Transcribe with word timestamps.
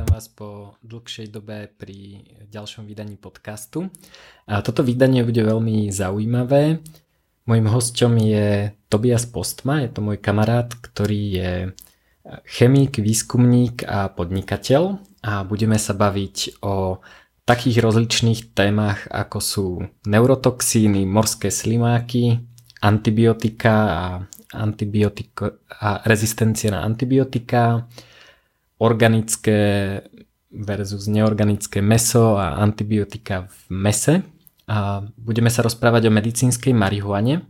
vítam 0.00 0.16
vás 0.16 0.32
po 0.32 0.80
dlhšej 0.80 1.28
dobe 1.28 1.68
pri 1.76 2.24
ďalšom 2.48 2.88
vydaní 2.88 3.20
podcastu. 3.20 3.92
A 4.48 4.64
toto 4.64 4.80
vydanie 4.80 5.20
bude 5.28 5.44
veľmi 5.44 5.92
zaujímavé. 5.92 6.80
Mojím 7.44 7.68
hostom 7.68 8.16
je 8.16 8.72
Tobias 8.88 9.28
Postma, 9.28 9.84
je 9.84 9.92
to 9.92 10.00
môj 10.00 10.16
kamarát, 10.16 10.72
ktorý 10.72 11.22
je 11.36 11.52
chemik, 12.48 12.96
výskumník 12.96 13.84
a 13.84 14.08
podnikateľ 14.08 15.04
a 15.20 15.44
budeme 15.44 15.76
sa 15.76 15.92
baviť 15.92 16.64
o 16.64 17.04
takých 17.44 17.84
rozličných 17.84 18.56
témach, 18.56 19.04
ako 19.04 19.38
sú 19.44 19.66
neurotoxíny, 20.08 21.04
morské 21.04 21.52
slimáky, 21.52 22.40
antibiotika 22.80 23.76
a, 23.84 24.04
antibiotiko, 24.56 25.60
a 25.68 26.00
rezistencia 26.08 26.72
na 26.72 26.88
antibiotika, 26.88 27.84
organické 28.80 29.60
versus 30.50 31.06
neorganické 31.06 31.78
meso 31.84 32.40
a 32.40 32.58
antibiotika 32.58 33.46
v 33.46 33.60
mese. 33.70 34.14
A 34.66 35.04
budeme 35.14 35.52
sa 35.52 35.62
rozprávať 35.62 36.08
o 36.08 36.14
medicínskej 36.14 36.74
marihuane. 36.74 37.46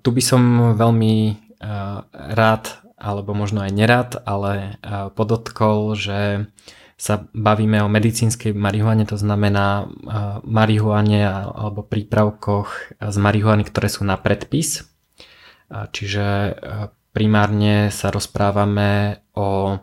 Tu 0.00 0.08
by 0.12 0.22
som 0.24 0.42
veľmi 0.76 1.14
rád, 2.12 2.64
alebo 2.96 3.36
možno 3.36 3.64
aj 3.64 3.72
nerad, 3.72 4.10
ale 4.24 4.80
podotkol, 5.12 5.92
že 5.92 6.48
sa 6.96 7.28
bavíme 7.36 7.84
o 7.84 7.92
medicínskej 7.92 8.56
marihuane, 8.56 9.04
to 9.04 9.20
znamená 9.20 9.84
marihuane 10.40 11.20
alebo 11.28 11.84
prípravkoch 11.84 12.96
z 12.96 13.16
marihuany, 13.20 13.68
ktoré 13.68 13.92
sú 13.92 14.08
na 14.08 14.16
predpis. 14.16 14.88
Čiže 15.68 16.56
primárne 17.14 17.94
sa 17.94 18.10
rozprávame 18.10 19.22
o 19.38 19.78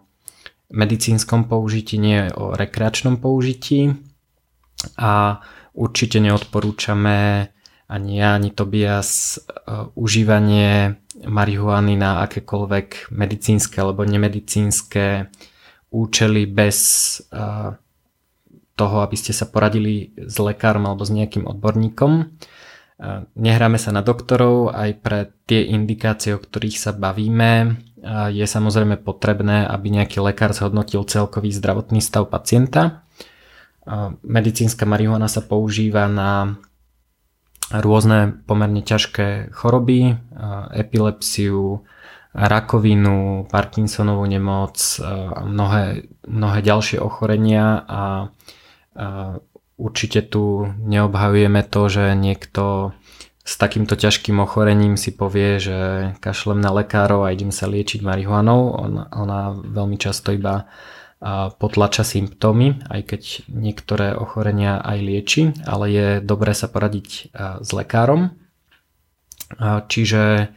medicínskom 0.71 1.47
použití, 1.47 1.95
nie 1.95 2.27
o 2.35 2.51
rekreačnom 2.51 3.23
použití 3.23 3.95
a 4.99 5.39
určite 5.73 6.19
neodporúčame 6.19 7.47
ani 7.91 8.23
ja, 8.23 8.39
ani 8.39 8.55
Tobias 8.55 9.35
uh, 9.35 9.91
užívanie 9.99 10.95
marihuany 11.27 11.99
na 11.99 12.23
akékoľvek 12.23 13.11
medicínske 13.11 13.83
alebo 13.83 14.07
nemedicínske 14.07 15.27
účely 15.91 16.47
bez 16.47 16.79
uh, 17.35 17.75
toho, 18.79 18.97
aby 19.03 19.15
ste 19.19 19.35
sa 19.35 19.43
poradili 19.43 20.15
s 20.15 20.39
lekárom 20.39 20.87
alebo 20.87 21.03
s 21.03 21.11
nejakým 21.11 21.43
odborníkom. 21.43 22.31
Nehráme 23.33 23.81
sa 23.81 23.89
na 23.89 24.05
doktorov, 24.05 24.77
aj 24.77 24.89
pre 25.01 25.19
tie 25.49 25.65
indikácie, 25.73 26.37
o 26.37 26.43
ktorých 26.43 26.77
sa 26.77 26.93
bavíme, 26.93 27.81
je 28.29 28.45
samozrejme 28.45 29.01
potrebné, 29.01 29.65
aby 29.65 29.89
nejaký 29.89 30.21
lekár 30.21 30.53
zhodnotil 30.53 31.01
celkový 31.09 31.49
zdravotný 31.49 31.97
stav 31.97 32.29
pacienta. 32.29 33.01
Medicínska 34.21 34.85
marihuana 34.85 35.25
sa 35.25 35.41
používa 35.41 36.05
na 36.05 36.61
rôzne 37.73 38.37
pomerne 38.45 38.85
ťažké 38.85 39.49
choroby, 39.49 40.21
epilepsiu, 40.77 41.81
rakovinu, 42.37 43.49
Parkinsonovú 43.49 44.29
nemoc 44.29 44.77
a 45.01 45.41
mnohé, 45.41 46.05
mnohé 46.29 46.59
ďalšie 46.61 47.01
ochorenia 47.01 47.81
a 47.89 48.03
určite 49.81 50.21
tu 50.21 50.69
neobhajujeme 50.85 51.65
to, 51.65 51.81
že 51.89 52.13
niekto 52.13 52.93
s 53.41 53.57
takýmto 53.57 53.97
ťažkým 53.97 54.37
ochorením 54.37 55.01
si 55.01 55.09
povie, 55.09 55.57
že 55.57 55.79
kašlem 56.21 56.61
na 56.61 56.69
lekárov 56.69 57.25
a 57.25 57.33
idem 57.33 57.49
sa 57.49 57.65
liečiť 57.65 58.05
marihuanou. 58.05 58.77
Ona, 58.77 59.09
ona 59.09 59.57
veľmi 59.57 59.97
často 59.97 60.29
iba 60.29 60.69
potlača 61.57 62.05
symptómy, 62.05 62.81
aj 62.85 63.01
keď 63.13 63.21
niektoré 63.49 64.13
ochorenia 64.17 64.81
aj 64.81 64.97
lieči, 65.01 65.41
ale 65.65 65.85
je 65.89 66.07
dobré 66.21 66.53
sa 66.53 66.69
poradiť 66.69 67.33
s 67.61 67.69
lekárom. 67.73 68.33
Čiže 69.61 70.53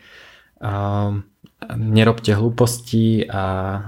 nerobte 1.64 2.32
hlúposti 2.36 3.24
a, 3.28 3.46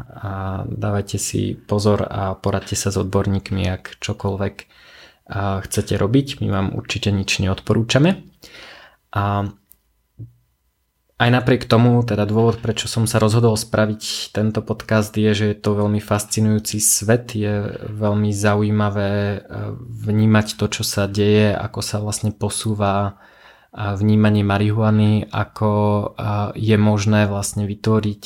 a 0.08 0.30
dávajte 0.68 1.20
si 1.20 1.56
pozor 1.56 2.04
a 2.08 2.36
poradte 2.36 2.76
sa 2.76 2.88
s 2.88 2.96
odborníkmi, 2.96 3.68
ak 3.68 4.00
čokoľvek 4.00 4.54
chcete 5.30 5.98
robiť. 5.98 6.38
My 6.42 6.48
vám 6.50 6.66
určite 6.74 7.10
nič 7.10 7.42
neodporúčame. 7.42 8.22
A 9.10 9.50
aj 11.16 11.30
napriek 11.32 11.64
tomu, 11.64 12.04
teda 12.04 12.28
dôvod, 12.28 12.60
prečo 12.60 12.92
som 12.92 13.08
sa 13.08 13.16
rozhodol 13.16 13.56
spraviť 13.56 14.36
tento 14.36 14.60
podcast 14.60 15.16
je, 15.16 15.32
že 15.32 15.46
je 15.50 15.56
to 15.56 15.72
veľmi 15.72 15.96
fascinujúci 15.96 16.76
svet, 16.76 17.32
je 17.32 17.72
veľmi 17.88 18.28
zaujímavé 18.36 19.12
e, 19.12 19.38
vnímať 19.80 20.60
to, 20.60 20.68
čo 20.68 20.84
sa 20.84 21.08
deje, 21.08 21.56
ako 21.56 21.80
sa 21.80 22.04
vlastne 22.04 22.36
posúva 22.36 23.16
vnímanie 23.76 24.40
marihuany, 24.40 25.28
ako 25.28 25.70
je 26.56 26.76
možné 26.80 27.28
vlastne 27.28 27.68
vytvoriť 27.68 28.24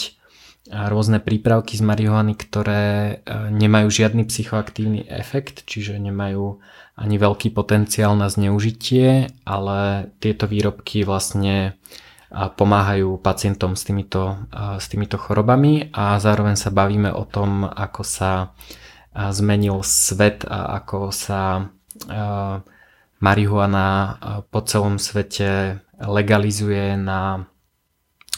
rôzne 0.71 1.19
prípravky 1.19 1.75
z 1.75 1.83
marihuany, 1.83 2.39
ktoré 2.39 2.87
e, 2.87 3.15
nemajú 3.51 3.91
žiadny 3.91 4.23
psychoaktívny 4.23 5.03
efekt, 5.11 5.67
čiže 5.67 5.99
nemajú 5.99 6.63
ani 7.01 7.17
veľký 7.17 7.57
potenciál 7.57 8.13
na 8.13 8.29
zneužitie, 8.29 9.33
ale 9.49 10.13
tieto 10.21 10.45
výrobky 10.45 11.01
vlastne 11.09 11.81
pomáhajú 12.31 13.19
pacientom 13.25 13.75
s 13.75 13.89
týmito, 13.89 14.37
s 14.53 14.87
týmito 14.87 15.17
chorobami 15.17 15.89
a 15.91 16.21
zároveň 16.21 16.55
sa 16.61 16.71
bavíme 16.71 17.09
o 17.11 17.25
tom, 17.25 17.65
ako 17.65 18.05
sa 18.05 18.53
zmenil 19.17 19.81
svet 19.83 20.45
a 20.45 20.79
ako 20.79 21.11
sa 21.11 21.73
marihuana 23.19 23.89
po 24.53 24.61
celom 24.63 25.03
svete 25.03 25.83
legalizuje 25.99 26.95
na 27.01 27.49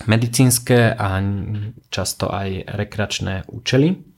medicínske 0.08 0.96
a 0.96 1.20
často 1.92 2.32
aj 2.32 2.64
rekreačné 2.78 3.44
účely. 3.52 4.11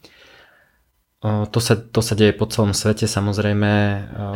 To 1.25 1.57
sa, 1.57 1.81
to 1.81 2.05
sa 2.05 2.13
deje 2.13 2.37
po 2.37 2.45
celom 2.45 2.77
svete, 2.77 3.09
samozrejme 3.09 3.73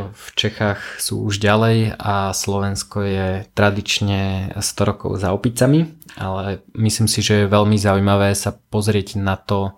v 0.09 0.27
Čechách 0.33 0.97
sú 0.97 1.21
už 1.21 1.37
ďalej 1.37 1.93
a 2.01 2.33
Slovensko 2.33 3.05
je 3.05 3.29
tradične 3.53 4.57
100 4.57 4.89
rokov 4.89 5.21
za 5.21 5.37
opicami, 5.37 5.85
ale 6.17 6.65
myslím 6.73 7.05
si, 7.05 7.21
že 7.21 7.45
je 7.45 7.53
veľmi 7.53 7.77
zaujímavé 7.77 8.33
sa 8.33 8.57
pozrieť 8.57 9.21
na 9.21 9.37
to, 9.37 9.77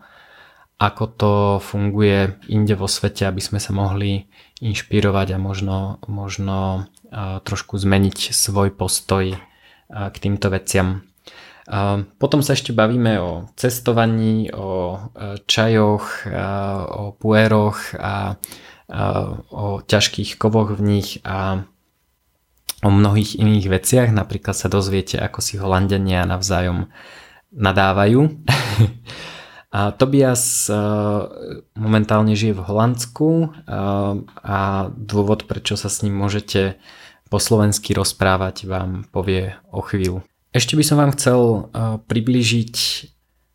ako 0.79 1.05
to 1.11 1.33
funguje 1.59 2.39
inde 2.47 2.79
vo 2.79 2.87
svete, 2.87 3.27
aby 3.27 3.43
sme 3.43 3.59
sa 3.59 3.75
mohli 3.75 4.31
inšpirovať 4.63 5.35
a 5.35 5.43
možno, 5.43 5.99
možno 6.07 6.87
trošku 7.43 7.75
zmeniť 7.75 8.31
svoj 8.31 8.71
postoj 8.71 9.35
k 9.91 10.17
týmto 10.23 10.47
veciam. 10.47 11.10
Potom 12.19 12.41
sa 12.43 12.59
ešte 12.59 12.75
bavíme 12.75 13.23
o 13.23 13.47
cestovaní, 13.55 14.51
o 14.51 14.99
e, 14.99 15.39
čajoch, 15.47 16.27
o 16.91 17.15
pueroch 17.15 17.95
a 17.95 18.35
o 19.55 19.79
ťažkých 19.87 20.35
kovoch 20.35 20.75
v 20.75 20.83
nich 20.83 21.23
a 21.23 21.63
o 22.83 22.91
mnohých 22.91 23.39
iných 23.39 23.67
veciach. 23.71 24.09
Napríklad 24.11 24.59
sa 24.59 24.67
dozviete, 24.67 25.23
ako 25.23 25.39
si 25.39 25.63
Holandania 25.63 26.27
navzájom 26.27 26.91
nadávajú. 27.55 28.21
A 29.71 29.95
Tobias 29.95 30.67
e, 30.67 30.75
momentálne 31.79 32.35
žije 32.35 32.59
v 32.59 32.67
Holandsku 32.67 33.29
e, 33.31 33.49
a 34.27 34.59
dôvod, 34.91 35.47
prečo 35.47 35.79
sa 35.79 35.87
s 35.87 36.03
ním 36.03 36.19
môžete 36.19 36.75
po 37.31 37.39
slovensky 37.39 37.95
rozprávať, 37.95 38.67
vám 38.67 39.07
povie 39.15 39.55
o 39.71 39.79
chvíľu. 39.79 40.27
Ešte 40.51 40.75
by 40.75 40.83
som 40.83 40.99
vám 40.99 41.15
chcel 41.15 41.39
uh, 41.39 42.03
priblížiť 42.11 42.75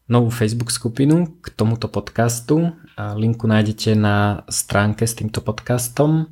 novú 0.07 0.31
Facebook 0.31 0.71
skupinu 0.71 1.27
k 1.43 1.51
tomuto 1.51 1.91
podcastu. 1.91 2.71
Linku 2.95 3.51
nájdete 3.51 3.99
na 3.99 4.47
stránke 4.47 5.03
s 5.03 5.17
týmto 5.17 5.43
podcastom 5.43 6.31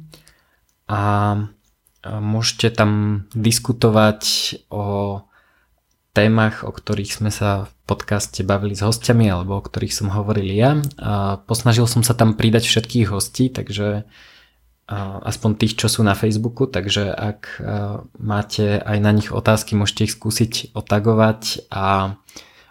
a 0.88 1.02
môžete 2.06 2.80
tam 2.80 3.26
diskutovať 3.36 4.22
o 4.72 5.20
témach, 6.16 6.64
o 6.64 6.72
ktorých 6.72 7.12
sme 7.12 7.34
sa 7.34 7.68
v 7.68 7.72
podcaste 7.90 8.46
bavili 8.46 8.78
s 8.78 8.86
hostiami 8.86 9.28
alebo 9.28 9.60
o 9.60 9.66
ktorých 9.66 9.92
som 9.92 10.14
hovoril 10.14 10.48
ja. 10.54 10.80
Posnažil 11.50 11.90
som 11.90 12.06
sa 12.06 12.16
tam 12.16 12.38
pridať 12.38 12.70
všetkých 12.70 13.12
hostí, 13.12 13.50
takže 13.50 14.06
aspoň 15.24 15.52
tých, 15.56 15.80
čo 15.80 15.88
sú 15.88 16.04
na 16.04 16.12
Facebooku, 16.12 16.68
takže 16.68 17.08
ak 17.08 17.64
máte 18.20 18.84
aj 18.84 18.98
na 19.00 19.12
nich 19.16 19.32
otázky, 19.32 19.80
môžete 19.80 20.12
ich 20.12 20.16
skúsiť 20.16 20.76
otagovať 20.76 21.72
a 21.72 22.20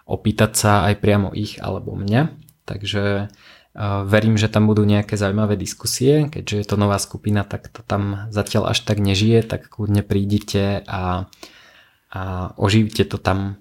opýtať 0.05 0.53
sa 0.53 0.73
aj 0.93 1.00
priamo 1.00 1.32
ich 1.32 1.56
alebo 1.56 1.97
mňa. 1.97 2.37
Takže 2.69 3.32
verím, 4.05 4.37
že 4.37 4.53
tam 4.53 4.69
budú 4.69 4.85
nejaké 4.85 5.17
zaujímavé 5.17 5.56
diskusie, 5.56 6.29
keďže 6.29 6.56
je 6.61 6.67
to 6.69 6.76
nová 6.76 7.00
skupina, 7.00 7.49
tak 7.49 7.73
to 7.73 7.81
tam 7.81 8.29
zatiaľ 8.29 8.76
až 8.76 8.85
tak 8.85 9.00
nežije, 9.00 9.41
tak 9.49 9.73
kľudne 9.73 10.05
prídite 10.05 10.85
a, 10.85 11.26
a 12.12 12.20
oživite 12.61 13.08
to 13.08 13.17
tam. 13.17 13.56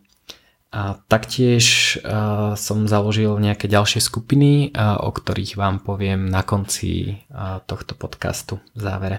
A 0.71 1.03
taktiež 1.12 2.00
uh, 2.00 2.56
som 2.56 2.88
založil 2.88 3.35
nejaké 3.44 3.68
ďalšie 3.68 4.00
skupiny, 4.00 4.71
uh, 4.71 5.03
o 5.03 5.12
ktorých 5.12 5.59
vám 5.59 5.83
poviem 5.83 6.31
na 6.31 6.47
konci 6.47 7.19
uh, 7.27 7.59
tohto 7.68 7.91
podcastu 7.94 8.63
v 8.71 8.79
závere. 8.79 9.18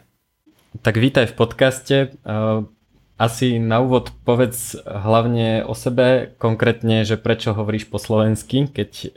Tak 0.81 0.97
vítaj 0.97 1.29
v 1.29 1.37
podcaste. 1.37 1.97
Asi 3.21 3.61
na 3.61 3.85
úvod 3.85 4.09
povedz 4.25 4.81
hlavne 4.81 5.69
o 5.69 5.77
sebe, 5.77 6.33
konkrétne, 6.41 7.05
že 7.05 7.21
prečo 7.21 7.53
hovoríš 7.53 7.93
po 7.93 8.01
slovensky, 8.01 8.73
keď 8.73 9.13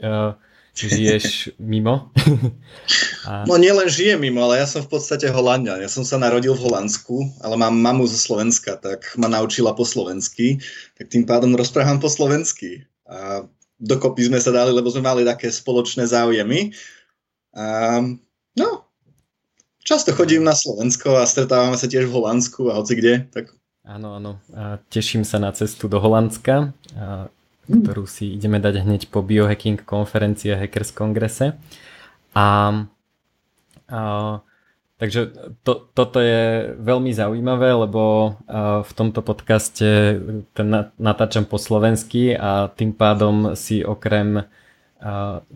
žiješ 0.76 1.56
mimo. 1.56 2.12
A... 3.24 3.48
No 3.48 3.56
nielen 3.56 3.88
žijem 3.88 4.20
mimo, 4.20 4.44
ale 4.44 4.60
ja 4.60 4.68
som 4.68 4.84
v 4.84 4.92
podstate 4.92 5.26
Holandia. 5.32 5.80
Ja 5.80 5.88
som 5.88 6.04
sa 6.04 6.20
narodil 6.20 6.52
v 6.52 6.68
Holandsku, 6.68 7.40
ale 7.40 7.56
mám 7.56 7.72
mamu 7.72 8.04
zo 8.04 8.20
Slovenska, 8.20 8.76
tak 8.76 9.08
ma 9.16 9.26
naučila 9.26 9.72
po 9.72 9.88
slovensky, 9.88 10.60
tak 10.94 11.08
tým 11.08 11.24
pádom 11.24 11.56
rozprávam 11.56 11.96
po 11.96 12.12
slovensky. 12.12 12.84
A 13.08 13.48
dokopy 13.80 14.28
sme 14.28 14.38
sa 14.38 14.52
dali, 14.52 14.70
lebo 14.70 14.92
sme 14.92 15.02
mali 15.02 15.24
také 15.24 15.48
spoločné 15.48 16.04
záujemy. 16.04 16.76
A, 17.56 17.98
no, 18.54 18.68
často 19.80 20.12
chodím 20.12 20.44
na 20.44 20.52
Slovensko 20.52 21.16
a 21.16 21.24
stretávame 21.24 21.80
sa 21.80 21.88
tiež 21.88 22.06
v 22.06 22.14
Holandsku 22.20 22.68
a 22.68 22.76
hoci 22.76 23.00
kde, 23.00 23.24
tak 23.32 23.56
Áno, 23.86 24.18
áno. 24.18 24.42
A 24.50 24.82
teším 24.90 25.22
sa 25.22 25.38
na 25.38 25.54
cestu 25.54 25.86
do 25.86 26.02
Holandska. 26.02 26.74
A 26.98 27.30
ktorú 27.66 28.06
si 28.06 28.34
ideme 28.34 28.62
dať 28.62 28.86
hneď 28.86 29.02
po 29.10 29.22
biohacking 29.22 29.82
konferencii 29.82 30.54
a 30.54 30.60
hackers 30.62 30.94
kongrese. 30.94 31.58
A, 32.32 32.46
a 33.90 34.00
takže 34.96 35.20
to, 35.66 35.90
toto 35.92 36.18
je 36.22 36.72
veľmi 36.78 37.10
zaujímavé, 37.10 37.74
lebo 37.74 38.34
v 38.82 38.92
tomto 38.94 39.20
podcaste 39.20 40.20
ten 40.54 40.68
natáčam 40.96 41.44
po 41.44 41.58
slovensky 41.58 42.32
a 42.32 42.70
tým 42.70 42.94
pádom 42.94 43.58
si 43.58 43.82
okrem 43.82 44.46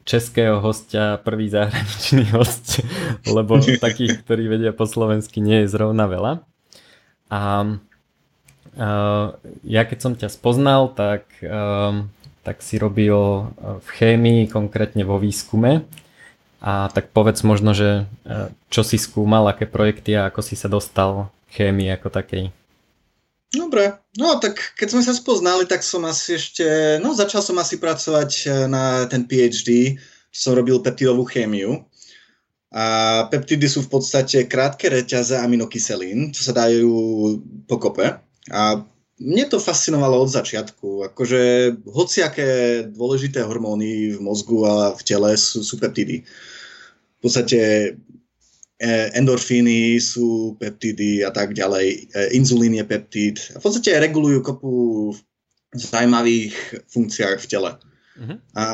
českého 0.04 0.60
hostia 0.60 1.16
prvý 1.16 1.48
zahraničný 1.48 2.28
host, 2.36 2.84
lebo 3.24 3.56
takých, 3.58 4.20
ktorí 4.22 4.52
vedia 4.52 4.72
po 4.76 4.84
slovensky 4.84 5.40
nie 5.40 5.64
je 5.64 5.72
zrovna 5.72 6.04
veľa. 6.04 6.32
A 7.30 7.40
ja 9.67 9.82
keď 9.82 9.99
som 9.99 10.12
ťa 10.14 10.31
spoznal, 10.31 10.94
tak, 10.94 11.26
um, 11.43 12.06
tak 12.46 12.62
si 12.62 12.78
robil 12.78 13.14
uh, 13.14 13.82
v 13.82 13.88
chémii, 13.99 14.46
konkrétne 14.46 15.02
vo 15.02 15.19
výskume. 15.19 15.82
A 16.61 16.93
tak 16.93 17.11
povedz 17.11 17.43
možno, 17.43 17.75
že 17.75 18.06
uh, 18.06 18.52
čo 18.70 18.87
si 18.87 19.00
skúmal, 19.00 19.49
aké 19.50 19.67
projekty 19.67 20.14
a 20.14 20.31
ako 20.31 20.40
si 20.44 20.55
sa 20.55 20.70
dostal 20.70 21.32
k 21.50 21.67
chémii 21.67 21.90
ako 21.90 22.08
takej. 22.14 22.55
Dobre, 23.50 23.99
no 24.14 24.38
tak 24.38 24.78
keď 24.78 24.88
sme 24.94 25.02
sa 25.02 25.11
spoznali, 25.11 25.66
tak 25.66 25.82
som 25.82 26.06
asi 26.06 26.38
ešte, 26.38 27.02
no 27.02 27.19
začal 27.19 27.43
som 27.43 27.58
asi 27.58 27.82
pracovať 27.82 28.31
uh, 28.46 28.50
na 28.70 29.11
ten 29.11 29.26
PhD, 29.26 29.99
som 30.31 30.55
robil 30.55 30.78
peptidovú 30.78 31.26
chémiu. 31.26 31.82
A 32.70 33.26
peptidy 33.26 33.66
sú 33.66 33.82
v 33.82 33.99
podstate 33.99 34.46
krátke 34.46 34.87
reťaze 34.87 35.34
aminokyselín, 35.34 36.31
čo 36.31 36.46
sa 36.46 36.55
dajú 36.55 36.87
pokope. 37.66 38.29
A 38.48 38.81
mne 39.20 39.44
to 39.52 39.60
fascinovalo 39.60 40.16
od 40.25 40.32
začiatku. 40.32 41.12
Akože 41.12 41.76
hociaké 41.84 42.82
dôležité 42.88 43.44
hormóny 43.44 44.16
v 44.16 44.19
mozgu 44.25 44.64
a 44.64 44.96
v 44.96 45.02
tele 45.04 45.37
sú, 45.37 45.60
sú 45.60 45.76
peptidy. 45.76 46.25
V 46.25 47.20
podstate 47.20 47.60
e, 48.81 48.88
endorfíny 49.12 50.00
sú 50.00 50.56
peptidy 50.56 51.20
a 51.20 51.28
tak 51.28 51.52
ďalej. 51.52 51.87
E, 51.92 52.32
inzulín 52.32 52.81
je 52.81 52.84
peptid. 52.88 53.37
A 53.52 53.60
v 53.60 53.64
podstate 53.69 54.00
regulujú 54.00 54.40
kopu 54.40 54.72
zaujímavých 55.76 56.56
funkciách 56.88 57.44
v 57.44 57.46
tele. 57.46 57.70
Uh-huh. 58.16 58.37
A 58.56 58.64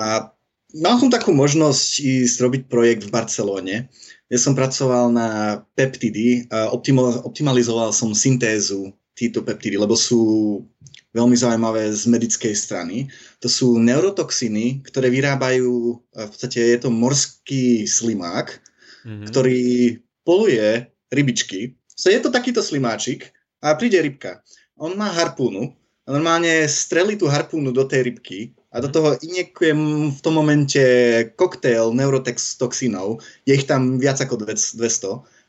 mal 0.79 0.95
som 1.03 1.11
takú 1.11 1.35
možnosť 1.35 2.07
ísť 2.07 2.37
robiť 2.39 2.63
projekt 2.71 3.03
v 3.03 3.15
Barcelóne, 3.15 3.77
kde 4.31 4.39
som 4.39 4.55
pracoval 4.55 5.11
na 5.11 5.61
peptidy 5.75 6.47
a 6.55 6.71
optimalizoval 7.27 7.91
som 7.91 8.15
syntézu 8.15 8.95
títo 9.17 9.41
peptidy, 9.41 9.81
lebo 9.81 9.97
sú 9.97 10.61
veľmi 11.17 11.33
zaujímavé 11.33 11.89
z 11.89 12.05
medickej 12.05 12.53
strany. 12.53 13.09
To 13.41 13.49
sú 13.49 13.81
neurotoxiny, 13.81 14.85
ktoré 14.85 15.09
vyrábajú, 15.09 15.97
v 15.97 16.29
podstate 16.29 16.77
je 16.77 16.79
to 16.85 16.93
morský 16.93 17.89
slimák, 17.89 18.53
mm-hmm. 19.09 19.27
ktorý 19.33 19.61
poluje 20.29 20.93
rybičky. 21.09 21.73
So 21.97 22.13
je 22.13 22.21
to 22.21 22.29
takýto 22.29 22.61
slimáčik 22.61 23.33
a 23.65 23.73
príde 23.81 23.97
rybka. 24.05 24.45
On 24.77 24.93
má 24.93 25.09
harpúnu 25.09 25.73
a 26.05 26.09
normálne 26.13 26.69
strelí 26.69 27.17
tú 27.17 27.27
harpúnu 27.33 27.73
do 27.73 27.89
tej 27.89 28.13
rybky 28.13 28.53
a 28.77 28.85
do 28.85 28.93
mhm. 28.93 28.95
toho 28.95 29.09
injekujem 29.25 29.81
v 30.13 30.21
tom 30.21 30.35
momente 30.37 30.83
koktail 31.41 31.97
neurotoxinov. 31.97 33.25
Je 33.49 33.57
ich 33.57 33.65
tam 33.65 33.97
viac 33.97 34.21
ako 34.21 34.45
200. 34.45 34.77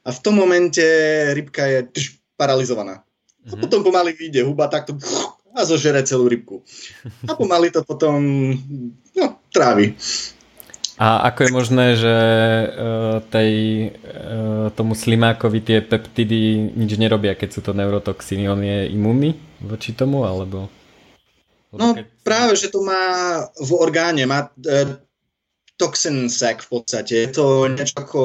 A 0.07 0.09
v 0.15 0.19
tom 0.23 0.39
momente 0.39 0.85
rybka 1.35 1.67
je 1.67 1.79
tš, 1.91 2.05
paralizovaná. 2.39 3.03
A 3.47 3.55
mhm. 3.55 3.61
potom 3.63 3.79
pomaly 3.83 4.11
vyjde 4.11 4.43
huba 4.43 4.67
takto 4.67 4.99
a 5.57 5.65
zožere 5.65 6.05
celú 6.05 6.29
rybku. 6.29 6.61
A 7.25 7.33
pomaly 7.33 7.73
to 7.73 7.81
potom 7.81 8.21
no, 9.17 9.25
trávi. 9.49 9.97
A 10.97 11.29
ako 11.29 11.39
je 11.45 11.51
možné, 11.53 11.87
že 11.93 12.15
uh, 12.17 13.21
tej, 13.29 13.53
uh, 13.93 14.73
tomu 14.73 14.97
slimákovi 14.97 15.61
tie 15.61 15.77
peptidy 15.85 16.73
nič 16.73 16.97
nerobia, 16.97 17.37
keď 17.37 17.49
sú 17.53 17.61
to 17.61 17.77
neurotoxíny? 17.77 18.49
On 18.49 18.57
je 18.57 18.89
imunný 18.89 19.37
voči 19.61 19.93
tomu, 19.93 20.25
alebo... 20.25 20.69
No 21.69 21.93
keď... 21.93 22.05
práve, 22.25 22.53
že 22.57 22.73
to 22.73 22.81
má 22.81 23.45
v 23.61 23.71
orgáne, 23.77 24.25
má 24.25 24.49
uh, 24.49 24.89
toxin 25.77 26.33
sac 26.33 26.65
v 26.65 26.81
podstate. 26.81 27.13
Je 27.13 27.29
to 27.29 27.69
niečo 27.69 27.93
ako 27.93 28.21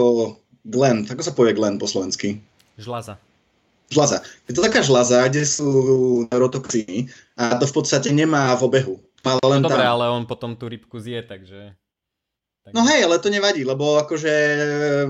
glen. 0.65 1.05
Ako 1.05 1.21
sa 1.21 1.37
povie 1.37 1.53
glen 1.53 1.77
po 1.77 1.85
slovensky? 1.85 2.41
Žlaza 2.81 3.21
žlaza. 3.93 4.25
Je 4.49 4.57
to 4.57 4.65
taká 4.65 4.81
žlaza, 4.81 5.29
kde 5.29 5.45
sú 5.45 5.69
neurotoxíny 6.33 7.13
a 7.37 7.61
to 7.61 7.69
v 7.69 7.75
podstate 7.77 8.09
nemá 8.11 8.57
v 8.57 8.65
obehu. 8.65 8.95
Má 9.23 9.39
len 9.47 9.63
no 9.63 9.71
dobre, 9.71 9.85
tam. 9.85 9.93
ale 10.01 10.05
on 10.11 10.25
potom 10.27 10.57
tú 10.59 10.67
rybku 10.67 10.99
zje, 10.99 11.23
takže... 11.23 11.77
Tak... 12.63 12.73
No 12.75 12.87
hej, 12.87 13.07
ale 13.07 13.19
to 13.19 13.31
nevadí, 13.31 13.67
lebo 13.67 13.99
akože 14.03 14.35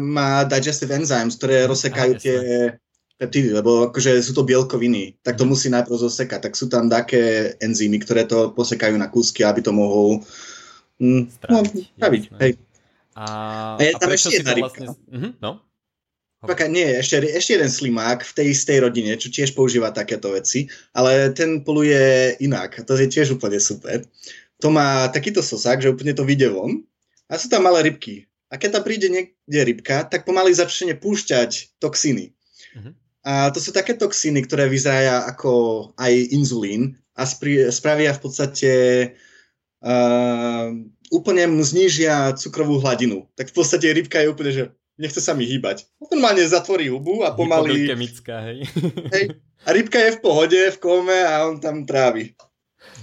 má 0.00 0.44
digestive 0.48 0.92
enzymes, 0.92 1.36
ktoré 1.36 1.68
rozsekajú 1.68 2.12
tie 2.16 2.36
peptidy, 3.22 3.54
lebo 3.54 3.92
akože 3.92 4.18
sú 4.18 4.32
to 4.34 4.42
bielkoviny, 4.42 5.20
tak 5.22 5.38
to 5.38 5.44
mm. 5.46 5.50
musí 5.54 5.68
najprv 5.70 5.94
zosekať. 5.94 6.40
Tak 6.48 6.54
sú 6.58 6.66
tam 6.66 6.90
také 6.90 7.54
enzymy, 7.62 8.02
ktoré 8.02 8.26
to 8.26 8.50
posekajú 8.56 8.98
na 8.98 9.06
kúsky, 9.06 9.46
aby 9.46 9.62
to 9.62 9.70
mohol 9.70 10.24
mm, 10.98 11.22
no, 11.48 11.60
spraviť. 12.00 12.22
Hej. 12.40 12.52
A, 13.12 13.24
a, 13.76 13.80
a 13.80 13.98
prečo 14.00 14.32
si 14.32 14.40
to 14.40 14.56
vlastne... 14.56 14.88
Uh-huh, 14.90 15.32
no? 15.38 15.60
Paka, 16.42 16.66
nie, 16.66 16.98
ešte, 16.98 17.22
ešte 17.22 17.54
jeden 17.54 17.70
slimák 17.70 18.26
v 18.26 18.34
tej 18.34 18.46
istej 18.50 18.82
rodine, 18.82 19.14
čo 19.14 19.30
tiež 19.30 19.54
používa 19.54 19.94
takéto 19.94 20.34
veci, 20.34 20.66
ale 20.90 21.30
ten 21.30 21.62
poluje 21.62 22.34
inak. 22.42 22.82
To 22.82 22.98
je 22.98 23.06
tiež 23.06 23.38
úplne 23.38 23.62
super. 23.62 24.02
To 24.58 24.68
má 24.74 25.06
takýto 25.14 25.38
sosák, 25.38 25.78
že 25.78 25.94
úplne 25.94 26.18
to 26.18 26.26
vyjde 26.26 26.50
von 26.50 26.82
a 27.30 27.38
sú 27.38 27.46
tam 27.46 27.62
malé 27.70 27.86
rybky. 27.86 28.26
A 28.50 28.58
keď 28.58 28.78
tam 28.78 28.82
príde 28.82 29.06
niekde 29.06 29.60
rybka, 29.64 30.02
tak 30.10 30.26
pomaly 30.26 30.50
začne 30.50 30.98
púšťať 30.98 31.78
toxíny. 31.78 32.34
Uh-huh. 32.74 32.92
A 33.22 33.54
to 33.54 33.62
sú 33.62 33.70
také 33.70 33.94
toxíny, 33.94 34.42
ktoré 34.42 34.66
vyzerajú 34.66 35.30
ako 35.30 35.52
aj 35.94 36.12
inzulín 36.34 36.98
a 37.14 37.22
spri- 37.22 37.70
spravia 37.70 38.10
v 38.12 38.20
podstate 38.20 38.72
uh, 39.78 40.68
úplne 41.14 41.44
mu 41.54 41.62
znížia 41.62 42.34
cukrovú 42.34 42.82
hladinu. 42.82 43.30
Tak 43.38 43.52
v 43.52 43.56
podstate 43.56 43.94
rybka 43.94 44.20
je 44.20 44.32
úplne, 44.32 44.52
že 44.52 44.64
nechce 45.02 45.18
sa 45.18 45.34
mi 45.34 45.50
hýbať. 45.50 45.90
Normálne 45.98 46.46
zatvorí 46.46 46.86
hubu 46.86 47.26
a 47.26 47.34
pomaly... 47.34 47.90
hej. 47.90 48.58
hej. 49.14 49.26
A 49.66 49.68
rybka 49.74 49.98
je 49.98 50.14
v 50.14 50.22
pohode, 50.22 50.58
v 50.58 50.78
kome 50.78 51.18
a 51.26 51.50
on 51.50 51.58
tam 51.58 51.82
trávi. 51.82 52.38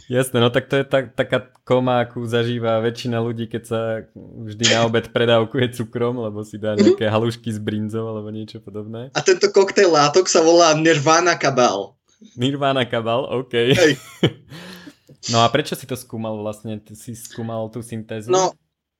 Jasné, 0.09 0.41
no 0.41 0.49
tak 0.49 0.67
to 0.67 0.81
je 0.81 0.85
tak, 0.87 1.13
taká 1.13 1.53
koma, 1.63 2.01
akú 2.01 2.25
zažíva 2.25 2.81
väčšina 2.81 3.21
ľudí, 3.21 3.45
keď 3.45 3.63
sa 3.63 3.81
vždy 4.17 4.65
na 4.73 4.89
obed 4.89 5.05
predávkuje 5.13 5.77
cukrom, 5.77 6.17
lebo 6.19 6.41
si 6.41 6.57
dá 6.57 6.73
nejaké 6.73 7.05
halušky 7.05 7.53
s 7.53 7.61
brinzou 7.61 8.09
alebo 8.09 8.33
niečo 8.33 8.57
podobné. 8.59 9.13
A 9.13 9.21
tento 9.21 9.47
koktejl 9.53 9.93
látok 9.93 10.25
sa 10.25 10.41
volá 10.41 10.73
Nirvana 10.73 11.37
Kabal. 11.37 11.93
Nirvana 12.35 12.89
Kabal, 12.89 13.27
OK. 13.29 13.53
Hej. 13.53 13.93
No 15.27 15.43
a 15.43 15.51
prečo 15.51 15.75
si 15.75 15.83
to 15.83 15.99
skúmal 15.99 16.39
vlastne? 16.39 16.79
Ty 16.79 16.95
si 16.95 17.11
skúmal 17.11 17.67
tú 17.67 17.83
syntézu? 17.83 18.31
No, 18.31 18.55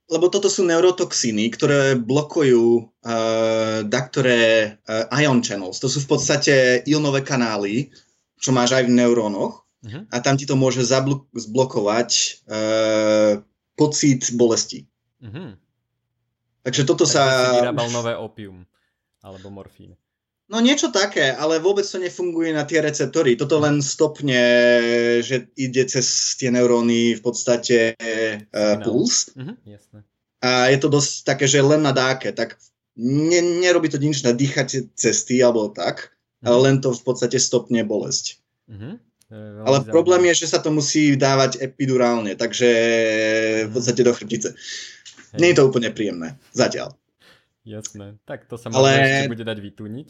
lebo 0.09 0.25
toto 0.27 0.49
sú 0.49 0.65
neurotoxíny, 0.65 1.53
ktoré 1.53 1.93
blokujú 1.93 2.81
uh, 2.81 3.85
daktoré 3.85 4.73
uh, 4.89 5.05
ion 5.21 5.45
channels. 5.45 5.77
To 5.77 5.85
sú 5.85 6.01
v 6.03 6.09
podstate 6.17 6.53
ionové 6.89 7.21
kanály, 7.21 7.93
čo 8.41 8.49
máš 8.49 8.73
aj 8.73 8.89
v 8.89 8.95
neurónoch 8.97 9.63
uh-huh. 9.85 10.09
a 10.09 10.15
tam 10.19 10.33
ti 10.33 10.49
to 10.49 10.57
môže 10.57 10.81
zablo- 10.81 11.29
zblokovať 11.37 12.09
uh, 12.49 13.33
pocit 13.77 14.33
bolesti. 14.33 14.89
Uh-huh. 15.21 15.53
Takže 16.65 16.81
toto 16.89 17.05
Takže 17.05 17.13
sa... 17.13 17.61
vyrábal 17.61 17.89
nové 17.93 18.13
opium 18.17 18.65
alebo 19.21 19.53
morfín. 19.53 19.93
No 20.50 20.58
niečo 20.58 20.89
také, 20.89 21.29
ale 21.29 21.62
vôbec 21.62 21.86
to 21.86 22.01
nefunguje 22.01 22.50
na 22.50 22.65
tie 22.65 22.82
receptory. 22.82 23.38
Toto 23.38 23.62
len 23.62 23.86
stopne, 23.86 24.41
že 25.22 25.46
ide 25.53 25.86
cez 25.86 26.34
tie 26.41 26.50
neuróny 26.50 27.13
v 27.13 27.22
podstate 27.22 27.94
uh, 27.94 28.82
puls. 28.82 29.29
Uh-huh, 29.38 29.53
jasné. 29.62 30.01
A 30.41 30.74
je 30.74 30.82
to 30.82 30.89
dosť 30.89 31.12
také, 31.22 31.46
že 31.46 31.62
len 31.62 31.86
na 31.86 31.94
dáke, 31.94 32.34
tak 32.34 32.58
ne, 32.98 33.62
nerobí 33.62 33.94
to 33.94 34.01
nič 34.01 34.25
na 34.25 34.34
dýchate 34.34 34.89
cesty 34.98 35.38
alebo 35.38 35.70
tak, 35.70 36.10
uh-huh. 36.41 36.50
ale 36.50 36.58
len 36.65 36.75
to 36.82 36.98
v 36.98 37.03
podstate 37.06 37.38
stopne 37.38 37.86
bolesť. 37.86 38.41
Uh-huh. 38.74 38.98
Ale 39.29 39.86
zaujímavé. 39.86 39.94
problém 39.94 40.22
je, 40.34 40.41
že 40.41 40.58
sa 40.58 40.58
to 40.58 40.74
musí 40.74 41.13
dávať 41.13 41.62
epidurálne, 41.62 42.34
takže 42.34 42.70
v 43.70 43.72
podstate 43.77 44.01
do 44.01 44.18
chrbtice. 44.18 44.58
Hej. 44.58 45.38
Nie 45.38 45.53
je 45.53 45.62
to 45.62 45.70
úplne 45.70 45.94
príjemné, 45.94 46.41
zatiaľ. 46.58 46.98
Jasné, 47.62 48.18
tak 48.25 48.50
to 48.50 48.58
sa 48.58 48.74
možno 48.74 48.82
Ale... 48.82 48.98
ešte 48.98 49.29
bude 49.38 49.46
dať 49.46 49.62
vytúniť. 49.62 50.10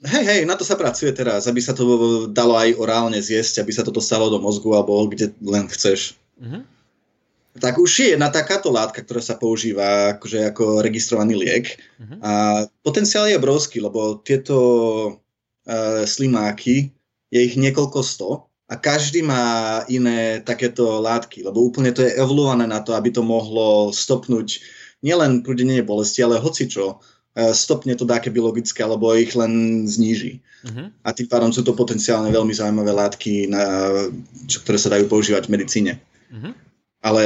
Hej, 0.00 0.24
hej, 0.24 0.40
na 0.48 0.56
to 0.56 0.64
sa 0.64 0.80
pracuje 0.80 1.12
teraz, 1.12 1.44
aby 1.44 1.60
sa 1.60 1.76
to 1.76 1.84
dalo 2.32 2.56
aj 2.56 2.72
orálne 2.80 3.20
zjesť, 3.20 3.60
aby 3.60 3.72
sa 3.76 3.84
to 3.84 3.92
dostalo 3.92 4.32
do 4.32 4.40
mozgu 4.40 4.72
alebo 4.72 5.04
kde 5.04 5.36
len 5.44 5.68
chceš. 5.68 6.16
Uh-huh. 6.40 6.64
Tak 7.60 7.76
už 7.76 7.90
je 8.00 8.08
jedna 8.16 8.32
takáto 8.32 8.72
látka, 8.72 9.04
ktorá 9.04 9.20
sa 9.20 9.36
používa 9.36 10.16
akože 10.16 10.56
ako 10.56 10.80
registrovaný 10.80 11.36
liek. 11.36 11.76
Uh-huh. 12.00 12.16
A 12.24 12.32
potenciál 12.80 13.28
je 13.28 13.36
obrovský, 13.36 13.84
lebo 13.84 14.24
tieto 14.24 14.56
uh, 15.68 16.08
slimáky, 16.08 16.96
je 17.30 17.40
ich 17.46 17.54
niekoľko 17.54 17.98
sto 18.02 18.30
a 18.70 18.74
každý 18.74 19.22
má 19.22 19.82
iné 19.86 20.42
takéto 20.42 20.98
látky, 20.98 21.46
lebo 21.46 21.62
úplne 21.62 21.94
to 21.94 22.02
je 22.02 22.14
evoluované 22.18 22.66
na 22.66 22.82
to, 22.82 22.94
aby 22.94 23.10
to 23.14 23.22
mohlo 23.22 23.94
stopnúť 23.94 24.62
nielen 25.00 25.46
prúdenie 25.46 25.80
bolesti, 25.80 26.20
ale 26.20 26.42
hocičo 26.42 27.00
stopne 27.34 27.94
to 27.94 28.02
dáke 28.08 28.28
biologické, 28.28 28.82
alebo 28.82 29.14
ich 29.14 29.32
len 29.38 29.86
zníži. 29.86 30.42
Uh-huh. 30.66 30.92
A 31.06 31.14
tým 31.14 31.30
pádom 31.30 31.54
sú 31.54 31.62
to 31.62 31.72
potenciálne 31.72 32.28
veľmi 32.28 32.52
zaujímavé 32.52 32.92
látky, 32.92 33.48
na, 33.48 33.62
čo, 34.50 34.60
ktoré 34.66 34.76
sa 34.76 34.92
dajú 34.92 35.06
používať 35.06 35.46
v 35.46 35.52
medicíne. 35.54 35.92
Uh-huh. 36.28 36.52
Ale 37.00 37.24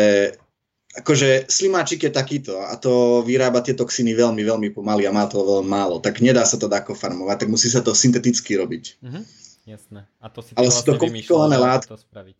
akože 0.94 1.50
slimáčik 1.50 2.06
je 2.06 2.12
takýto 2.14 2.62
a 2.62 2.78
to 2.78 3.24
vyrába 3.26 3.58
tie 3.64 3.74
toxiny 3.74 4.14
veľmi, 4.14 4.46
veľmi 4.46 4.68
pomaly 4.70 5.10
a 5.10 5.14
má 5.14 5.26
to 5.26 5.42
veľmi 5.42 5.66
málo. 5.66 5.98
Tak 5.98 6.22
nedá 6.22 6.46
sa 6.46 6.54
to 6.60 6.70
dáko 6.70 6.94
farmovať, 6.94 7.44
tak 7.44 7.50
musí 7.50 7.66
sa 7.66 7.82
to 7.82 7.96
synteticky 7.96 8.54
robiť. 8.54 8.84
Uh-huh. 9.02 9.24
Jasné. 9.66 10.06
A 10.20 10.28
to 10.28 10.44
si 10.44 10.52
Ale 10.54 10.68
vlastne 10.70 10.84
sú 10.84 10.88
to 10.94 11.00
komplikované 11.00 11.56
látky. 11.58 11.90
To 11.90 11.98
spraviť. 11.98 12.38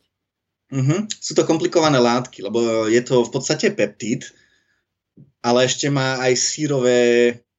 Uh-huh. 0.74 1.00
Sú 1.10 1.32
to 1.34 1.42
komplikované 1.42 1.98
látky, 1.98 2.44
lebo 2.44 2.86
je 2.86 3.02
to 3.02 3.24
v 3.26 3.30
podstate 3.32 3.72
peptid, 3.74 4.30
ale 5.44 5.66
ešte 5.66 5.90
má 5.92 6.22
aj 6.24 6.32
sírové 6.40 7.00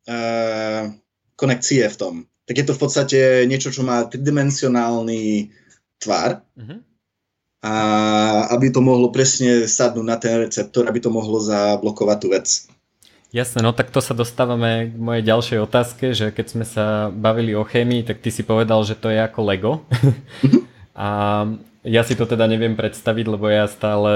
uh, 0.10 0.90
konekcie 1.36 1.86
v 1.86 1.98
tom. 1.98 2.14
Tak 2.46 2.56
je 2.62 2.66
to 2.66 2.74
v 2.78 2.82
podstate 2.82 3.20
niečo, 3.50 3.74
čo 3.74 3.82
má 3.82 4.06
tridimensionálny 4.06 5.50
tvar. 5.98 6.46
Uh-huh. 6.56 6.80
A 7.66 7.74
aby 8.54 8.70
to 8.70 8.86
mohlo 8.86 9.10
presne 9.10 9.66
sadnúť 9.66 10.06
na 10.06 10.18
ten 10.22 10.38
receptor, 10.38 10.86
aby 10.86 11.02
to 11.02 11.10
mohlo 11.10 11.42
zablokovať 11.42 12.18
tú 12.22 12.28
vec. 12.30 12.48
Jasné, 13.34 13.66
no 13.66 13.74
tak 13.74 13.90
to 13.90 14.00
sa 14.00 14.14
dostávame 14.14 14.94
k 14.94 14.96
mojej 14.96 15.24
ďalšej 15.26 15.60
otázke, 15.66 16.14
že 16.14 16.30
keď 16.30 16.46
sme 16.46 16.64
sa 16.64 17.10
bavili 17.10 17.58
o 17.58 17.66
chémii, 17.66 18.06
tak 18.06 18.22
ty 18.22 18.30
si 18.30 18.46
povedal, 18.46 18.86
že 18.86 18.96
to 18.96 19.10
je 19.10 19.20
ako 19.20 19.40
Lego. 19.42 19.72
Uh-huh. 19.90 20.62
a 20.96 21.08
ja 21.86 22.02
si 22.02 22.18
to 22.18 22.26
teda 22.26 22.50
neviem 22.50 22.74
predstaviť, 22.74 23.26
lebo 23.30 23.46
ja 23.46 23.70
stále 23.70 24.14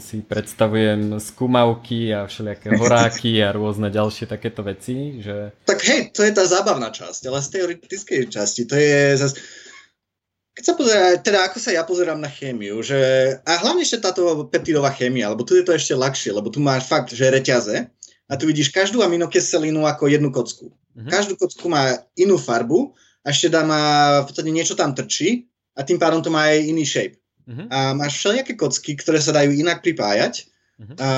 si 0.00 0.24
predstavujem 0.24 1.20
skúmavky 1.20 2.16
a 2.16 2.24
všelijaké 2.24 2.72
horáky 2.80 3.44
a 3.44 3.52
rôzne 3.52 3.92
ďalšie 3.92 4.24
takéto 4.24 4.64
veci. 4.64 5.20
Že... 5.20 5.52
Tak 5.68 5.78
hej, 5.84 6.00
to 6.16 6.24
je 6.24 6.32
tá 6.32 6.48
zábavná 6.48 6.88
časť, 6.88 7.28
ale 7.28 7.44
z 7.44 7.48
teoretickej 7.52 8.20
časti 8.32 8.64
to 8.64 8.74
je 8.74 9.20
zase... 9.20 9.36
Keď 10.50 10.64
sa 10.66 10.74
pozerá, 10.74 11.04
teda 11.20 11.46
ako 11.46 11.56
sa 11.62 11.70
ja 11.72 11.86
pozerám 11.86 12.20
na 12.20 12.28
chémiu, 12.28 12.82
že, 12.82 12.98
a 13.46 13.52
hlavne 13.64 13.86
ešte 13.86 14.02
táto 14.02 14.50
peptidová 14.50 14.90
chémia, 14.92 15.30
lebo 15.30 15.46
tu 15.46 15.56
je 15.56 15.64
to 15.64 15.72
ešte 15.72 15.94
ľahšie, 15.94 16.36
lebo 16.36 16.50
tu 16.50 16.58
máš 16.58 16.84
fakt, 16.90 17.14
že 17.14 17.32
reťaze 17.32 17.86
a 18.28 18.32
tu 18.36 18.44
vidíš 18.50 18.74
každú 18.74 19.00
aminokyselinu 19.00 19.86
ako 19.86 20.10
jednu 20.10 20.28
kocku. 20.34 20.74
Mm-hmm. 20.74 21.08
Každú 21.08 21.38
kocku 21.38 21.64
má 21.70 22.02
inú 22.18 22.36
farbu 22.36 22.92
a 23.24 23.30
ešte 23.30 23.48
dá 23.48 23.62
má, 23.62 24.20
v 24.20 24.26
podstate 24.26 24.50
niečo 24.52 24.74
tam 24.74 24.92
trčí 24.92 25.49
a 25.76 25.80
tým 25.82 25.98
pádom 25.98 26.20
to 26.22 26.30
má 26.32 26.50
aj 26.50 26.58
iný 26.66 26.84
shape. 26.86 27.20
Uh-huh. 27.50 27.66
A 27.70 27.92
máš 27.96 28.22
všelijaké 28.22 28.54
kocky, 28.54 28.94
ktoré 28.94 29.18
sa 29.18 29.34
dajú 29.34 29.50
inak 29.50 29.82
pripájať. 29.82 30.46
Uh-huh. 30.78 30.96
A 31.02 31.08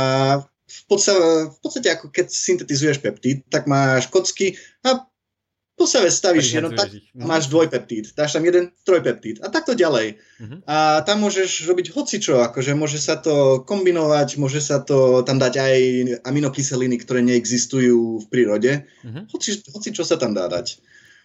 v 0.73 0.83
podstate, 0.89 1.21
v 1.53 1.59
podstate 1.61 1.89
ako 1.93 2.09
keď 2.09 2.33
syntetizuješ 2.33 3.05
peptid, 3.05 3.45
tak 3.53 3.69
máš 3.69 4.09
kocky 4.09 4.57
a 4.87 5.05
po 5.73 5.89
sebe 5.89 6.13
stavíš 6.13 6.53
jedno, 6.53 6.71
tak 6.77 6.93
no. 7.17 7.27
máš 7.27 7.49
dvojpeptíd, 7.49 8.13
dáš 8.13 8.37
tam 8.37 8.45
jeden 8.45 8.71
trojpeptíd 8.85 9.41
a 9.41 9.49
takto 9.49 9.73
ďalej. 9.73 10.21
Uh-huh. 10.39 10.61
A 10.69 11.01
tam 11.03 11.25
môžeš 11.25 11.65
robiť 11.65 11.97
hocičo, 11.97 12.45
akože 12.45 12.77
môže 12.77 13.01
sa 13.01 13.17
to 13.17 13.65
kombinovať, 13.65 14.37
môže 14.37 14.61
sa 14.61 14.85
to 14.85 15.25
tam 15.25 15.41
dať 15.41 15.55
aj 15.59 15.77
aminokyseliny, 16.29 17.01
ktoré 17.01 17.25
neexistujú 17.25 18.21
v 18.23 18.27
prírode. 18.29 18.85
Uh-huh. 19.03 19.25
Hoci, 19.33 19.59
hocičo 19.73 20.05
sa 20.05 20.21
tam 20.21 20.37
dá 20.37 20.47
dať. 20.47 20.79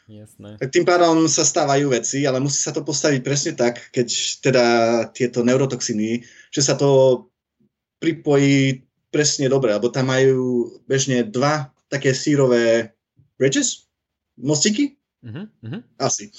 Jasné. 0.08 0.56
Tak 0.56 0.72
tým 0.72 0.88
pádom 0.88 1.28
sa 1.28 1.44
stávajú 1.44 1.92
veci, 1.92 2.24
ale 2.24 2.40
musí 2.40 2.64
sa 2.64 2.72
to 2.72 2.80
postaviť 2.80 3.20
presne 3.20 3.54
tak, 3.60 3.92
keď 3.92 4.08
teda 4.40 4.66
tieto 5.12 5.44
neurotoxiny, 5.44 6.24
že 6.48 6.62
sa 6.64 6.80
to 6.80 7.24
pripojí 8.00 8.88
presne 9.12 9.52
dobre, 9.52 9.76
lebo 9.76 9.92
tam 9.92 10.08
majú 10.08 10.72
bežne 10.88 11.28
dva 11.28 11.76
také 11.92 12.16
sírové 12.16 12.96
bridges, 13.36 13.92
mostiky? 14.40 14.96
Uh-huh, 15.28 15.52
uh-huh. 15.64 15.82
Asi. 16.00 16.32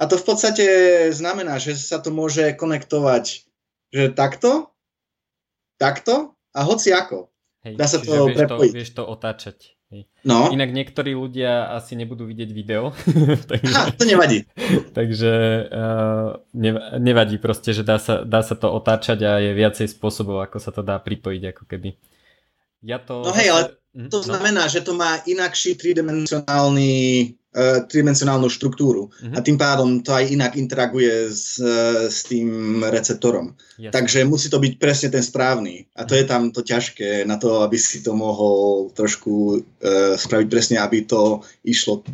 A 0.00 0.08
to 0.08 0.16
v 0.16 0.24
podstate 0.24 0.66
znamená, 1.12 1.60
že 1.60 1.76
sa 1.76 2.00
to 2.00 2.08
môže 2.08 2.56
konektovať 2.56 3.44
že 3.92 4.08
takto, 4.16 4.72
takto 5.76 6.32
a 6.56 6.60
hoci 6.64 6.96
ako. 6.96 7.28
Hej, 7.62 7.76
Dá 7.76 7.86
sa 7.86 8.00
to 8.00 8.32
vieš 8.32 8.40
prepojiť. 8.40 8.72
To, 8.72 8.78
vieš 8.80 8.90
to 8.96 9.02
otáčať. 9.04 9.76
No. 10.24 10.48
Inak 10.54 10.70
niektorí 10.72 11.12
ľudia 11.12 11.74
asi 11.74 11.98
nebudú 11.98 12.24
vidieť 12.24 12.50
video. 12.54 12.96
takže, 13.50 13.74
ha, 13.74 13.90
to 13.92 14.04
nevadí. 14.08 14.48
takže 14.96 15.32
uh, 15.68 16.40
nevadí 16.96 17.36
proste, 17.36 17.76
že 17.76 17.84
dá 17.84 18.00
sa, 18.00 18.24
dá 18.24 18.40
sa 18.40 18.56
to 18.56 18.70
otáčať 18.72 19.18
a 19.26 19.32
je 19.42 19.52
viacej 19.52 19.92
spôsobov, 19.92 20.40
ako 20.40 20.58
sa 20.62 20.70
to 20.70 20.80
dá 20.80 20.96
pripojiť 20.96 21.42
ako 21.52 21.62
keby. 21.68 21.90
Ja 22.82 22.98
to... 22.98 23.22
No 23.22 23.34
hej, 23.36 23.52
ale 23.52 23.62
mhm, 23.94 24.08
to 24.08 24.22
no. 24.22 24.26
znamená, 24.26 24.66
že 24.66 24.80
to 24.80 24.96
má 24.96 25.20
inakší 25.28 25.76
tridimensionálny 25.76 26.92
uh, 27.52 27.84
tridimensionálnu 27.84 28.48
štruktúru 28.48 29.08
uh-huh. 29.12 29.36
a 29.36 29.44
tým 29.44 29.60
pádom 29.60 30.00
to 30.00 30.12
aj 30.12 30.28
inak 30.28 30.52
interaguje 30.56 31.28
s, 31.28 31.60
uh, 31.60 32.08
s 32.08 32.24
tým 32.24 32.80
receptorom. 32.80 33.54
Jasne. 33.76 33.92
Takže 33.92 34.18
musí 34.24 34.48
to 34.48 34.58
byť 34.58 34.72
presne 34.80 35.08
ten 35.12 35.22
správny 35.24 35.86
a 35.96 36.04
to 36.08 36.16
je 36.16 36.24
tam 36.24 36.50
to 36.50 36.64
ťažké 36.64 37.28
na 37.28 37.36
to, 37.36 37.62
aby 37.64 37.76
si 37.76 38.00
to 38.00 38.16
mohol 38.16 38.88
trošku 38.92 39.60
uh, 39.60 40.16
spraviť 40.16 40.46
presne, 40.48 40.76
aby 40.80 41.04
to 41.04 41.44
išlo 41.64 42.04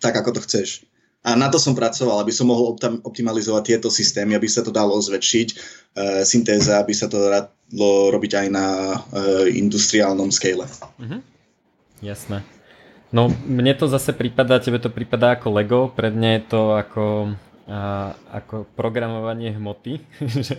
tak, 0.00 0.16
ako 0.16 0.40
to 0.40 0.44
chceš. 0.48 0.88
A 1.20 1.36
na 1.36 1.52
to 1.52 1.60
som 1.60 1.76
pracoval, 1.76 2.24
aby 2.24 2.32
som 2.32 2.48
mohol 2.48 2.72
optimalizovať 3.04 3.62
tieto 3.76 3.92
systémy, 3.92 4.32
aby 4.32 4.48
sa 4.48 4.64
to 4.64 4.72
dalo 4.72 4.96
zväčšiť, 4.96 5.48
uh, 5.52 6.24
syntéza, 6.24 6.80
aby 6.80 6.96
sa 6.96 7.12
to 7.12 7.20
dalo 7.20 8.08
robiť 8.08 8.32
aj 8.40 8.46
na 8.48 8.96
uh, 8.96 9.44
industriálnom 9.44 10.32
scale. 10.32 10.64
Uh-huh. 10.96 11.20
Jasné. 12.00 12.40
No, 13.10 13.26
mne 13.26 13.74
to 13.74 13.90
zase 13.90 14.14
prípada, 14.14 14.62
tebe 14.62 14.78
to 14.78 14.86
prípada 14.86 15.34
ako 15.34 15.50
Lego, 15.50 15.80
pre 15.90 16.14
mňa 16.14 16.30
je 16.30 16.42
to 16.46 16.62
ako, 16.78 17.04
a, 17.66 18.14
ako 18.30 18.70
programovanie 18.78 19.50
hmoty 19.50 19.98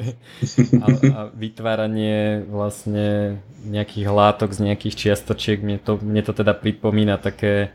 a, 0.84 0.86
a 0.92 1.20
vytváranie 1.32 2.44
vlastne 2.44 3.40
nejakých 3.64 4.08
látok 4.12 4.52
z 4.52 4.68
nejakých 4.68 4.96
čiastočiek. 5.00 5.64
Mne 5.64 5.80
to, 5.80 5.96
mne 6.04 6.22
to 6.28 6.36
teda 6.36 6.52
pripomína 6.52 7.24
také 7.24 7.72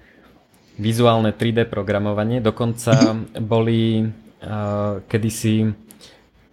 vizuálne 0.76 1.32
3D 1.32 1.64
programovanie. 1.72 2.44
Dokonca 2.44 3.16
boli 3.40 4.04
uh, 4.04 5.00
kedysi 5.08 5.72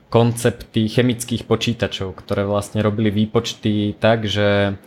koncepty 0.08 0.88
chemických 0.88 1.44
počítačov, 1.44 2.16
ktoré 2.24 2.48
vlastne 2.48 2.80
robili 2.80 3.12
výpočty 3.12 3.98
tak, 4.00 4.30
že 4.30 4.78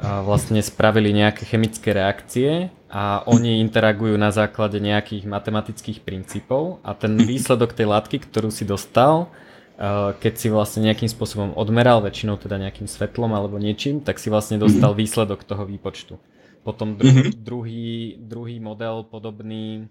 vlastne 0.00 0.64
spravili 0.64 1.12
nejaké 1.12 1.44
chemické 1.44 1.92
reakcie 1.92 2.72
a 2.90 3.22
oni 3.30 3.62
interagujú 3.62 4.18
na 4.18 4.34
základe 4.34 4.82
nejakých 4.82 5.24
matematických 5.30 6.02
princípov 6.02 6.82
a 6.82 6.92
ten 6.92 7.14
výsledok 7.30 7.72
tej 7.72 7.86
látky, 7.86 8.26
ktorú 8.26 8.50
si 8.50 8.66
dostal, 8.66 9.30
uh, 9.30 10.12
keď 10.18 10.32
si 10.34 10.48
vlastne 10.50 10.84
nejakým 10.90 11.06
spôsobom 11.06 11.54
odmeral, 11.54 12.02
väčšinou 12.02 12.36
teda 12.36 12.58
nejakým 12.58 12.90
svetlom 12.90 13.30
alebo 13.30 13.62
niečím, 13.62 14.02
tak 14.02 14.18
si 14.18 14.28
vlastne 14.28 14.58
dostal 14.58 14.92
výsledok 14.92 15.46
toho 15.46 15.62
výpočtu. 15.64 16.18
Potom 16.60 16.98
dru- 16.98 17.08
mm-hmm. 17.08 17.40
druhý, 17.40 18.18
druhý 18.20 18.60
model 18.60 19.08
podobný 19.08 19.88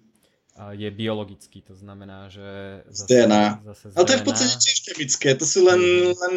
je 0.75 0.91
biologický, 0.91 1.63
to 1.63 1.71
znamená, 1.71 2.27
že 2.27 2.43
zase, 2.91 3.07
DNA. 3.07 3.63
Zase 3.63 3.83
ale 3.95 4.05
to 4.05 4.11
je 4.11 4.19
v 4.19 4.25
podstate 4.27 4.55
tiež 4.59 4.77
chemické, 4.91 5.27
to 5.39 5.47
sú 5.47 5.63
len, 5.63 5.79
mhm. 5.79 6.13
len 6.19 6.35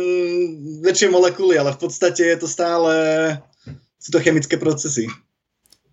väčšie 0.86 1.10
molekuly, 1.10 1.58
ale 1.58 1.74
v 1.74 1.80
podstate 1.82 2.22
je 2.22 2.38
to 2.38 2.46
stále, 2.46 2.92
sú 3.98 4.14
to 4.14 4.22
chemické 4.22 4.54
procesy. 4.54 5.10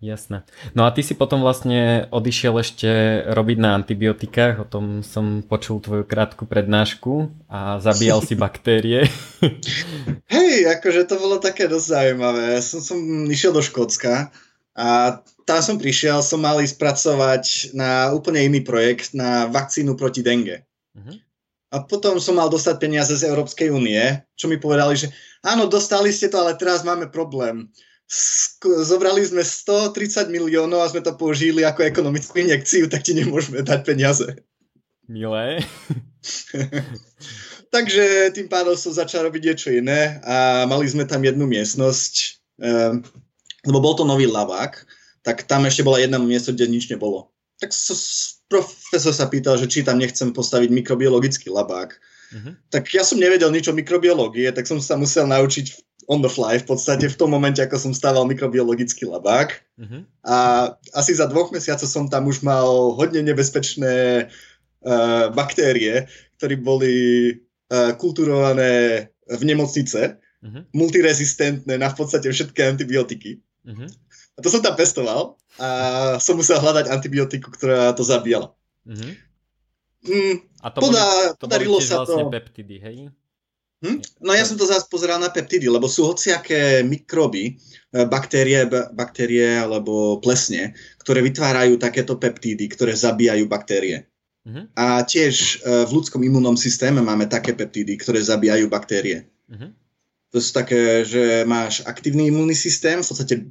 Jasné. 0.00 0.48
No 0.72 0.88
a 0.88 0.96
ty 0.96 1.04
si 1.04 1.12
potom 1.12 1.44
vlastne 1.44 2.08
odišiel 2.08 2.56
ešte 2.56 2.88
robiť 3.36 3.58
na 3.60 3.76
antibiotikách, 3.76 4.64
o 4.64 4.66
tom 4.66 5.04
som 5.04 5.44
počul 5.44 5.76
tvoju 5.76 6.08
krátku 6.08 6.48
prednášku 6.48 7.28
a 7.52 7.76
zabíjal 7.84 8.24
si 8.24 8.32
baktérie. 8.48 9.04
Hej, 10.34 10.72
akože 10.80 11.04
to 11.04 11.20
bolo 11.20 11.36
také 11.36 11.68
dosť 11.68 11.86
zaujímavé. 11.92 12.64
Som, 12.64 12.80
som 12.80 12.98
išiel 13.28 13.52
do 13.52 13.60
Škótska 13.60 14.32
a 14.72 15.20
tam 15.44 15.60
som 15.60 15.76
prišiel, 15.76 16.24
som 16.24 16.40
mal 16.40 16.56
ísť 16.64 16.80
pracovať 16.80 17.44
na 17.76 18.08
úplne 18.16 18.40
iný 18.40 18.64
projekt, 18.64 19.12
na 19.12 19.52
vakcínu 19.52 20.00
proti 20.00 20.24
denge. 20.24 20.64
Uh-huh. 20.96 21.12
A 21.76 21.84
potom 21.84 22.16
som 22.16 22.40
mal 22.40 22.48
dostať 22.48 22.80
peniaze 22.80 23.12
z 23.12 23.28
Európskej 23.28 23.68
únie, 23.68 24.00
čo 24.32 24.48
mi 24.48 24.56
povedali, 24.56 24.96
že 24.96 25.12
áno, 25.44 25.68
dostali 25.68 26.08
ste 26.08 26.32
to, 26.32 26.40
ale 26.40 26.56
teraz 26.56 26.88
máme 26.88 27.12
problém 27.12 27.68
zobrali 28.82 29.22
sme 29.22 29.46
130 29.46 30.34
miliónov 30.34 30.82
a 30.82 30.90
sme 30.90 31.00
to 31.00 31.14
použili 31.14 31.62
ako 31.62 31.86
ekonomickú 31.86 32.42
injekciu, 32.42 32.90
tak 32.90 33.06
ti 33.06 33.14
nemôžeme 33.14 33.62
dať 33.62 33.80
peniaze. 33.86 34.26
Milé. 35.06 35.62
Takže 37.74 38.34
tým 38.34 38.50
pádom 38.50 38.74
som 38.74 38.90
začal 38.90 39.30
robiť 39.30 39.42
niečo 39.46 39.70
iné 39.70 40.18
a 40.26 40.66
mali 40.66 40.90
sme 40.90 41.06
tam 41.06 41.22
jednu 41.22 41.46
miestnosť, 41.46 42.14
um, 42.58 42.98
lebo 43.62 43.78
bol 43.78 43.94
to 43.94 44.02
nový 44.02 44.26
lavák, 44.26 44.74
tak 45.22 45.46
tam 45.46 45.70
ešte 45.70 45.86
bola 45.86 46.02
jedna 46.02 46.18
miesto, 46.18 46.50
kde 46.50 46.66
nič 46.66 46.90
nebolo. 46.90 47.30
Tak 47.62 47.70
so, 47.70 47.94
profesor 48.50 49.14
sa 49.14 49.30
pýtal, 49.30 49.54
že 49.54 49.70
či 49.70 49.86
tam 49.86 50.02
nechcem 50.02 50.34
postaviť 50.34 50.74
mikrobiologický 50.74 51.46
labák. 51.54 51.94
Uh-huh. 52.30 52.58
Tak 52.74 52.90
ja 52.90 53.06
som 53.06 53.22
nevedel 53.22 53.54
nič 53.54 53.70
o 53.70 53.76
mikrobiológie, 53.76 54.50
tak 54.50 54.66
som 54.66 54.82
sa 54.82 54.98
musel 54.98 55.30
naučiť 55.30 55.89
on 56.08 56.22
the 56.24 56.30
fly 56.30 56.56
v 56.56 56.66
podstate 56.66 57.04
v 57.08 57.18
tom 57.18 57.34
momente, 57.34 57.60
ako 57.60 57.76
som 57.76 57.92
stával 57.92 58.24
mikrobiologický 58.24 59.04
labák. 59.04 59.58
Uh-huh. 59.76 60.06
A 60.24 60.36
asi 60.96 61.12
za 61.12 61.28
dvoch 61.28 61.52
mesiacov 61.52 61.84
som 61.84 62.08
tam 62.08 62.30
už 62.30 62.40
mal 62.40 62.96
hodne 62.96 63.20
nebezpečné 63.20 64.26
uh, 64.26 65.24
baktérie, 65.34 66.08
ktoré 66.40 66.54
boli 66.56 66.96
uh, 67.72 67.92
kulturované 68.00 69.06
v 69.28 69.42
nemocnice, 69.44 70.16
uh-huh. 70.16 70.62
multirezistentné 70.72 71.76
na 71.76 71.88
v 71.92 71.96
podstate 71.98 72.30
všetky 72.32 72.60
antibiotiky. 72.64 73.42
Uh-huh. 73.68 73.88
A 74.34 74.38
to 74.40 74.48
som 74.48 74.64
tam 74.64 74.78
pestoval 74.78 75.36
a 75.60 75.68
som 76.16 76.38
musel 76.40 76.56
hľadať 76.62 76.88
antibiotiku, 76.88 77.52
ktorá 77.52 77.92
to 77.92 78.00
zabíjala. 78.06 78.56
Uh-huh. 78.88 79.12
Mm, 80.00 80.36
a 80.64 80.72
to 80.72 80.80
podá, 80.80 81.04
boli, 81.04 81.36
to 81.36 81.44
podarilo 81.44 81.76
boli 81.76 81.84
sa 81.84 82.00
vlastne 82.00 82.24
to... 82.24 82.32
peptidy, 82.32 82.76
hej? 82.80 82.96
Hm? 83.80 83.98
No 84.20 84.36
ja 84.36 84.44
som 84.44 84.60
to 84.60 84.68
zase 84.68 84.84
pozeral 84.92 85.16
na 85.16 85.32
peptidy, 85.32 85.64
lebo 85.64 85.88
sú 85.88 86.04
hociaké 86.04 86.84
mikroby, 86.84 87.56
e, 87.56 88.04
baktérie, 88.04 88.68
baktérie 88.92 89.56
alebo 89.56 90.20
plesne, 90.20 90.76
ktoré 91.00 91.24
vytvárajú 91.24 91.80
takéto 91.80 92.20
peptidy, 92.20 92.68
ktoré 92.68 92.92
zabíjajú 92.92 93.48
baktérie. 93.48 94.04
Uh-huh. 94.44 94.68
A 94.76 95.00
tiež 95.00 95.64
e, 95.64 95.88
v 95.88 95.90
ľudskom 95.96 96.20
imunnom 96.20 96.60
systéme 96.60 97.00
máme 97.00 97.24
také 97.24 97.56
peptidy, 97.56 97.96
ktoré 97.96 98.20
zabíjajú 98.20 98.68
baktérie. 98.68 99.28
Uh-huh. 99.48 99.72
To 100.30 100.38
sú 100.38 100.52
také, 100.52 101.02
že 101.02 101.42
máš 101.48 101.80
aktívny 101.88 102.28
imunný 102.28 102.54
systém, 102.54 103.00
v 103.00 103.08
podstate 103.08 103.34
e, 103.36 103.42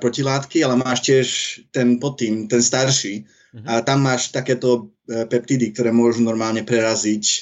protilátky, 0.00 0.64
ale 0.64 0.80
máš 0.80 1.04
tiež 1.04 1.26
ten 1.68 2.00
potým, 2.00 2.48
ten 2.48 2.64
starší. 2.64 3.28
Uh-huh. 3.28 3.64
A 3.68 3.84
tam 3.84 4.08
máš 4.08 4.32
takéto 4.32 4.88
e, 5.04 5.24
peptidy, 5.28 5.68
ktoré 5.76 5.92
môžu 5.92 6.24
normálne 6.24 6.64
preraziť 6.64 7.24
e, 7.24 7.36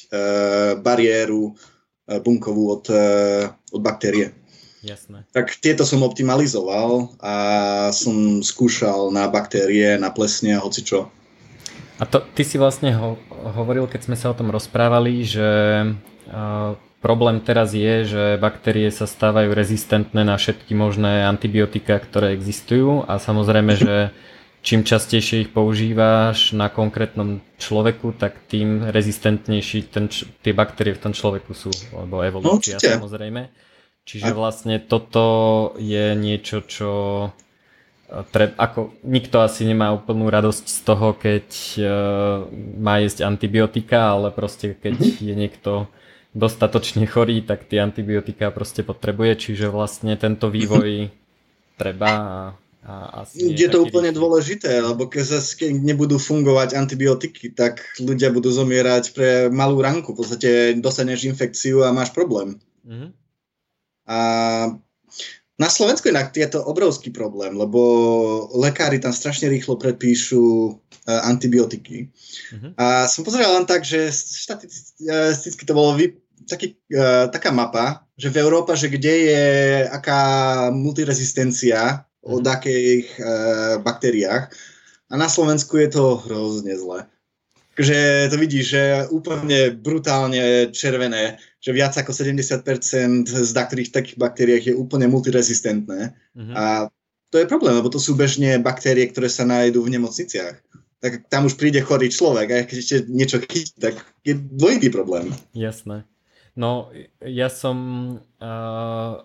bariéru 0.83 1.55
bunkovú 2.07 2.73
od, 2.75 2.85
eh, 2.93 3.49
od 3.73 3.81
baktérie. 3.81 4.37
Jasné. 4.85 5.25
Tak 5.33 5.57
tieto 5.65 5.89
som 5.89 6.05
optimalizoval 6.05 7.17
a 7.25 7.35
som 7.97 8.45
skúšal 8.45 9.09
na 9.09 9.25
baktérie, 9.33 9.97
na 9.97 10.13
plesne 10.13 10.61
a 10.61 10.61
hoci 10.61 10.85
čo. 10.85 11.09
A 11.97 12.05
to, 12.05 12.21
ty 12.37 12.45
si 12.45 12.61
vlastne 12.61 12.93
ho, 12.93 13.17
hovoril, 13.57 13.89
keď 13.89 14.13
sme 14.13 14.17
sa 14.21 14.29
o 14.29 14.37
tom 14.37 14.53
rozprávali, 14.53 15.25
že 15.25 15.49
uh, 16.29 16.77
problém 17.01 17.41
teraz 17.41 17.73
je, 17.73 18.05
že 18.05 18.25
baktérie 18.37 18.93
sa 18.93 19.09
stávajú 19.09 19.57
rezistentné 19.57 20.21
na 20.21 20.37
všetky 20.37 20.77
možné 20.77 21.25
antibiotika, 21.25 21.97
ktoré 21.97 22.37
existujú 22.37 23.09
a 23.09 23.17
samozrejme, 23.17 23.73
že 23.81 23.95
čím 24.65 24.81
častejšie 24.81 25.45
ich 25.45 25.51
používáš 25.53 26.57
na 26.57 26.73
konkrétnom 26.73 27.45
človeku, 27.61 28.17
tak 28.17 28.49
tým 28.49 28.89
rezistentnejší 28.89 29.93
ten, 29.93 30.09
tie 30.41 30.57
baktérie 30.57 30.97
v 30.97 31.05
tom 31.05 31.13
človeku 31.13 31.53
sú, 31.53 31.69
lebo 31.93 32.25
evolúcia 32.25 32.81
no, 32.81 33.05
samozrejme. 33.05 33.53
Čiže 34.09 34.33
vlastne 34.33 34.81
toto 34.81 35.25
je 35.77 36.17
niečo, 36.17 36.65
čo 36.65 36.93
e, 38.09 38.21
tre, 38.33 38.57
ako 38.57 38.97
nikto 39.05 39.45
asi 39.45 39.69
nemá 39.69 39.93
úplnú 39.93 40.33
radosť 40.33 40.65
z 40.65 40.81
toho, 40.81 41.09
keď 41.17 41.47
uh, 41.81 41.87
má 42.81 43.01
jesť 43.01 43.25
antibiotika, 43.25 44.17
ale 44.17 44.29
proste 44.33 44.77
keď 44.77 44.93
mm-hmm. 44.97 45.25
je 45.25 45.35
niekto 45.37 45.73
dostatočne 46.37 47.05
chorý, 47.05 47.45
tak 47.45 47.69
tie 47.69 47.81
antibiotika 47.81 48.49
proste 48.49 48.81
potrebuje, 48.81 49.49
čiže 49.49 49.73
vlastne 49.73 50.17
tento 50.21 50.53
vývoj 50.53 51.09
treba 51.81 52.13
a 52.85 53.25
asi 53.25 53.57
je 53.57 53.69
to 53.73 53.81
úplne 53.81 54.13
rýchly. 54.13 54.21
dôležité, 54.21 54.73
lebo 54.85 55.09
keď, 55.09 55.41
keď 55.57 55.73
nebudú 55.73 56.21
fungovať 56.21 56.77
antibiotiky, 56.77 57.57
tak 57.57 57.81
ľudia 57.97 58.29
budú 58.29 58.53
zomierať 58.53 59.05
pre 59.17 59.29
malú 59.49 59.81
ranku. 59.81 60.13
V 60.13 60.21
podstate 60.21 60.77
dostaneš 60.77 61.25
infekciu 61.25 61.81
a 61.81 61.97
máš 61.97 62.13
problém. 62.13 62.61
Mm-hmm. 62.85 63.09
A 64.05 64.19
na 65.57 65.69
Slovensku 65.73 66.13
inak 66.13 66.37
je 66.37 66.45
to 66.45 66.61
obrovský 66.61 67.09
problém, 67.09 67.57
lebo 67.57 67.81
lekári 68.53 69.01
tam 69.01 69.17
strašne 69.17 69.49
rýchlo 69.49 69.81
predpíšu 69.81 70.45
uh, 70.45 70.75
antibiotiky. 71.25 72.13
Mm-hmm. 72.53 72.71
A 72.77 73.09
som 73.09 73.25
pozeral 73.25 73.57
len 73.57 73.65
tak, 73.65 73.81
že 73.89 74.13
štatisticky 74.13 75.65
to 75.65 75.73
bolo 75.73 75.97
vy, 75.97 76.21
taký, 76.45 76.77
uh, 76.93 77.33
taká 77.33 77.49
mapa, 77.49 78.05
že 78.21 78.29
v 78.29 78.45
Európe, 78.45 78.77
že 78.77 78.93
kde 78.93 79.15
je 79.33 79.45
aká 79.89 80.21
multirezistencia 80.69 82.05
o 82.25 82.41
mhm. 82.41 82.45
takých 82.45 83.07
e, 83.21 83.25
baktériách. 83.85 84.51
A 85.13 85.15
na 85.15 85.29
Slovensku 85.29 85.77
je 85.79 85.89
to 85.93 86.19
hrozne 86.25 86.75
zle. 86.75 87.07
Takže 87.75 88.31
to 88.31 88.37
vidíš, 88.39 88.65
že 88.71 88.83
úplne 89.11 89.75
brutálne 89.75 90.71
červené, 90.71 91.43
že 91.59 91.75
viac 91.75 91.91
ako 91.99 92.15
70% 92.15 93.27
z 93.27 93.51
ktorých 93.51 93.91
takých 93.91 94.15
baktériách 94.17 94.65
je 94.71 94.75
úplne 94.79 95.11
multirezistentné. 95.11 96.15
Mm-hmm. 96.39 96.55
A 96.55 96.87
to 97.35 97.43
je 97.43 97.51
problém, 97.51 97.75
lebo 97.75 97.91
to 97.91 97.99
sú 97.99 98.15
bežne 98.15 98.63
baktérie, 98.63 99.11
ktoré 99.11 99.27
sa 99.27 99.43
nájdú 99.43 99.83
v 99.83 99.99
nemocniciach. 99.99 100.55
Tak 101.03 101.27
tam 101.27 101.51
už 101.51 101.59
príde 101.59 101.83
chorý 101.83 102.15
človek 102.15 102.47
a 102.55 102.57
keď 102.63 102.77
ešte 102.79 102.97
niečo 103.11 103.43
chytí, 103.43 103.75
tak 103.83 103.99
je 104.23 104.39
dvojitý 104.39 104.95
problém. 104.95 105.35
Jasné. 105.51 106.07
No, 106.55 106.95
ja 107.19 107.51
som 107.51 107.77
uh, 108.39 109.19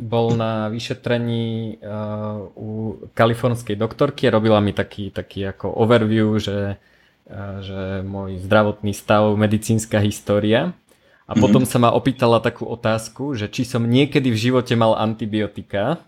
bol 0.00 0.34
na 0.34 0.68
vyšetrení 0.72 1.78
uh, 1.78 2.46
u 2.56 2.98
kalifornskej 3.12 3.76
doktorky 3.76 4.26
a 4.28 4.34
robila 4.34 4.58
mi 4.58 4.72
taký, 4.72 5.10
taký 5.12 5.48
ako 5.48 5.70
overview, 5.70 6.28
že, 6.40 6.76
uh, 7.28 7.56
že 7.60 8.02
môj 8.02 8.42
zdravotný 8.42 8.92
stav, 8.96 9.28
medicínska 9.36 10.00
história. 10.00 10.72
A 11.24 11.32
mm-hmm. 11.32 11.40
potom 11.40 11.64
sa 11.64 11.80
ma 11.80 11.92
opýtala 11.92 12.40
takú 12.40 12.68
otázku, 12.68 13.32
že 13.36 13.48
či 13.48 13.64
som 13.64 13.84
niekedy 13.84 14.28
v 14.28 14.40
živote 14.50 14.76
mal 14.76 14.96
antibiotika. 14.96 16.00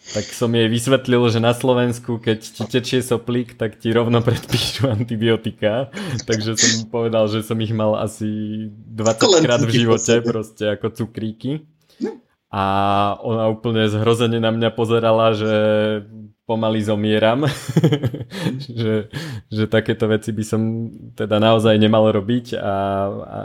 Tak 0.00 0.24
som 0.32 0.48
jej 0.56 0.64
vysvetlil, 0.64 1.28
že 1.28 1.44
na 1.44 1.52
Slovensku, 1.52 2.18
keď 2.18 2.40
ti 2.40 2.64
tečie 2.64 3.04
soplík, 3.04 3.54
tak 3.60 3.76
ti 3.78 3.92
rovno 3.92 4.24
predpíšu 4.24 4.88
antibiotika. 4.88 5.92
Takže 6.28 6.56
som 6.56 6.88
povedal, 6.88 7.28
že 7.28 7.46
som 7.46 7.60
ich 7.60 7.70
mal 7.70 7.94
asi 8.00 8.26
20 8.72 9.44
krát 9.44 9.60
v 9.62 9.84
živote, 9.84 10.24
proste 10.24 10.72
ako 10.72 11.04
cukríky 11.04 11.68
a 12.50 12.64
ona 13.22 13.46
úplne 13.46 13.86
zhrozene 13.86 14.42
na 14.42 14.50
mňa 14.50 14.70
pozerala, 14.74 15.30
že 15.38 15.54
pomaly 16.50 16.82
zomieram, 16.82 17.46
že, 18.82 19.06
že 19.46 19.64
takéto 19.70 20.10
veci 20.10 20.34
by 20.34 20.42
som 20.42 20.90
teda 21.14 21.38
naozaj 21.38 21.78
nemal 21.78 22.10
robiť 22.10 22.58
a, 22.58 22.58
a, 22.58 23.38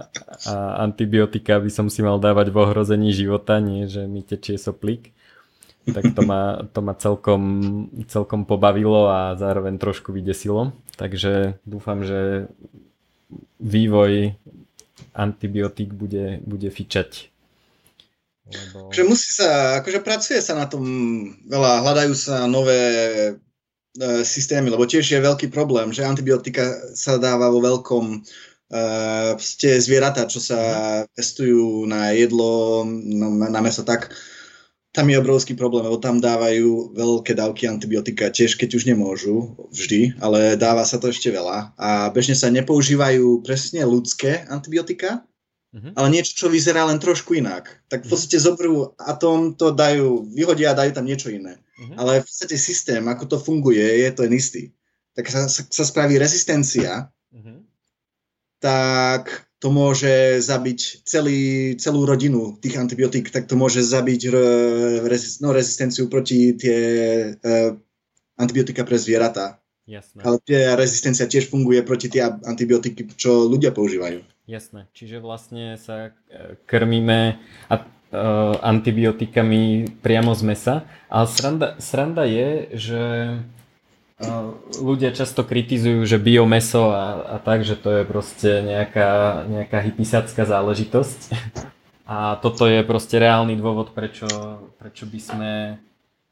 a 0.49 0.53
antibiotika 0.81 1.61
by 1.61 1.69
som 1.69 1.85
si 1.85 2.01
mal 2.01 2.17
dávať 2.17 2.49
v 2.49 2.57
ohrození 2.65 3.13
života, 3.13 3.61
nie 3.61 3.85
že 3.85 4.09
mi 4.09 4.25
tečie 4.25 4.57
soplík. 4.57 5.13
Tak 5.85 6.17
to 6.17 6.25
ma, 6.25 6.65
to 6.73 6.81
ma 6.81 6.97
celkom, 6.97 7.41
celkom 8.09 8.41
pobavilo 8.49 9.05
a 9.05 9.37
zároveň 9.37 9.77
trošku 9.77 10.09
vydesilo. 10.09 10.73
Takže 10.97 11.61
dúfam, 11.61 12.01
že 12.01 12.49
vývoj 13.61 14.33
antibiotík 15.13 15.93
bude, 15.93 16.41
bude 16.41 16.73
fičať 16.73 17.34
lebo... 18.45 18.93
Že 18.93 19.01
musí 19.09 19.29
sa, 19.33 19.81
akože 19.81 19.99
pracuje 20.05 20.39
sa 20.41 20.53
na 20.53 20.69
tom 20.69 20.85
veľa, 21.49 21.81
hľadajú 21.81 22.13
sa 22.13 22.45
nové 22.45 22.81
e, 23.25 23.33
systémy, 24.21 24.69
lebo 24.69 24.85
tiež 24.85 25.05
je 25.05 25.17
veľký 25.17 25.49
problém, 25.49 25.89
že 25.89 26.05
antibiotika 26.05 26.93
sa 26.93 27.17
dáva 27.17 27.49
vo 27.49 27.59
veľkom 27.59 28.05
e, 28.13 28.17
ste 29.41 29.81
zvieratá, 29.81 30.29
čo 30.29 30.37
sa 30.37 30.59
testujú 31.17 31.89
na 31.89 32.13
jedlo, 32.13 32.85
na, 32.85 33.49
na 33.49 33.59
meso 33.65 33.81
tak, 33.81 34.13
tam 34.95 35.11
je 35.11 35.19
obrovský 35.19 35.59
problém, 35.59 35.83
lebo 35.83 35.99
tam 35.99 36.23
dávajú 36.23 36.95
veľké 36.95 37.35
dávky 37.35 37.67
antibiotika, 37.67 38.31
tiež 38.31 38.55
keď 38.55 38.79
už 38.79 38.87
nemôžu, 38.87 39.51
vždy, 39.67 40.15
ale 40.23 40.55
dáva 40.55 40.87
sa 40.87 40.95
to 40.95 41.11
ešte 41.11 41.27
veľa. 41.35 41.75
A 41.75 42.07
bežne 42.15 42.31
sa 42.31 42.47
nepoužívajú 42.47 43.43
presne 43.43 43.83
ľudské 43.83 44.47
antibiotika, 44.47 45.27
uh-huh. 45.75 45.91
ale 45.93 46.07
niečo, 46.09 46.33
čo 46.33 46.47
vyzerá 46.47 46.87
len 46.87 46.97
trošku 46.97 47.35
inak. 47.35 47.83
Tak 47.91 48.03
v 48.03 48.07
mhm. 48.07 48.11
podstate 48.11 48.37
zoberú 48.39 48.95
atóm, 48.95 49.51
to 49.53 49.75
dajú, 49.75 50.23
vyhodia 50.31 50.71
a 50.71 50.79
dajú 50.79 50.95
tam 50.95 51.05
niečo 51.05 51.27
iné. 51.29 51.59
Uh-huh. 51.75 51.95
Ale 51.99 52.23
v 52.23 52.25
podstate 52.25 52.55
systém, 52.55 53.03
ako 53.03 53.35
to 53.35 53.37
funguje, 53.37 53.83
je 53.83 54.09
ten 54.15 54.31
istý. 54.31 54.71
Tak 55.15 55.27
sa, 55.27 55.51
sa, 55.51 55.67
sa 55.67 55.83
spraví 55.83 56.15
rezistencia, 56.15 57.11
uh-huh. 57.35 57.59
tak 58.63 59.45
to 59.59 59.71
môže 59.71 60.43
zabiť 60.45 61.07
celý, 61.07 61.73
celú 61.79 62.05
rodinu 62.05 62.59
tých 62.59 62.75
antibiotík, 62.77 63.31
tak 63.31 63.47
to 63.47 63.55
môže 63.55 63.81
zabiť 63.81 64.21
rezist, 65.07 65.39
no, 65.39 65.55
rezistenciu 65.55 66.11
proti 66.11 66.53
tie 66.53 66.79
uh, 67.33 67.73
antibiotika 68.35 68.83
pre 68.83 68.99
zvieratá. 68.99 69.57
Jasné. 69.87 70.21
Ale 70.21 70.37
tie 70.43 70.73
rezistencia 70.75 71.29
tiež 71.29 71.49
funguje 71.49 71.81
proti 71.85 72.09
tie 72.09 72.25
antibiotiky, 72.25 73.05
čo 73.15 73.45
ľudia 73.45 73.71
používajú. 73.71 74.34
Jasné, 74.45 74.85
čiže 74.93 75.17
vlastne 75.25 75.73
sa 75.81 76.13
e, 76.29 76.61
krmíme 76.69 77.41
uh, 77.65 77.81
antibiotikami 78.61 79.89
priamo 80.05 80.37
z 80.37 80.41
mesa. 80.45 80.75
Ale 81.09 81.25
sranda, 81.25 81.73
sranda 81.81 82.29
je, 82.29 82.69
že 82.77 83.01
ľudia 84.79 85.11
často 85.17 85.43
kritizujú, 85.43 86.05
že 86.05 86.21
biomeso 86.21 86.93
a, 86.93 87.35
a 87.35 87.37
tak, 87.41 87.67
že 87.67 87.75
to 87.75 87.89
je 87.89 88.03
proste 88.05 88.63
nejaká, 88.63 89.43
nejaká 89.49 89.81
hypisacká 89.81 90.45
záležitosť. 90.45 91.19
A 92.05 92.37
toto 92.37 92.69
je 92.69 92.85
proste 92.85 93.17
reálny 93.17 93.57
dôvod, 93.57 93.89
prečo, 93.89 94.29
prečo 94.77 95.09
by 95.09 95.17
sme... 95.17 95.51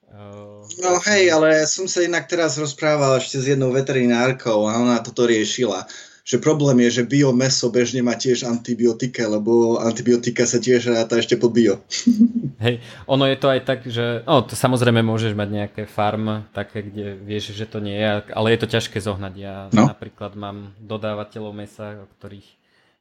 Uh, 0.06 0.62
no 0.86 1.02
hej, 1.10 1.34
ale 1.34 1.66
som 1.66 1.90
sa 1.90 2.06
inak 2.06 2.30
teraz 2.30 2.62
rozprával 2.62 3.18
ešte 3.18 3.42
s 3.42 3.50
jednou 3.50 3.74
veterinárkou 3.74 4.70
a 4.70 4.78
ona 4.78 5.02
toto 5.02 5.26
riešila 5.26 5.90
že 6.24 6.40
problém 6.40 6.88
je, 6.88 7.04
že 7.04 7.04
biomeso 7.04 7.68
bežne 7.68 8.00
má 8.00 8.16
tiež 8.16 8.48
antibiotika, 8.48 9.28
lebo 9.28 9.76
antibiotika 9.84 10.48
sa 10.48 10.56
tiež 10.56 10.96
ráta 10.96 11.20
ešte 11.20 11.36
pod 11.36 11.52
bio. 11.52 11.84
Hej, 12.64 12.80
ono 13.12 13.28
je 13.28 13.36
to 13.36 13.52
aj 13.52 13.62
tak, 13.68 13.84
že 13.84 14.24
no, 14.24 14.40
to 14.40 14.56
samozrejme 14.56 15.04
môžeš 15.04 15.36
mať 15.36 15.50
nejaké 15.52 15.84
farm, 15.84 16.48
také, 16.56 16.88
kde 16.88 17.20
vieš, 17.20 17.52
že 17.52 17.68
to 17.68 17.84
nie 17.84 18.00
je, 18.00 18.24
ale 18.32 18.56
je 18.56 18.60
to 18.64 18.72
ťažké 18.72 19.04
zohnať. 19.04 19.34
Ja 19.36 19.68
no. 19.76 19.92
napríklad 19.92 20.40
mám 20.40 20.72
dodávateľov 20.80 21.52
mesa, 21.52 22.00
o 22.00 22.08
ktorých 22.16 22.48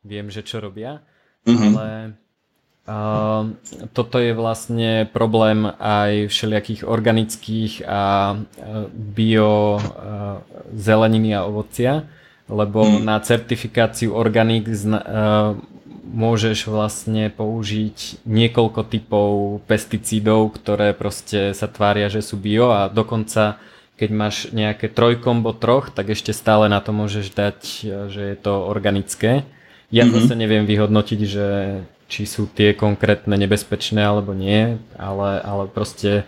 viem, 0.03 0.27
že 0.27 0.43
čo 0.43 0.59
robia, 0.59 0.99
mm-hmm. 1.47 1.63
ale 1.79 1.87
uh, 2.91 3.43
toto 3.95 4.19
je 4.19 4.35
vlastne 4.35 5.07
problém 5.15 5.63
aj 5.79 6.27
všelijakých 6.27 6.83
organických 6.91 7.87
a 7.87 8.35
bio 8.91 9.79
uh, 9.79 10.43
zeleniny 10.75 11.39
a 11.39 11.47
ovocia, 11.47 12.03
lebo 12.53 12.85
hmm. 12.85 13.09
na 13.09 13.17
certifikáciu 13.25 14.13
organik 14.13 14.69
uh, 14.69 15.57
môžeš 16.13 16.69
vlastne 16.69 17.33
použiť 17.33 18.29
niekoľko 18.29 18.81
typov 18.93 19.31
pesticídov, 19.65 20.61
ktoré 20.61 20.93
proste 20.93 21.57
sa 21.57 21.67
tvária, 21.67 22.13
že 22.13 22.21
sú 22.21 22.37
bio 22.37 22.69
a 22.69 22.93
dokonca 22.93 23.57
keď 23.97 24.11
máš 24.11 24.37
nejaké 24.51 24.91
trojkombo 24.91 25.55
troch, 25.55 25.95
tak 25.95 26.11
ešte 26.11 26.35
stále 26.35 26.67
na 26.67 26.83
to 26.83 26.91
môžeš 26.91 27.27
dať, 27.33 27.59
že 28.11 28.23
je 28.35 28.37
to 28.37 28.67
organické. 28.67 29.47
Ja 29.95 30.03
mm-hmm. 30.03 30.17
zase 30.19 30.35
neviem 30.35 30.65
vyhodnotiť, 30.67 31.21
že 31.23 31.47
či 32.11 32.27
sú 32.27 32.51
tie 32.51 32.75
konkrétne 32.77 33.39
nebezpečné 33.39 34.03
alebo 34.03 34.35
nie, 34.35 34.77
ale, 34.99 35.41
ale 35.41 35.65
proste 35.71 36.27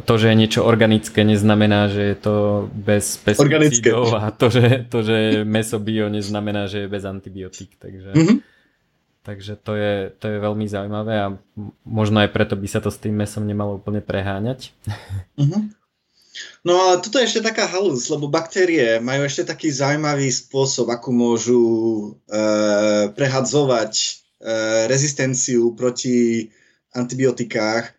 to, 0.00 0.14
že 0.16 0.32
je 0.32 0.40
niečo 0.40 0.64
organické, 0.64 1.20
neznamená, 1.20 1.92
že 1.92 2.02
je 2.12 2.16
to 2.16 2.34
bez 2.72 3.20
pesticídov 3.20 4.16
a 4.16 4.32
to 4.32 4.48
že, 4.48 4.88
to, 4.88 5.04
že 5.04 5.14
je 5.14 5.32
meso 5.44 5.76
bio, 5.76 6.08
neznamená, 6.08 6.64
že 6.64 6.84
je 6.84 6.88
bez 6.88 7.04
antibiotík. 7.04 7.76
Takže, 7.76 8.16
mm-hmm. 8.16 8.38
takže 9.20 9.52
to, 9.60 9.76
je, 9.76 9.94
to 10.16 10.24
je 10.32 10.36
veľmi 10.40 10.64
zaujímavé 10.64 11.14
a 11.20 11.36
možno 11.84 12.24
aj 12.24 12.32
preto 12.32 12.56
by 12.56 12.64
sa 12.64 12.80
to 12.80 12.88
s 12.88 12.96
tým 12.96 13.12
mesom 13.12 13.44
nemalo 13.44 13.76
úplne 13.76 14.00
preháňať. 14.00 14.72
Mm-hmm. 15.36 15.62
No 16.64 16.80
ale 16.80 17.04
toto 17.04 17.20
je 17.20 17.28
ešte 17.28 17.44
taká 17.44 17.68
halus, 17.68 18.08
lebo 18.08 18.24
baktérie 18.24 18.96
majú 19.04 19.28
ešte 19.28 19.44
taký 19.44 19.68
zaujímavý 19.68 20.32
spôsob, 20.32 20.88
ako 20.88 21.08
môžu 21.12 21.62
e, 22.24 22.40
prehadzovať 23.12 23.92
e, 23.92 24.08
rezistenciu 24.88 25.76
proti 25.76 26.48
antibiotikách 26.96 27.92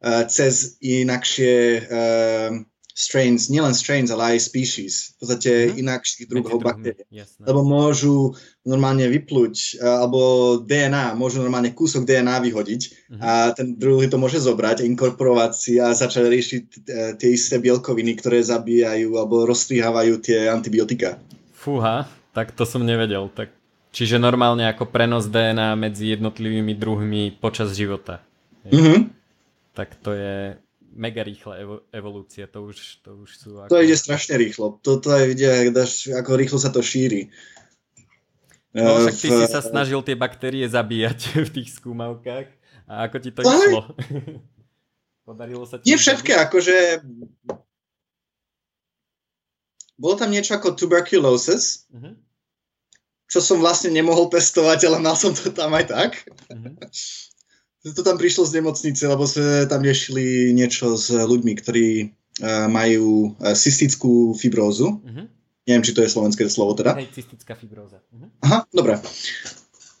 cez 0.00 0.80
inakšie 0.80 1.56
uh, 1.84 2.50
strains, 2.96 3.52
nielen 3.52 3.76
strains, 3.76 4.08
ale 4.08 4.36
aj 4.36 4.48
species, 4.48 5.12
v 5.12 5.14
podstate 5.20 5.50
mm-hmm. 5.52 5.80
inakších 5.84 6.24
druhov 6.28 6.60
baktérií. 6.64 7.04
Lebo 7.44 7.60
môžu 7.60 8.32
normálne 8.64 9.04
vypluť, 9.12 9.80
uh, 9.80 10.04
alebo 10.04 10.20
DNA, 10.64 11.12
môžu 11.20 11.44
normálne 11.44 11.76
kúsok 11.76 12.08
DNA 12.08 12.40
vyhodiť 12.48 12.82
mm-hmm. 12.88 13.20
a 13.20 13.52
ten 13.52 13.76
druhý 13.76 14.08
to 14.08 14.16
môže 14.16 14.40
zobrať, 14.40 14.88
inkorporovať 14.88 15.52
si 15.52 15.76
a 15.76 15.92
začať 15.92 16.24
riešiť 16.32 16.62
tie 17.20 17.28
isté 17.28 17.60
bielkoviny, 17.60 18.16
ktoré 18.16 18.40
zabíjajú 18.40 19.20
alebo 19.20 19.44
rozstrihávajú 19.44 20.16
tie 20.24 20.48
antibiotika. 20.48 21.20
Fúha, 21.52 22.08
tak 22.32 22.56
to 22.56 22.64
som 22.64 22.88
nevedel. 22.88 23.28
Tak, 23.28 23.52
čiže 23.92 24.16
normálne 24.16 24.64
ako 24.64 24.88
prenos 24.88 25.28
DNA 25.28 25.76
medzi 25.76 26.08
jednotlivými 26.16 26.72
druhmi 26.72 27.36
počas 27.36 27.76
života. 27.76 28.24
Mm-hmm 28.64 29.19
tak 29.74 29.94
to 30.02 30.12
je 30.12 30.58
mega 30.90 31.22
rýchla 31.22 31.54
evo- 31.62 31.82
evolúcia, 31.94 32.50
to 32.50 32.66
už, 32.66 33.02
to 33.06 33.10
už 33.14 33.30
sú... 33.38 33.50
Ako... 33.62 33.70
To 33.70 33.82
ide 33.82 33.94
strašne 33.94 34.34
rýchlo, 34.38 34.78
to 34.82 34.98
je 34.98 35.24
vidia, 35.30 35.62
ako 36.18 36.30
rýchlo 36.34 36.58
sa 36.58 36.74
to 36.74 36.82
šíri. 36.82 37.30
No 38.74 39.02
však 39.02 39.16
ty 39.18 39.28
v... 39.30 39.38
si 39.42 39.46
sa 39.50 39.62
snažil 39.62 39.98
tie 40.02 40.14
baktérie 40.14 40.66
zabíjať 40.66 41.18
v 41.46 41.50
tých 41.50 41.68
skúmavkách 41.78 42.46
a 42.90 42.92
ako 43.06 43.16
ti 43.22 43.30
to 43.30 43.40
no, 43.46 43.50
išlo? 43.50 43.82
Podarilo 45.28 45.62
sa 45.66 45.78
ti... 45.78 45.90
Nie 45.90 45.98
všetké, 45.98 46.32
zabiť? 46.34 46.44
akože... 46.50 46.76
Bolo 50.00 50.14
tam 50.16 50.32
niečo 50.32 50.56
ako 50.56 50.74
tuberculosis, 50.74 51.84
uh-huh. 51.92 52.16
čo 53.28 53.38
som 53.44 53.60
vlastne 53.60 53.92
nemohol 53.92 54.32
pestovať, 54.32 54.88
ale 54.88 54.96
mal 54.96 55.12
som 55.12 55.36
to 55.36 55.52
tam 55.52 55.76
aj 55.76 55.92
tak. 55.92 56.10
Uh-huh 56.50 56.74
to 57.80 58.02
tam 58.04 58.20
prišlo 58.20 58.44
z 58.44 58.60
nemocnice, 58.60 59.02
lebo 59.08 59.24
sme 59.24 59.64
tam 59.64 59.80
riešili 59.80 60.52
niečo 60.52 61.00
s 61.00 61.08
ľuďmi, 61.08 61.52
ktorí 61.56 61.88
uh, 62.04 62.68
majú 62.68 63.32
uh, 63.40 63.56
cystickú 63.56 64.36
fibrózu. 64.36 65.00
Uh-huh. 65.00 65.24
Neviem, 65.64 65.84
či 65.84 65.96
to 65.96 66.04
je 66.04 66.12
slovenské 66.12 66.44
slovo 66.52 66.76
teda. 66.76 66.96
Hej, 67.00 67.12
cystická 67.16 67.56
fibróza. 67.56 68.04
Uh-huh. 68.12 68.28
Aha, 68.44 68.68
dobre. 68.68 69.00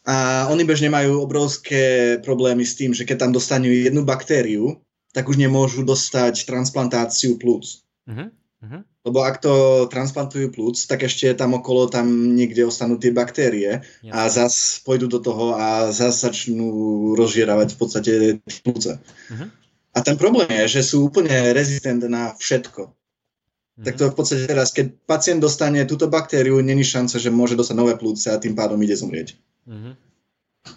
A 0.04 0.48
oni 0.52 0.64
bežne 0.64 0.92
majú 0.92 1.24
obrovské 1.24 2.16
problémy 2.20 2.64
s 2.64 2.76
tým, 2.76 2.92
že 2.92 3.08
keď 3.08 3.28
tam 3.28 3.32
dostanú 3.32 3.68
jednu 3.68 4.04
baktériu, 4.04 4.80
tak 5.16 5.28
už 5.28 5.40
nemôžu 5.40 5.80
dostať 5.84 6.44
transplantáciu 6.44 7.40
plúc. 7.40 7.84
Uh-huh. 8.04 8.28
Uh-huh. 8.60 8.82
Lebo 9.00 9.24
ak 9.24 9.40
to 9.40 9.88
transplantujú 9.88 10.52
plúc, 10.52 10.76
tak 10.84 11.08
ešte 11.08 11.32
tam 11.32 11.56
okolo 11.56 11.88
tam 11.88 12.36
niekde 12.36 12.68
ostanú 12.68 13.00
tie 13.00 13.08
baktérie 13.08 13.80
Jasne. 14.04 14.12
a 14.12 14.28
zas 14.28 14.84
pôjdu 14.84 15.08
do 15.08 15.24
toho 15.24 15.56
a 15.56 15.88
zas 15.88 16.20
začnú 16.20 16.68
rozžieravať 17.16 17.68
v 17.72 17.78
podstate 17.80 18.12
plúce. 18.60 19.00
Uh-huh. 19.00 19.48
A 19.96 19.98
ten 20.04 20.20
problém 20.20 20.52
je, 20.52 20.80
že 20.80 20.92
sú 20.92 21.08
úplne 21.08 21.32
rezistentné 21.56 22.12
na 22.12 22.36
všetko. 22.36 22.92
Uh-huh. 22.92 23.84
Tak 23.88 23.96
to 23.96 24.12
v 24.12 24.16
podstate 24.20 24.44
teraz, 24.44 24.68
keď 24.76 24.92
pacient 25.08 25.40
dostane 25.40 25.80
túto 25.88 26.04
baktériu, 26.12 26.60
není 26.60 26.84
šanca, 26.84 27.16
že 27.16 27.32
môže 27.32 27.56
dostať 27.56 27.76
nové 27.80 27.96
plúce 27.96 28.28
a 28.28 28.36
tým 28.36 28.52
pádom 28.52 28.76
ide 28.84 29.00
zomrieť. 29.00 29.32
Uh-huh. 29.64 29.96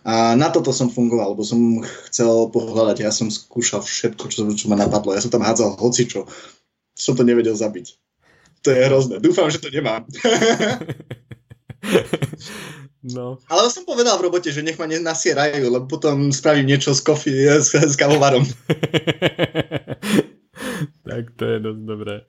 A 0.07 0.39
na 0.39 0.47
toto 0.47 0.71
som 0.71 0.87
fungoval, 0.87 1.35
lebo 1.35 1.43
som 1.43 1.59
chcel 2.07 2.47
pohľadať, 2.55 3.03
ja 3.03 3.11
som 3.11 3.27
skúšal 3.27 3.83
všetko, 3.83 4.31
čo, 4.31 4.47
čo 4.55 4.71
ma 4.71 4.79
napadlo. 4.79 5.11
Ja 5.11 5.19
som 5.19 5.27
tam 5.27 5.43
hádzal 5.43 5.75
hocičo 5.75 6.23
som 6.93 7.17
to 7.17 7.25
nevedel 7.25 7.57
zabiť. 7.57 7.97
To 8.63 8.71
je 8.71 8.79
hrozné. 8.87 9.19
Dúfam, 9.19 9.51
že 9.51 9.59
to 9.59 9.67
nemám. 9.67 10.07
No. 13.03 13.35
Ale 13.51 13.67
som 13.67 13.83
povedal 13.83 14.15
v 14.15 14.31
robote, 14.31 14.47
že 14.47 14.63
nech 14.63 14.79
ma 14.79 14.87
nenasierajú, 14.87 15.67
lebo 15.67 15.91
potom 15.91 16.31
spravím 16.31 16.71
niečo 16.71 16.95
s 16.95 17.03
kofi, 17.03 17.35
s, 17.35 17.75
s 17.75 17.99
kavovarom. 17.99 18.47
tak 21.03 21.35
to 21.35 21.43
je 21.43 21.57
dosť 21.59 21.81
dobré. 21.83 22.23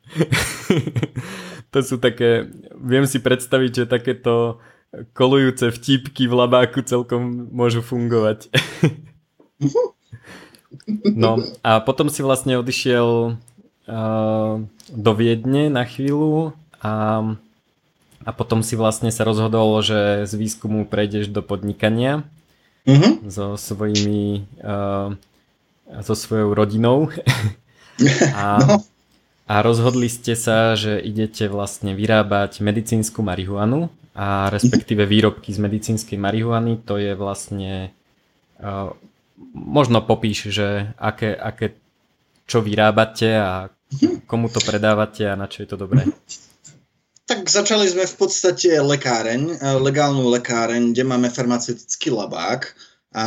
to 1.71 1.79
sú 1.79 2.03
také, 2.03 2.51
viem 2.75 3.07
si 3.07 3.23
predstaviť, 3.23 3.71
že 3.71 3.85
takéto 3.87 4.59
kolujúce 5.15 5.71
vtipky 5.71 6.27
v 6.27 6.43
labáku 6.43 6.83
celkom 6.83 7.55
môžu 7.55 7.79
fungovať. 7.79 8.51
no 11.23 11.39
a 11.63 11.79
potom 11.87 12.11
si 12.11 12.19
vlastne 12.27 12.59
odišiel 12.59 13.39
do 13.85 15.13
Viedne 15.13 15.69
na 15.69 15.85
chvíľu 15.85 16.57
a, 16.81 17.21
a 18.25 18.31
potom 18.33 18.65
si 18.65 18.81
vlastne 18.81 19.13
sa 19.13 19.29
rozhodol, 19.29 19.81
že 19.85 20.25
z 20.25 20.33
výskumu 20.41 20.89
prejdeš 20.89 21.29
do 21.29 21.45
podnikania 21.45 22.25
mm-hmm. 22.89 23.29
so 23.29 23.61
svojimi 23.61 24.49
uh, 24.65 25.13
so 26.01 26.15
svojou 26.17 26.57
rodinou. 26.57 27.13
a, 28.41 28.59
no. 28.65 28.81
a 29.45 29.55
rozhodli 29.61 30.09
ste 30.09 30.33
sa, 30.33 30.73
že 30.75 30.97
idete 30.97 31.47
vlastne 31.53 31.93
vyrábať 31.93 32.65
medicínsku 32.65 33.21
marihuanu 33.21 33.93
a 34.15 34.49
respektíve 34.49 35.05
výrobky 35.05 35.53
z 35.53 35.61
medicínskej 35.61 36.17
marihuany. 36.17 36.81
To 36.89 36.97
je 36.97 37.13
vlastne... 37.13 37.93
Uh, 38.57 38.97
možno 39.55 39.99
popíš, 40.03 40.55
že 40.55 40.95
aké, 40.97 41.35
aké 41.35 41.75
čo 42.45 42.61
vyrábate 42.61 43.37
a 43.37 43.69
komu 44.31 44.49
to 44.49 44.61
predávate 44.61 45.29
a 45.29 45.39
na 45.39 45.49
čo 45.49 45.65
je 45.65 45.69
to 45.69 45.77
dobré. 45.77 46.05
Tak 47.25 47.49
začali 47.49 47.89
sme 47.89 48.05
v 48.05 48.17
podstate 48.21 48.77
lekáreň, 48.85 49.43
eh, 49.57 49.81
legálnu 49.81 50.29
lekáreň, 50.29 50.93
kde 50.93 51.05
máme 51.09 51.33
farmaceutický 51.33 52.13
labák 52.13 52.69
a 53.17 53.27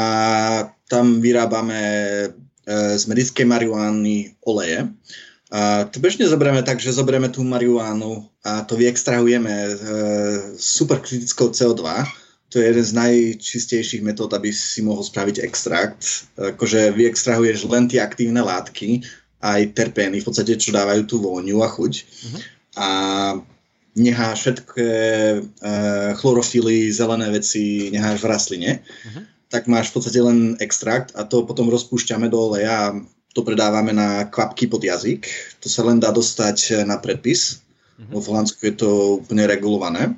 tam 0.86 1.18
vyrábame 1.18 1.82
eh, 1.82 2.94
z 2.98 3.04
medickej 3.10 3.46
marihuány 3.50 4.38
oleje. 4.46 4.86
A 5.48 5.88
to 5.88 6.04
bežne 6.04 6.28
zoberieme 6.28 6.60
tak, 6.60 6.84
že 6.84 6.92
zoberieme 6.92 7.32
tú 7.32 7.40
marihuánu 7.40 8.28
a 8.44 8.68
to 8.68 8.76
vyextrahujeme 8.76 9.54
e, 9.56 9.72
superkritickou 10.60 11.56
CO2. 11.56 11.88
To 12.48 12.64
je 12.64 12.66
jeden 12.72 12.86
z 12.86 12.94
najčistejších 12.96 14.06
metód, 14.08 14.32
aby 14.32 14.56
si 14.56 14.80
mohol 14.80 15.04
spraviť 15.04 15.44
extrakt. 15.44 16.32
Akože 16.40 16.96
vyextrahuješ 16.96 17.68
len 17.68 17.92
tie 17.92 18.00
aktívne 18.00 18.40
látky, 18.40 19.04
aj 19.44 19.76
terpény, 19.76 20.24
v 20.24 20.28
podstate, 20.28 20.56
čo 20.58 20.74
dávajú 20.74 21.04
tú 21.06 21.16
vôňu 21.22 21.60
a 21.62 21.70
chuť. 21.70 21.94
Uh-huh. 21.94 22.40
A 22.78 22.90
necháš 23.98 24.38
všetké 24.46 24.90
e, 24.90 25.40
chlorofily, 26.18 26.90
zelené 26.94 27.30
veci, 27.34 27.90
necháš 27.94 28.22
v 28.22 28.30
rastline, 28.30 28.72
uh-huh. 28.80 29.24
tak 29.50 29.70
máš 29.70 29.92
v 29.92 29.94
podstate 30.00 30.20
len 30.22 30.58
extrakt 30.62 31.14
a 31.18 31.26
to 31.26 31.46
potom 31.46 31.70
rozpúšťame 31.70 32.30
do 32.30 32.38
oleja 32.38 32.94
a 32.94 32.96
to 33.34 33.46
predávame 33.46 33.94
na 33.94 34.26
kvapky 34.26 34.66
pod 34.66 34.82
jazyk. 34.82 35.30
To 35.62 35.68
sa 35.70 35.86
len 35.86 36.02
dá 36.02 36.10
dostať 36.10 36.88
na 36.88 36.98
predpis. 36.98 37.62
Uh-huh. 37.98 38.18
V 38.18 38.26
Holandsku 38.32 38.62
je 38.72 38.76
to 38.78 38.90
úplne 39.22 39.46
regulované. 39.46 40.18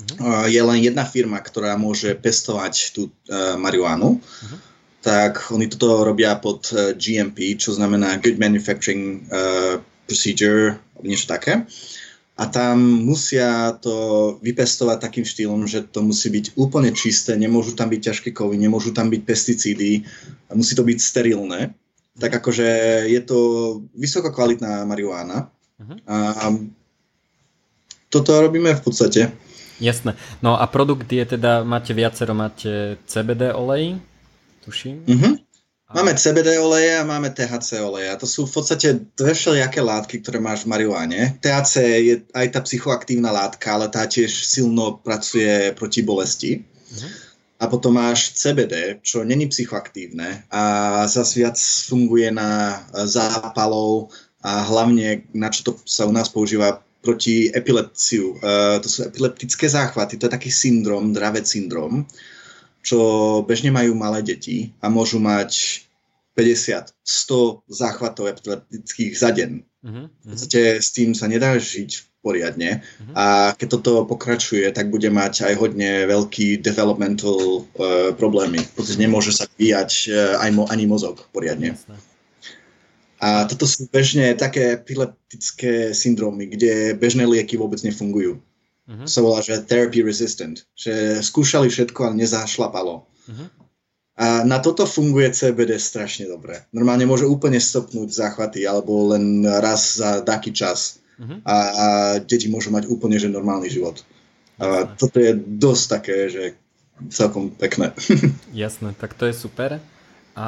Uh-huh. 0.00 0.48
Je 0.48 0.62
len 0.62 0.78
jedna 0.80 1.04
firma, 1.04 1.38
ktorá 1.38 1.76
môže 1.76 2.16
pestovať 2.16 2.96
tú 2.96 3.02
uh, 3.08 3.54
marihuánu. 3.60 4.18
Uh-huh. 4.18 4.58
Tak 5.02 5.50
oni 5.50 5.66
toto 5.66 6.06
robia 6.06 6.38
pod 6.38 6.70
uh, 6.72 6.96
GMP, 6.96 7.58
čo 7.58 7.74
znamená 7.76 8.18
Good 8.18 8.38
Manufacturing 8.40 9.26
uh, 9.28 9.78
Procedure, 10.08 10.80
niečo 11.04 11.30
také. 11.30 11.66
A 12.40 12.48
tam 12.48 13.04
musia 13.04 13.76
to 13.84 13.94
vypestovať 14.40 14.98
takým 14.98 15.22
štýlom, 15.22 15.68
že 15.68 15.84
to 15.84 16.00
musí 16.00 16.32
byť 16.32 16.56
úplne 16.56 16.90
čisté, 16.96 17.36
nemôžu 17.36 17.76
tam 17.76 17.92
byť 17.92 18.00
ťažké 18.08 18.28
kovy, 18.32 18.56
nemôžu 18.56 18.96
tam 18.96 19.12
byť 19.12 19.22
pesticídy, 19.22 20.02
musí 20.56 20.72
to 20.72 20.82
byť 20.82 20.98
sterilné. 20.98 21.76
Tak 22.16 22.42
akože 22.42 22.68
je 23.08 23.20
to 23.24 23.38
vysoko 23.94 24.32
kvalitná 24.32 24.88
marihuána. 24.88 25.52
Uh-huh. 25.76 25.96
A 26.08 26.50
toto 28.08 28.30
robíme 28.40 28.72
v 28.76 28.82
podstate. 28.84 29.32
Jasné. 29.82 30.14
No 30.38 30.54
a 30.54 30.64
produkt 30.70 31.10
je 31.10 31.26
teda, 31.26 31.66
máte 31.66 31.90
viacero, 31.90 32.38
máte 32.38 33.02
CBD 33.02 33.50
olej, 33.50 33.98
tuším. 34.62 35.02
Uh-huh. 35.10 35.34
Máme 35.92 36.14
CBD 36.14 36.56
oleje 36.56 36.96
a 36.96 37.04
máme 37.04 37.34
THC 37.34 37.82
oleje. 37.82 38.08
A 38.08 38.16
to 38.16 38.24
sú 38.24 38.46
v 38.46 38.54
podstate 38.54 38.88
dve 39.18 39.34
všelijaké 39.34 39.82
látky, 39.82 40.22
ktoré 40.22 40.38
máš 40.40 40.64
v 40.64 40.72
marihuane. 40.72 41.36
THC 41.42 41.74
je 42.00 42.14
aj 42.32 42.46
tá 42.54 42.60
psychoaktívna 42.64 43.34
látka, 43.34 43.74
ale 43.74 43.90
tá 43.90 44.06
tiež 44.06 44.30
silno 44.30 45.02
pracuje 45.02 45.74
proti 45.74 46.00
bolesti. 46.00 46.62
Uh-huh. 46.62 47.10
A 47.58 47.66
potom 47.66 47.98
máš 47.98 48.38
CBD, 48.38 49.02
čo 49.02 49.26
není 49.26 49.46
psychoaktívne 49.46 50.46
a 50.50 50.62
zase 51.06 51.46
viac 51.46 51.54
funguje 51.86 52.30
na 52.34 52.82
zápalov 52.90 54.10
a 54.42 54.66
hlavne 54.66 55.30
na 55.30 55.46
čo 55.46 55.62
to 55.62 55.72
sa 55.86 56.02
u 56.02 56.10
nás 56.10 56.26
používa 56.26 56.82
proti 57.02 57.50
epilepciu. 57.50 58.38
Uh, 58.38 58.78
to 58.78 58.86
sú 58.86 59.04
epileptické 59.04 59.66
záchvaty, 59.66 60.16
to 60.16 60.30
je 60.30 60.36
taký 60.38 60.50
syndrom, 60.54 61.10
dravet 61.10 61.44
syndrom 61.44 62.06
čo 62.82 62.98
bežne 63.46 63.70
majú 63.70 63.94
malé 63.94 64.20
deti 64.26 64.74
a 64.82 64.90
môžu 64.90 65.22
mať 65.22 65.82
50, 66.34 66.90
100 66.98 67.70
záchvatov 67.70 68.34
epileptických 68.34 69.12
za 69.14 69.30
deň. 69.30 69.50
Uh-huh, 69.82 70.06
V 70.10 70.26
podstate 70.34 70.82
s 70.82 70.90
tým 70.90 71.14
sa 71.14 71.30
nedá 71.30 71.54
žiť 71.54 72.22
poriadne 72.22 72.82
uh-huh. 72.82 73.14
a 73.18 73.26
keď 73.54 73.68
toto 73.78 73.92
pokračuje, 74.06 74.66
tak 74.70 74.90
bude 74.90 75.10
mať 75.10 75.46
aj 75.46 75.54
hodne 75.58 76.06
veľký 76.06 76.62
developmental 76.62 77.66
uh, 77.66 78.10
problémy. 78.14 78.62
V 78.62 78.72
podstate 78.74 79.02
nemôže 79.02 79.34
sa 79.34 79.46
vyjať 79.58 79.90
uh, 80.10 80.42
aj 80.42 80.50
mo- 80.54 80.68
ani 80.70 80.84
mozog 80.86 81.22
poriadne. 81.30 81.78
Jasne. 81.78 82.11
A 83.22 83.46
toto 83.46 83.70
sú 83.70 83.86
bežne 83.86 84.34
také 84.34 84.74
epileptické 84.74 85.94
syndromy, 85.94 86.50
kde 86.50 86.98
bežné 86.98 87.22
lieky 87.22 87.54
vôbec 87.54 87.78
nefungujú. 87.86 88.42
Uh-huh. 88.82 89.06
sa 89.06 89.22
volá, 89.22 89.38
že 89.38 89.62
therapy 89.62 90.02
resistant, 90.02 90.58
že 90.74 91.22
skúšali 91.22 91.70
všetko, 91.70 92.02
ale 92.02 92.18
nezašlapalo. 92.18 93.06
Uh-huh. 93.06 93.46
A 94.18 94.42
na 94.42 94.58
toto 94.58 94.90
funguje 94.90 95.30
CBD 95.30 95.78
strašne 95.78 96.26
dobre. 96.26 96.66
Normálne 96.74 97.06
môže 97.06 97.22
úplne 97.22 97.62
stopnúť 97.62 98.10
záchvaty 98.10 98.66
alebo 98.66 99.14
len 99.14 99.46
raz 99.46 100.02
za 100.02 100.26
taký 100.26 100.50
čas. 100.50 100.98
Uh-huh. 101.14 101.38
A, 101.46 101.54
a 101.54 101.86
deti 102.18 102.50
môžu 102.50 102.74
mať 102.74 102.90
úplne 102.90 103.22
že 103.22 103.30
normálny 103.30 103.70
život. 103.70 104.02
A 104.58 104.90
toto 104.98 105.22
je 105.22 105.38
dosť 105.38 105.84
také, 105.86 106.16
že 106.26 106.42
celkom 107.08 107.54
pekné. 107.54 107.94
Jasné, 108.54 108.98
tak 108.98 109.14
to 109.14 109.30
je 109.30 109.34
super. 109.34 109.78
A 110.34 110.46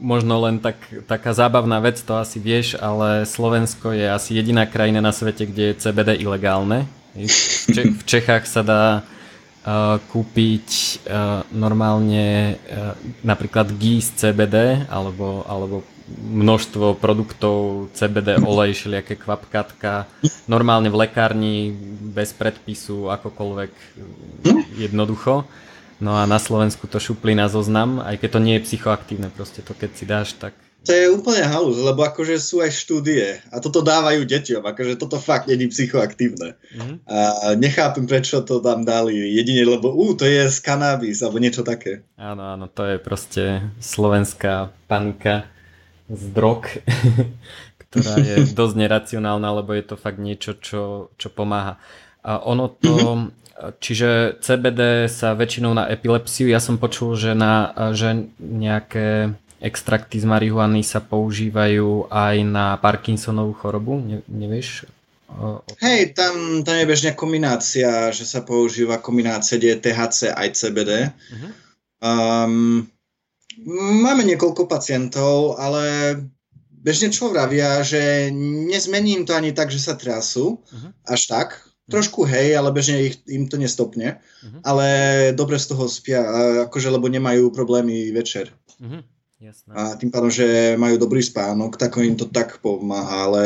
možno 0.00 0.34
len 0.42 0.58
tak, 0.58 0.76
taká 1.06 1.30
zábavná 1.30 1.78
vec, 1.78 2.02
to 2.02 2.16
asi 2.18 2.40
vieš, 2.42 2.74
ale 2.80 3.28
Slovensko 3.28 3.92
je 3.94 4.10
asi 4.10 4.34
jediná 4.34 4.66
krajina 4.66 4.98
na 4.98 5.12
svete, 5.12 5.46
kde 5.46 5.70
je 5.70 5.78
CBD 5.78 6.18
ilegálne. 6.18 6.88
V, 7.14 7.26
Če- 7.70 7.94
v 7.94 8.02
Čechách 8.06 8.46
sa 8.46 8.62
dá 8.62 8.84
uh, 9.02 9.98
kúpiť 10.10 10.68
uh, 11.06 11.42
normálne 11.52 12.56
uh, 12.56 12.94
napríklad 13.22 13.70
ghee 13.76 14.02
z 14.02 14.10
CBD 14.18 14.86
alebo, 14.88 15.46
alebo 15.46 15.86
množstvo 16.10 16.98
produktov 16.98 17.86
CBD 17.94 18.42
olej, 18.42 18.74
všelijaké 18.74 19.14
kvapkatka, 19.14 20.10
normálne 20.50 20.90
v 20.90 21.06
lekárni 21.06 21.70
bez 22.14 22.34
predpisu, 22.34 23.14
akokoľvek 23.14 23.72
jednoducho. 24.74 25.46
No 26.00 26.16
a 26.16 26.24
na 26.24 26.40
Slovensku 26.40 26.88
to 26.88 26.96
šuplí 26.96 27.36
na 27.36 27.52
zoznam, 27.52 28.00
aj 28.00 28.24
keď 28.24 28.28
to 28.32 28.40
nie 28.40 28.54
je 28.56 28.64
psychoaktívne, 28.64 29.28
proste 29.28 29.60
to 29.60 29.76
keď 29.76 29.90
si 29.92 30.04
dáš, 30.08 30.32
tak... 30.40 30.56
To 30.88 30.96
je 30.96 31.12
úplne 31.12 31.44
halus, 31.44 31.76
lebo 31.76 32.00
akože 32.08 32.40
sú 32.40 32.64
aj 32.64 32.72
štúdie 32.72 33.44
a 33.52 33.60
toto 33.60 33.84
dávajú 33.84 34.24
deťom, 34.24 34.64
akože 34.64 34.96
toto 34.96 35.20
fakt 35.20 35.44
není 35.44 35.68
psychoaktívne. 35.68 36.56
Mm-hmm. 36.56 36.96
A 37.04 37.18
nechápem, 37.60 38.08
prečo 38.08 38.40
to 38.40 38.64
tam 38.64 38.88
dali, 38.88 39.12
jedine 39.12 39.68
lebo 39.68 39.92
ú, 39.92 40.16
to 40.16 40.24
je 40.24 40.48
z 40.48 40.58
kanabis, 40.64 41.20
alebo 41.20 41.36
niečo 41.36 41.60
také. 41.60 42.00
Áno, 42.16 42.56
áno, 42.56 42.64
to 42.64 42.88
je 42.88 42.96
proste 42.96 43.60
slovenská 43.76 44.72
panika 44.88 45.52
z 46.08 46.22
drog, 46.32 46.64
ktorá 47.84 48.16
je 48.16 48.48
dosť 48.58 48.74
neracionálna, 48.80 49.48
lebo 49.60 49.76
je 49.76 49.84
to 49.84 50.00
fakt 50.00 50.16
niečo, 50.16 50.56
čo, 50.56 51.12
čo 51.20 51.28
pomáha. 51.28 51.76
A 52.24 52.40
ono 52.40 52.72
to, 52.72 52.96
mm-hmm. 52.96 53.49
Čiže 53.60 54.40
CBD 54.40 55.04
sa 55.12 55.36
väčšinou 55.36 55.76
na 55.76 55.84
epilepsiu, 55.92 56.48
ja 56.48 56.62
som 56.62 56.80
počul, 56.80 57.12
že, 57.16 57.36
na, 57.36 57.72
že 57.92 58.32
nejaké 58.40 59.36
extrakty 59.60 60.16
z 60.16 60.24
marihuany 60.24 60.80
sa 60.80 61.04
používajú 61.04 62.08
aj 62.08 62.36
na 62.48 62.80
Parkinsonovú 62.80 63.52
chorobu, 63.52 64.00
ne, 64.00 64.24
nevieš? 64.24 64.88
Hej, 65.78 66.18
tam, 66.18 66.66
tam 66.66 66.74
je 66.74 66.90
bežne 66.90 67.12
kombinácia, 67.14 68.10
že 68.10 68.26
sa 68.26 68.42
používa 68.42 68.98
kombinácia, 68.98 69.60
kde 69.60 69.78
je 69.78 69.82
THC 69.86 70.20
aj 70.34 70.48
CBD. 70.58 70.90
Uh-huh. 71.06 71.50
Um, 72.02 72.90
máme 74.02 74.26
niekoľko 74.26 74.66
pacientov, 74.66 75.54
ale 75.60 76.16
bežne 76.82 77.14
čo 77.14 77.30
vravia, 77.30 77.84
že 77.86 78.32
nezmením 78.66 79.22
to 79.22 79.36
ani 79.36 79.54
tak, 79.54 79.70
že 79.70 79.78
sa 79.78 79.94
trasú, 79.94 80.58
uh-huh. 80.66 80.90
až 81.06 81.30
tak, 81.30 81.48
Trošku 81.90 82.22
hej, 82.24 82.54
ale 82.54 82.70
bežne 82.70 83.10
ich, 83.10 83.18
im 83.26 83.50
to 83.50 83.58
nestopne, 83.58 84.22
uh-huh. 84.22 84.60
ale 84.62 84.86
dobre 85.34 85.58
z 85.58 85.74
toho 85.74 85.90
spia, 85.90 86.22
akože 86.70 86.88
lebo 86.88 87.10
nemajú 87.10 87.50
problémy 87.50 88.14
večer. 88.14 88.54
Uh-huh. 88.78 89.02
Jasné. 89.40 89.72
A 89.74 89.98
tým 89.98 90.14
pádom, 90.14 90.30
že 90.30 90.76
majú 90.78 91.00
dobrý 91.00 91.24
spánok, 91.24 91.74
tak 91.80 91.98
im 91.98 92.14
to 92.14 92.28
tak 92.28 92.62
pomáha, 92.62 93.26
ale 93.26 93.44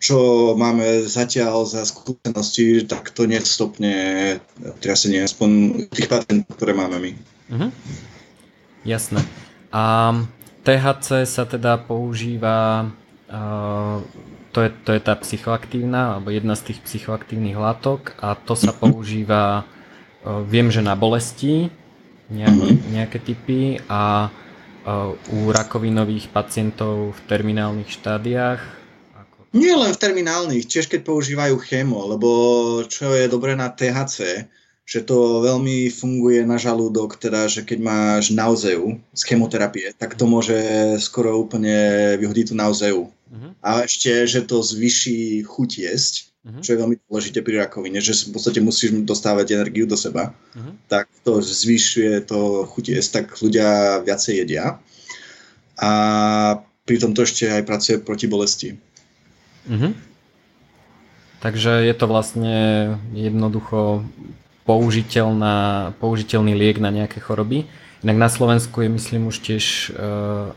čo 0.00 0.52
máme 0.56 1.04
zatiaľ 1.04 1.68
za 1.68 1.84
skúsenosti, 1.84 2.88
tak 2.88 3.12
to 3.12 3.28
nestopne 3.28 4.38
trasenie, 4.80 5.20
aspoň 5.20 5.50
tých 5.92 6.08
pacientov, 6.08 6.56
ktoré 6.56 6.72
máme 6.72 6.96
my. 6.96 7.12
Uh-huh. 7.52 7.70
Jasné. 8.88 9.20
A 9.68 10.16
THC 10.64 11.28
sa 11.28 11.44
teda 11.44 11.76
používa 11.76 12.88
uh, 13.28 14.00
to 14.50 14.66
je, 14.66 14.70
to 14.82 14.90
je 14.94 15.00
tá 15.00 15.14
psychoaktívna, 15.18 16.18
alebo 16.18 16.34
jedna 16.34 16.58
z 16.58 16.72
tých 16.72 16.78
psychoaktívnych 16.82 17.54
látok 17.54 18.18
a 18.18 18.34
to 18.34 18.58
sa 18.58 18.74
používa, 18.74 19.64
viem, 20.46 20.68
že 20.68 20.82
na 20.82 20.98
bolesti, 20.98 21.70
nejaké, 22.30 22.66
mhm. 22.74 22.86
nejaké 22.94 23.18
typy 23.18 23.78
a 23.90 24.30
u 25.30 25.52
rakovinových 25.52 26.32
pacientov 26.32 27.12
v 27.12 27.20
terminálnych 27.28 27.90
štádiách? 27.90 28.60
Nie 29.50 29.74
len 29.74 29.90
v 29.90 29.98
terminálnych, 29.98 30.70
tiež 30.70 30.86
keď 30.86 31.02
používajú 31.02 31.58
chemo, 31.66 32.06
lebo 32.06 32.28
čo 32.86 33.10
je 33.12 33.26
dobré 33.26 33.58
na 33.58 33.66
THC, 33.66 34.46
že 34.90 35.06
to 35.06 35.38
veľmi 35.46 35.86
funguje 35.86 36.42
na 36.42 36.58
žalúdok, 36.58 37.14
teda, 37.14 37.46
že 37.46 37.62
keď 37.62 37.78
máš 37.78 38.34
nauzeu 38.34 38.98
z 39.14 39.22
chemoterapie, 39.22 39.94
tak 39.94 40.18
to 40.18 40.26
môže 40.26 40.58
skoro 40.98 41.38
úplne 41.38 42.18
vyhodiť 42.18 42.50
tú 42.50 42.54
nauzeu. 42.58 43.00
Uh-huh. 43.06 43.54
A 43.62 43.86
ešte, 43.86 44.10
že 44.26 44.42
to 44.42 44.58
zvyší 44.66 45.46
chuť 45.46 45.70
jesť, 45.86 46.14
uh-huh. 46.42 46.58
čo 46.58 46.74
je 46.74 46.80
veľmi 46.82 46.96
dôležité 47.06 47.38
pri 47.38 47.62
rakovine, 47.62 48.02
že 48.02 48.18
v 48.26 48.34
podstate 48.34 48.58
musíš 48.58 48.90
dostávať 49.06 49.54
energiu 49.54 49.86
do 49.86 49.94
seba, 49.94 50.34
uh-huh. 50.34 50.74
tak 50.90 51.06
to 51.22 51.38
zvyšuje 51.38 52.26
to 52.26 52.66
chuť 52.66 52.84
jesť, 52.98 53.10
tak 53.22 53.38
ľudia 53.38 54.02
viacej 54.02 54.42
jedia. 54.42 54.82
A 55.78 55.90
pritom 56.82 57.14
to 57.14 57.22
ešte 57.22 57.46
aj 57.46 57.62
pracuje 57.62 58.02
proti 58.02 58.26
bolesti. 58.26 58.74
Uh-huh. 59.70 59.94
Takže 61.40 61.86
je 61.86 61.94
to 61.94 62.04
vlastne 62.10 62.58
jednoducho 63.14 64.02
použiteľná, 64.64 65.90
použiteľný 65.98 66.52
liek 66.54 66.78
na 66.78 66.92
nejaké 66.92 67.20
choroby. 67.20 67.66
Inak 68.00 68.16
na 68.16 68.28
Slovensku 68.32 68.80
je 68.80 68.88
myslím 68.88 69.28
už 69.28 69.44
tiež 69.44 69.64
uh, 69.92 70.56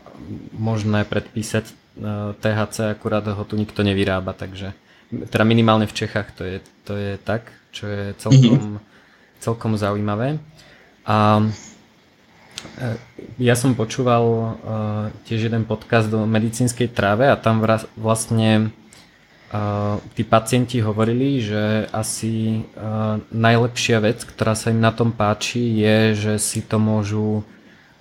možné 0.56 1.04
predpísať 1.04 1.64
e, 1.68 1.72
THC, 2.40 2.96
akurát 2.96 3.26
ho 3.28 3.44
tu 3.44 3.60
nikto 3.60 3.84
nevyrába, 3.84 4.32
takže 4.32 4.72
teda 5.12 5.44
minimálne 5.44 5.84
v 5.84 5.92
Čechách 5.94 6.32
to 6.32 6.42
je, 6.42 6.56
to 6.88 6.96
je 6.96 7.20
tak, 7.20 7.52
čo 7.70 7.86
je 7.86 8.04
celkom, 8.16 8.56
mm-hmm. 8.56 8.78
celkom 9.44 9.72
zaujímavé. 9.76 10.40
A 11.04 11.44
e, 11.44 12.96
ja 13.36 13.54
som 13.58 13.76
počúval 13.76 14.24
uh, 14.24 14.48
tiež 15.28 15.52
jeden 15.52 15.68
podcast 15.68 16.08
o 16.16 16.24
medicínskej 16.24 16.88
tráve 16.96 17.28
a 17.28 17.36
tam 17.36 17.60
vlastne 17.98 18.72
tí 20.18 20.22
pacienti 20.26 20.82
hovorili, 20.82 21.38
že 21.38 21.86
asi 21.94 22.64
najlepšia 23.30 24.02
vec, 24.02 24.26
ktorá 24.26 24.58
sa 24.58 24.74
im 24.74 24.82
na 24.82 24.90
tom 24.90 25.14
páči, 25.14 25.62
je, 25.78 25.98
že 26.14 26.32
si 26.42 26.60
to 26.64 26.82
môžu 26.82 27.46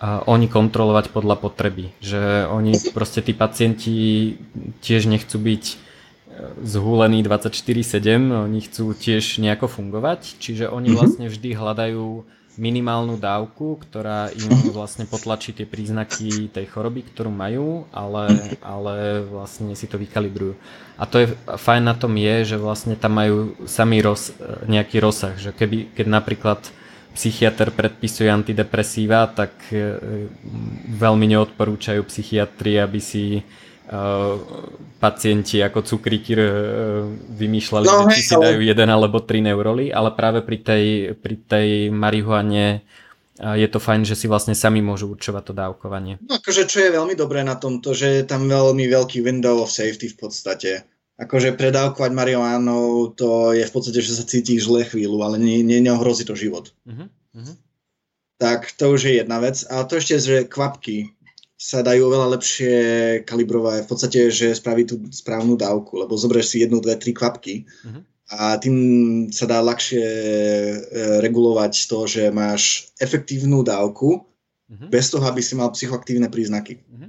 oni 0.04 0.52
kontrolovať 0.52 1.16
podľa 1.16 1.40
potreby. 1.40 1.96
Že 2.04 2.52
oni 2.52 2.74
proste 2.92 3.24
tí 3.24 3.32
pacienti 3.32 3.96
tiež 4.84 5.08
nechcú 5.08 5.40
byť 5.40 5.64
zhúlení 6.64 7.22
24-7, 7.22 8.50
oni 8.50 8.60
chcú 8.66 8.98
tiež 8.98 9.38
nejako 9.40 9.70
fungovať, 9.70 10.42
čiže 10.42 10.66
oni 10.68 10.90
mhm. 10.92 10.96
vlastne 10.98 11.26
vždy 11.30 11.50
hľadajú 11.54 12.26
minimálnu 12.58 13.18
dávku, 13.18 13.82
ktorá 13.82 14.30
im 14.34 14.52
vlastne 14.78 15.10
potlačí 15.10 15.54
tie 15.54 15.66
príznaky 15.66 16.54
tej 16.54 16.66
choroby, 16.70 17.06
ktorú 17.10 17.34
majú, 17.34 17.90
ale, 17.90 18.58
ale 18.62 19.26
vlastne 19.26 19.74
si 19.74 19.90
to 19.90 19.98
vykalibrujú. 19.98 20.54
A 20.98 21.10
to 21.10 21.26
je 21.26 21.28
fajn 21.50 21.84
na 21.84 21.96
tom 21.98 22.14
je, 22.14 22.54
že 22.54 22.58
vlastne 22.62 22.94
tam 22.94 23.18
majú 23.18 23.58
samý 23.66 24.06
roz, 24.06 24.34
nejaký 24.70 25.02
rozsah, 25.02 25.34
že 25.38 25.50
keby, 25.50 25.98
keď 25.98 26.06
napríklad 26.06 26.62
psychiatr 27.14 27.70
predpisuje 27.70 28.26
antidepresíva, 28.26 29.30
tak 29.30 29.54
e, 29.70 30.02
veľmi 30.98 31.30
neodporúčajú 31.30 32.02
psychiatri, 32.10 32.82
aby 32.82 32.98
si 32.98 33.46
pacienti 35.04 35.60
ako 35.60 35.84
cukríky 35.84 36.32
eh, 36.40 36.48
vymýšľali, 37.36 37.86
no, 37.86 38.08
či 38.08 38.24
si 38.24 38.36
dajú 38.36 38.64
jeden 38.64 38.90
alebo 38.90 39.20
tri 39.20 39.44
neuroly, 39.44 39.92
ale 39.92 40.16
práve 40.16 40.40
pri 40.40 40.58
tej, 40.64 40.86
pri 41.20 41.36
tej 41.44 41.68
marihuane 41.92 42.80
eh, 42.80 43.56
je 43.60 43.68
to 43.68 43.84
fajn, 43.84 44.08
že 44.08 44.16
si 44.16 44.32
vlastne 44.32 44.56
sami 44.56 44.80
môžu 44.80 45.12
určovať 45.12 45.44
to 45.44 45.54
dávkovanie. 45.54 46.24
No 46.24 46.40
akože 46.40 46.64
čo 46.72 46.80
je 46.80 46.96
veľmi 46.96 47.20
dobré 47.20 47.44
na 47.44 47.60
tomto, 47.60 47.92
že 47.92 48.22
je 48.22 48.24
tam 48.24 48.48
veľmi 48.48 48.88
veľký 48.88 49.20
window 49.20 49.60
of 49.60 49.74
safety 49.74 50.08
v 50.08 50.18
podstate. 50.18 50.72
Akože 51.20 51.54
predávkovať 51.54 52.12
marihuanou 52.16 53.14
to 53.14 53.54
je 53.54 53.68
v 53.68 53.74
podstate, 53.76 54.00
že 54.02 54.18
sa 54.18 54.26
cítiš 54.26 54.66
zle 54.66 54.82
chvíľu, 54.88 55.22
ale 55.22 55.38
ne, 55.38 55.62
ne, 55.62 55.78
neohrozí 55.78 56.26
to 56.26 56.34
život. 56.34 56.74
Uh-huh, 56.90 57.06
uh-huh. 57.38 57.56
Tak 58.42 58.74
to 58.74 58.98
už 58.98 59.06
je 59.06 59.14
jedna 59.22 59.38
vec. 59.38 59.62
A 59.70 59.86
to 59.86 60.02
ešte, 60.02 60.18
že 60.18 60.50
kvapky 60.50 61.14
sa 61.64 61.80
dajú 61.80 62.12
oveľa 62.12 62.28
lepšie 62.36 62.76
kalibrovať, 63.24 63.88
v 63.88 63.90
podstate, 63.90 64.20
že 64.28 64.52
spraví 64.52 64.84
tú 64.84 65.00
správnu 65.08 65.56
dávku, 65.56 65.96
lebo 65.96 66.20
zoberieš 66.20 66.52
si 66.52 66.58
jednu, 66.60 66.84
dve, 66.84 67.00
tri 67.00 67.16
kvapky 67.16 67.64
uh-huh. 67.64 68.04
a 68.36 68.60
tým 68.60 68.76
sa 69.32 69.48
dá 69.48 69.64
ľahšie 69.64 70.04
e, 70.04 70.76
regulovať 71.24 71.88
to, 71.88 72.04
že 72.04 72.36
máš 72.36 72.92
efektívnu 73.00 73.64
dávku 73.64 74.28
uh-huh. 74.28 74.88
bez 74.92 75.08
toho, 75.08 75.24
aby 75.24 75.40
si 75.40 75.56
mal 75.56 75.72
psychoaktívne 75.72 76.28
príznaky. 76.28 76.84
Uh-huh. 76.84 77.08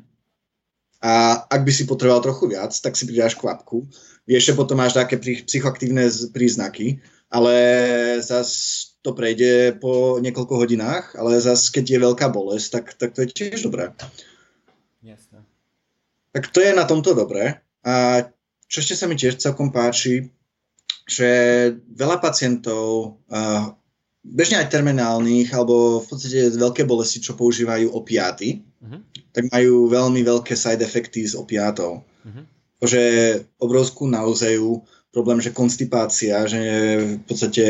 A 1.02 1.42
ak 1.50 1.66
by 1.66 1.72
si 1.74 1.90
potreboval 1.90 2.22
trochu 2.22 2.54
viac, 2.54 2.70
tak 2.78 2.94
si 2.94 3.10
pridáš 3.10 3.34
kvapku. 3.34 3.90
Vieš, 4.24 4.54
že 4.54 4.56
potom 4.56 4.78
máš 4.78 4.94
také 4.94 5.18
psychoaktívne 5.18 6.06
príznaky, 6.30 7.02
ale 7.26 7.54
zas 8.22 8.48
to 9.02 9.12
prejde 9.12 9.82
po 9.82 10.22
niekoľko 10.22 10.54
hodinách, 10.56 11.18
ale 11.18 11.42
zas 11.42 11.68
keď 11.68 11.84
je 11.84 12.04
veľká 12.06 12.30
bolesť, 12.30 12.66
tak, 12.70 12.84
tak 12.96 13.10
to 13.12 13.26
je 13.26 13.28
tiež 13.34 13.66
dobré. 13.66 13.92
Tak 16.34 16.50
to 16.50 16.58
je 16.58 16.74
na 16.74 16.82
tomto 16.82 17.14
dobré. 17.14 17.62
A 17.86 18.26
čo 18.66 18.82
ešte 18.82 18.98
sa 18.98 19.06
mi 19.06 19.14
tiež 19.14 19.38
celkom 19.38 19.70
páči, 19.70 20.34
že 21.06 21.28
veľa 21.94 22.18
pacientov, 22.18 23.20
uh, 23.30 23.70
bežne 24.24 24.58
aj 24.58 24.72
terminálnych, 24.72 25.52
alebo 25.52 26.00
v 26.02 26.06
podstate 26.10 26.50
veľké 26.56 26.88
bolesti, 26.88 27.20
čo 27.20 27.36
používajú 27.38 27.92
opiáty, 27.92 28.64
uh-huh. 28.82 28.98
tak 29.30 29.52
majú 29.52 29.86
veľmi 29.86 30.24
veľké 30.24 30.56
side 30.56 30.82
efekty 30.82 31.28
z 31.28 31.36
opiátov. 31.36 32.02
Uh-huh. 32.02 32.44
Že 32.82 33.02
obrovskú 33.60 34.08
nauzeu, 34.08 34.80
problém, 35.12 35.38
že 35.38 35.54
konstipácia, 35.54 36.42
že 36.50 36.60
v 37.20 37.24
podstate 37.28 37.66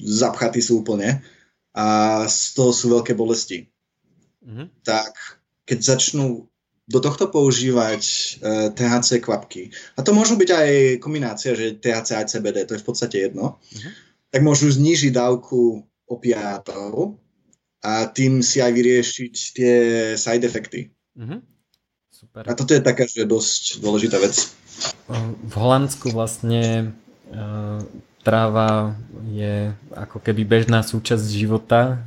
zapchatí 0.00 0.58
sú 0.58 0.82
úplne 0.82 1.22
a 1.76 2.24
z 2.26 2.58
toho 2.58 2.72
sú 2.74 2.90
veľké 2.90 3.12
bolesti. 3.14 3.68
Uh-huh. 4.42 4.66
Tak 4.82 5.14
keď 5.68 5.78
začnú 5.84 6.48
do 6.88 6.98
tohto 7.04 7.28
používať 7.28 8.02
uh, 8.40 8.72
e, 8.72 8.72
THC 8.72 9.20
kvapky, 9.20 9.68
a 9.94 10.00
to 10.00 10.16
môžu 10.16 10.40
byť 10.40 10.50
aj 10.50 10.70
kombinácia, 11.04 11.52
že 11.52 11.76
THC 11.76 12.10
a 12.16 12.24
CBD, 12.24 12.64
to 12.64 12.74
je 12.74 12.82
v 12.82 12.88
podstate 12.88 13.16
jedno, 13.28 13.60
uh-huh. 13.60 13.92
tak 14.32 14.40
môžu 14.40 14.72
znížiť 14.72 15.12
dávku 15.12 15.84
opiátov 16.08 17.20
a 17.84 18.08
tým 18.08 18.40
si 18.40 18.64
aj 18.64 18.72
vyriešiť 18.72 19.34
tie 19.52 19.74
side 20.16 20.48
efekty. 20.48 20.88
Uh-huh. 21.12 21.44
Super. 22.08 22.48
A 22.48 22.56
toto 22.56 22.72
je 22.72 22.80
taká, 22.80 23.04
že 23.04 23.28
dosť 23.28 23.84
dôležitá 23.84 24.16
vec. 24.18 24.34
V 25.44 25.54
Holandsku 25.54 26.10
vlastne 26.10 26.96
uh, 27.30 27.78
tráva 28.26 28.96
je 29.28 29.70
ako 29.94 30.18
keby 30.20 30.42
bežná 30.44 30.82
súčasť 30.82 31.24
života. 31.28 32.02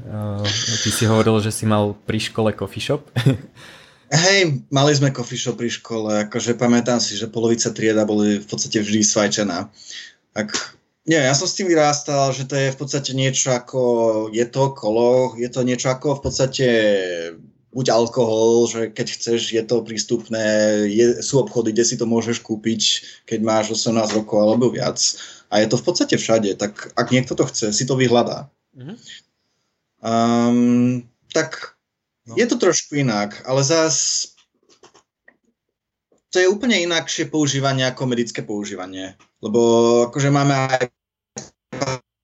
Ty 0.83 0.89
si 0.89 1.05
hovoril, 1.09 1.41
že 1.41 1.53
si 1.53 1.65
mal 1.65 1.93
pri 1.93 2.19
škole 2.21 2.51
coffee 2.53 2.83
shop. 2.83 3.07
Hej, 4.11 4.67
mali 4.67 4.91
sme 4.91 5.15
coffee 5.15 5.39
shop 5.39 5.55
pri 5.55 5.71
škole, 5.71 6.27
akože 6.27 6.59
pamätám 6.59 6.99
si, 6.99 7.15
že 7.15 7.31
polovica 7.31 7.71
trieda 7.71 8.03
boli 8.03 8.43
v 8.43 8.47
podstate 8.47 8.83
vždy 8.83 9.07
svajčená. 9.07 9.71
Tak, 10.35 10.51
nie, 11.07 11.15
ja 11.15 11.31
som 11.31 11.47
s 11.47 11.55
tým 11.55 11.71
vyrástal, 11.71 12.35
že 12.35 12.43
to 12.43 12.59
je 12.59 12.75
v 12.75 12.77
podstate 12.77 13.15
niečo 13.15 13.55
ako, 13.55 13.81
je 14.35 14.43
to 14.51 14.75
kolo, 14.75 15.39
je 15.39 15.47
to 15.47 15.63
niečo 15.63 15.95
ako 15.95 16.19
v 16.19 16.23
podstate 16.27 16.67
buď 17.71 17.87
alkohol, 17.87 18.67
že 18.67 18.91
keď 18.91 19.07
chceš, 19.15 19.55
je 19.55 19.63
to 19.63 19.79
prístupné, 19.79 20.43
je, 20.91 21.23
sú 21.23 21.39
obchody, 21.39 21.71
kde 21.71 21.87
si 21.87 21.95
to 21.95 22.03
môžeš 22.03 22.43
kúpiť, 22.43 22.81
keď 23.23 23.39
máš 23.47 23.79
18 23.79 23.95
rokov 24.11 24.43
alebo 24.43 24.75
viac 24.75 24.99
a 25.47 25.63
je 25.63 25.67
to 25.71 25.79
v 25.79 25.85
podstate 25.87 26.15
všade, 26.19 26.59
tak 26.59 26.91
ak 26.99 27.07
niekto 27.15 27.31
to 27.31 27.47
chce, 27.47 27.71
si 27.71 27.87
to 27.87 27.95
vyhľadá. 27.95 28.51
Mm-hmm. 28.75 28.95
Um, 30.03 31.07
tak 31.31 31.79
no. 32.27 32.33
je 32.37 32.45
to 32.45 32.55
trošku 32.57 32.99
inak, 32.99 33.41
ale 33.45 33.61
zás 33.63 34.27
to 36.31 36.39
je 36.39 36.47
úplne 36.47 36.79
inakšie 36.79 37.27
používanie 37.27 37.83
ako 37.83 38.07
medické 38.07 38.39
používanie. 38.39 39.19
Lebo 39.43 39.59
akože 40.07 40.31
máme 40.31 40.55
aj 40.55 40.83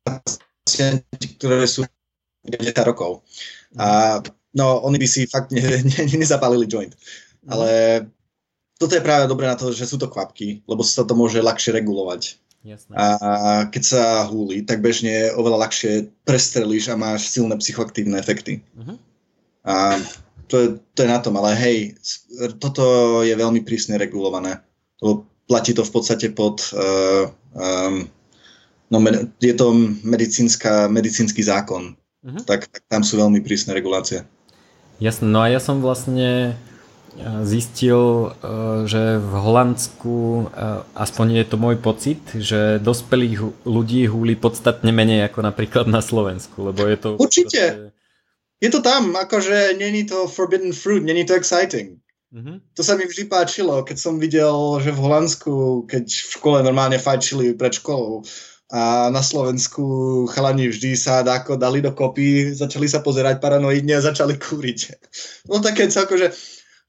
pacienti, 0.08 1.36
ktoré 1.36 1.68
sú 1.68 1.84
10 2.48 2.72
rokov. 2.88 3.28
A 3.76 4.20
no, 4.56 4.80
oni 4.88 4.95
by 4.95 5.08
si 5.08 5.28
fakt 5.28 5.52
ne, 5.52 5.62
ne, 5.84 6.02
nezapálili 6.08 6.72
joint. 6.72 6.95
Mhm. 7.43 7.52
Ale 7.52 7.70
toto 8.80 8.95
je 8.95 9.04
práve 9.04 9.28
dobré 9.28 9.50
na 9.50 9.60
to, 9.60 9.76
že 9.76 9.89
sú 9.89 10.00
to 10.00 10.08
kvapky, 10.08 10.64
lebo 10.70 10.86
sa 10.88 11.04
to 11.04 11.18
môže 11.18 11.43
ľahšie 11.43 11.76
regulovať. 11.76 12.39
Jasné. 12.68 12.93
A 12.93 13.06
keď 13.72 13.84
sa 13.84 14.04
húli, 14.28 14.62
tak 14.62 14.84
bežne 14.84 15.32
oveľa 15.34 15.68
ľahšie 15.68 16.12
prestrelíš 16.28 16.91
a 16.91 17.00
máš 17.00 17.32
silné 17.32 17.56
psychoaktívne 17.58 18.20
efekty. 18.20 18.60
Uh-huh. 18.76 19.00
A 19.68 19.99
to 20.47 20.55
je, 20.55 20.68
to 20.95 21.03
je 21.03 21.09
na 21.11 21.20
tom, 21.20 21.36
ale 21.36 21.51
hej, 21.59 21.99
toto 22.63 23.20
je 23.28 23.36
veľmi 23.36 23.68
prísne 23.68 23.99
regulované. 23.99 24.63
Lebo 25.03 25.28
platí 25.43 25.76
to 25.76 25.84
v 25.84 25.91
podstate 25.91 26.32
pod... 26.32 26.72
Uh, 26.72 27.28
um, 27.51 28.07
no, 28.88 28.97
je 29.43 29.51
to 29.51 29.76
medicínska, 30.07 30.88
medicínsky 30.88 31.43
zákon. 31.43 31.99
Uh-huh. 32.24 32.41
Tak, 32.47 32.72
tak 32.72 32.88
tam 32.88 33.03
sú 33.03 33.20
veľmi 33.20 33.43
prísne 33.43 33.76
regulácie. 33.76 34.24
Jasné, 35.03 35.28
no 35.28 35.43
a 35.43 35.51
ja 35.51 35.59
som 35.59 35.84
vlastne 35.84 36.55
zistil, 37.41 38.30
že 38.86 39.18
v 39.18 39.34
Holandsku, 39.41 40.53
aspoň 40.93 41.41
je 41.41 41.45
to 41.49 41.57
môj 41.57 41.76
pocit, 41.82 42.22
že 42.38 42.78
dospelých 42.78 43.65
ľudí 43.65 44.05
húli 44.05 44.38
podstatne 44.38 44.93
menej 44.93 45.26
ako 45.26 45.41
napríklad 45.41 45.89
na 45.89 46.05
Slovensku, 46.05 46.70
lebo 46.70 46.86
je 46.86 46.97
to... 46.97 47.09
Určite! 47.18 47.61
Proste... 47.74 47.97
Je 48.62 48.70
to 48.70 48.82
tam, 48.82 49.16
akože 49.16 49.78
není 49.78 50.05
to 50.05 50.28
forbidden 50.28 50.74
fruit, 50.74 51.03
není 51.03 51.26
to 51.26 51.34
exciting. 51.34 51.99
Mm-hmm. 52.34 52.60
To 52.74 52.82
sa 52.84 52.99
mi 52.99 53.08
vždy 53.08 53.32
páčilo, 53.32 53.84
keď 53.88 53.97
som 53.97 54.20
videl, 54.20 54.51
že 54.84 54.91
v 54.91 54.99
Holandsku, 54.99 55.86
keď 55.88 56.05
v 56.12 56.32
škole 56.36 56.60
normálne 56.60 56.99
fajčili 56.99 57.55
pred 57.55 57.72
školou 57.72 58.28
a 58.68 59.08
na 59.08 59.24
Slovensku 59.24 60.28
chalani 60.28 60.68
vždy 60.68 60.99
sa 60.99 61.24
dáko 61.24 61.55
dali 61.55 61.80
do 61.80 61.95
kopy, 61.95 62.51
začali 62.51 62.84
sa 62.91 62.99
pozerať 62.99 63.39
paranoidne 63.39 63.95
a 63.95 64.03
začali 64.03 64.36
kúriť. 64.43 64.80
No 65.47 65.64
také 65.64 65.88
celko, 65.88 66.20
že 66.20 66.36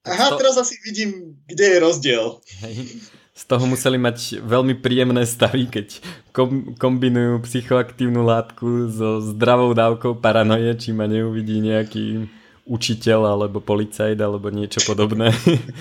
aha, 0.03 0.35
teraz 0.35 0.59
asi 0.59 0.75
vidím, 0.83 1.39
kde 1.47 1.65
je 1.65 1.79
rozdiel. 1.79 2.25
Hej. 2.67 2.99
Z 3.39 3.47
toho 3.47 3.71
museli 3.71 4.03
mať 4.03 4.43
veľmi 4.43 4.75
príjemné 4.83 5.23
stavy, 5.23 5.71
keď 5.71 6.03
kom- 6.35 6.75
kombinujú 6.75 7.47
psychoaktívnu 7.47 8.27
látku 8.27 8.91
so 8.91 9.23
zdravou 9.23 9.71
dávkou 9.79 10.19
paranoje, 10.19 10.75
či 10.75 10.91
ma 10.91 11.07
neuvidí 11.07 11.63
nejaký 11.63 12.27
učiteľ 12.67 13.39
alebo 13.39 13.63
policajt 13.63 14.19
alebo 14.19 14.51
niečo 14.51 14.83
podobné. 14.83 15.31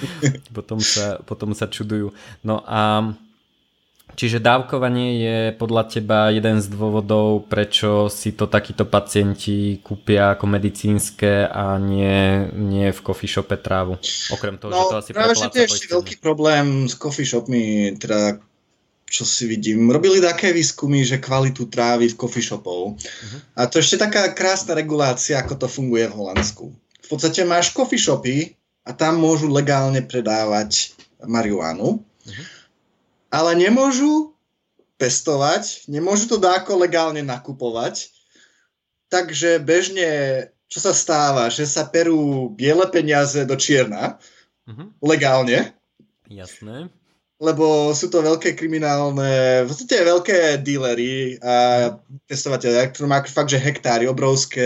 potom, 0.56 0.78
sa, 0.78 1.18
potom 1.26 1.58
sa 1.58 1.66
čudujú. 1.66 2.14
No 2.46 2.62
a 2.62 3.12
čiže 4.16 4.40
dávkovanie 4.40 5.10
je 5.20 5.38
podľa 5.58 5.84
teba 5.90 6.20
jeden 6.32 6.62
z 6.64 6.68
dôvodov, 6.72 7.50
prečo 7.50 8.08
si 8.08 8.32
to 8.32 8.48
takíto 8.48 8.88
pacienti 8.88 9.82
kúpia 9.84 10.38
ako 10.38 10.46
medicínske 10.48 11.50
a 11.50 11.76
nie, 11.82 12.48
nie 12.56 12.94
v 12.94 13.00
coffee 13.04 13.28
shope 13.28 13.58
trávu. 13.60 14.00
Okrem 14.32 14.56
toho, 14.62 14.72
no, 14.72 14.78
že 14.78 14.86
to 14.88 14.98
asi 15.02 15.12
práve, 15.12 15.34
že 15.36 15.50
to 15.52 15.60
je 15.60 15.68
ešte 15.68 15.88
veľký 15.92 16.16
problém 16.22 16.88
s 16.88 16.96
coffee 16.96 17.28
shopmi, 17.28 17.94
teda 18.00 18.40
čo 19.08 19.24
si 19.24 19.48
vidím. 19.48 19.88
Robili 19.88 20.20
také 20.20 20.52
výskumy, 20.52 21.08
že 21.08 21.24
kvalitu 21.24 21.72
trávy 21.72 22.12
v 22.12 22.20
coffee 22.20 22.44
shopov. 22.44 23.00
Uh-huh. 23.00 23.40
A 23.56 23.72
to 23.72 23.80
ešte 23.80 23.96
taká 24.04 24.36
krásna 24.36 24.76
regulácia, 24.76 25.40
ako 25.40 25.56
to 25.56 25.68
funguje 25.72 26.12
v 26.12 26.18
Holandsku. 26.20 26.76
V 26.76 27.08
podstate 27.08 27.48
máš 27.48 27.72
coffee 27.72 28.00
shopy 28.00 28.52
a 28.84 28.92
tam 28.92 29.24
môžu 29.24 29.48
legálne 29.48 30.04
predávať 30.04 30.92
marihuánu, 31.24 32.04
uh-huh. 32.04 32.57
Ale 33.30 33.52
nemôžu 33.56 34.34
pestovať, 34.98 35.86
nemôžu 35.88 36.36
to 36.36 36.38
dáko 36.42 36.78
legálne 36.80 37.22
nakupovať, 37.22 38.10
takže 39.14 39.62
bežne, 39.62 40.10
čo 40.68 40.80
sa 40.82 40.92
stáva, 40.92 41.48
že 41.54 41.70
sa 41.70 41.86
perú 41.86 42.50
biele 42.50 42.90
peniaze 42.90 43.46
do 43.46 43.56
čierna, 43.56 44.18
uh-huh. 44.66 44.90
legálne. 45.06 45.72
Jasné 46.28 46.90
lebo 47.38 47.94
sú 47.94 48.10
to 48.10 48.26
veľké 48.26 48.58
kriminálne, 48.58 49.62
v 49.66 49.70
podstate 49.70 50.02
veľké 50.02 50.38
dílery 50.66 51.38
a 51.38 51.54
testovateľe, 52.26 52.90
ktorí 52.90 53.06
majú 53.06 53.30
fakt, 53.30 53.54
že 53.54 53.62
hektáry 53.62 54.10
obrovské, 54.10 54.66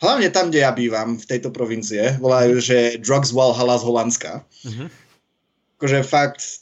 hlavne 0.00 0.32
tam, 0.32 0.48
kde 0.48 0.64
ja 0.64 0.72
bývam, 0.72 1.20
v 1.20 1.28
tejto 1.28 1.52
provincie, 1.52 2.16
volajú, 2.16 2.56
že 2.56 2.96
Drugs 3.04 3.36
Walhalla 3.36 3.76
z 3.76 3.84
Holandska. 3.84 4.32
Uh-huh. 4.64 4.88
Akože 5.76 6.00
fakt, 6.08 6.61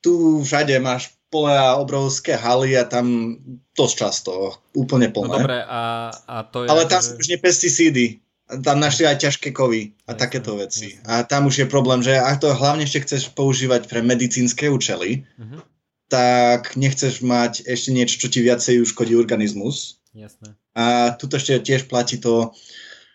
tu 0.00 0.44
všade 0.44 0.76
máš 0.80 1.12
pole 1.30 1.54
a 1.54 1.78
obrovské 1.78 2.34
haly 2.34 2.74
a 2.74 2.84
tam 2.84 3.38
dosť 3.78 3.94
často, 3.94 4.32
úplne 4.74 5.14
plné. 5.14 5.30
No 5.30 5.38
dobre, 5.38 5.58
a, 5.62 6.10
a 6.10 6.36
to 6.42 6.66
je... 6.66 6.68
Ale 6.68 6.90
tam 6.90 6.98
sú 6.98 7.16
už 7.16 7.30
nie 7.30 7.38
pesticídy 7.38 8.18
tam 8.58 8.82
našli 8.82 9.06
aj 9.06 9.22
ťažké 9.22 9.54
kovy 9.54 9.94
a 10.10 10.18
takéto 10.18 10.58
veci. 10.58 10.98
A 11.06 11.22
tam 11.22 11.46
už 11.46 11.62
je 11.62 11.66
problém, 11.70 12.02
že 12.02 12.18
ak 12.18 12.42
to 12.42 12.50
hlavne 12.50 12.82
ešte 12.82 13.06
chceš 13.06 13.30
používať 13.38 13.86
pre 13.86 14.02
medicínske 14.02 14.66
účely, 14.66 15.22
uh-huh. 15.38 15.62
tak 16.10 16.74
nechceš 16.74 17.22
mať 17.22 17.62
ešte 17.70 17.94
niečo, 17.94 18.18
čo 18.18 18.26
ti 18.26 18.42
viacej 18.42 18.82
uškodí 18.82 19.14
organizmus. 19.14 20.02
Jasne. 20.10 20.58
A 20.74 21.14
tu 21.14 21.30
ešte 21.30 21.62
tiež 21.62 21.86
platí 21.86 22.18
to, 22.18 22.50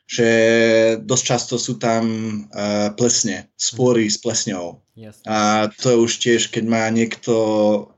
že 0.05 0.29
dosť 1.01 1.23
často 1.25 1.55
sú 1.57 1.81
tam 1.81 2.05
uh, 2.53 2.93
plesne, 2.93 3.49
spory 3.57 4.05
uh-huh. 4.05 4.15
s 4.15 4.17
plesňou. 4.21 4.67
Jasne. 4.95 5.25
A 5.25 5.67
to 5.73 5.91
je 5.91 5.97
už 5.97 6.11
tiež, 6.21 6.41
keď 6.53 6.63
má 6.69 6.85
niekto 6.93 7.33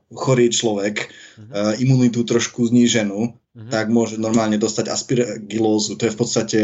chorý 0.08 0.48
človek, 0.48 1.04
uh-huh. 1.04 1.52
uh, 1.52 1.72
imunitu 1.76 2.24
trošku 2.24 2.64
zníženú, 2.72 3.36
mm-hmm. 3.58 3.68
tak 3.74 3.92
môže 3.92 4.16
normálne 4.16 4.56
dostať 4.56 4.86
aspiragilózu. 4.88 5.98
To 5.98 6.06
je 6.06 6.14
v 6.14 6.18
podstate, 6.18 6.60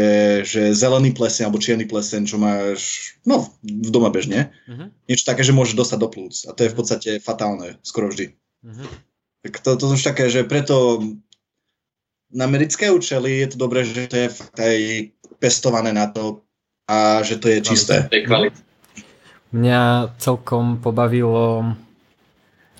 že 0.47 0.71
zelený 0.71 1.11
plesen 1.11 1.45
alebo 1.45 1.61
čierny 1.61 1.85
plesen, 1.85 2.23
čo 2.23 2.39
máš 2.39 3.13
no, 3.27 3.51
v 3.61 3.89
doma 3.91 4.09
bežne. 4.09 4.55
Mm-hmm. 4.65 4.87
Niečo 5.11 5.29
také, 5.29 5.43
že 5.43 5.53
môže 5.53 5.75
dostať 5.75 5.99
do 5.99 6.09
plúc. 6.09 6.47
A 6.47 6.57
to 6.57 6.65
je 6.65 6.71
v 6.71 6.77
podstate 6.77 7.09
fatálne, 7.19 7.77
skoro 7.83 8.07
vždy. 8.09 8.33
Mm-hmm. 8.63 8.87
Tak 9.45 9.61
to, 9.61 9.77
to 9.77 9.85
sú 9.93 10.01
také, 10.01 10.25
že 10.31 10.41
preto 10.47 11.05
na 12.33 12.49
americké 12.49 12.89
účely 12.89 13.45
je 13.45 13.47
to 13.53 13.57
dobré, 13.61 13.85
že 13.85 14.09
to 14.09 14.17
je 14.17 14.27
fakt 14.33 14.57
aj 14.57 14.77
pestované 15.39 15.91
na 15.93 16.07
to 16.07 16.45
a 16.85 17.21
že 17.25 17.41
to 17.41 17.49
je 17.49 17.59
čisté. 17.65 18.05
Mňa 19.55 20.13
celkom 20.19 20.77
pobavilo 20.77 21.73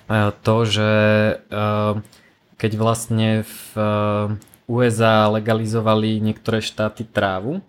eh, 0.06 0.30
to, 0.44 0.56
že 0.68 0.90
uh, 1.50 1.98
keď 2.56 2.72
vlastne 2.76 3.28
v 3.44 3.60
eh, 3.76 4.26
USA 4.66 5.30
legalizovali 5.30 6.18
niektoré 6.18 6.58
štáty 6.58 7.06
trávu, 7.06 7.62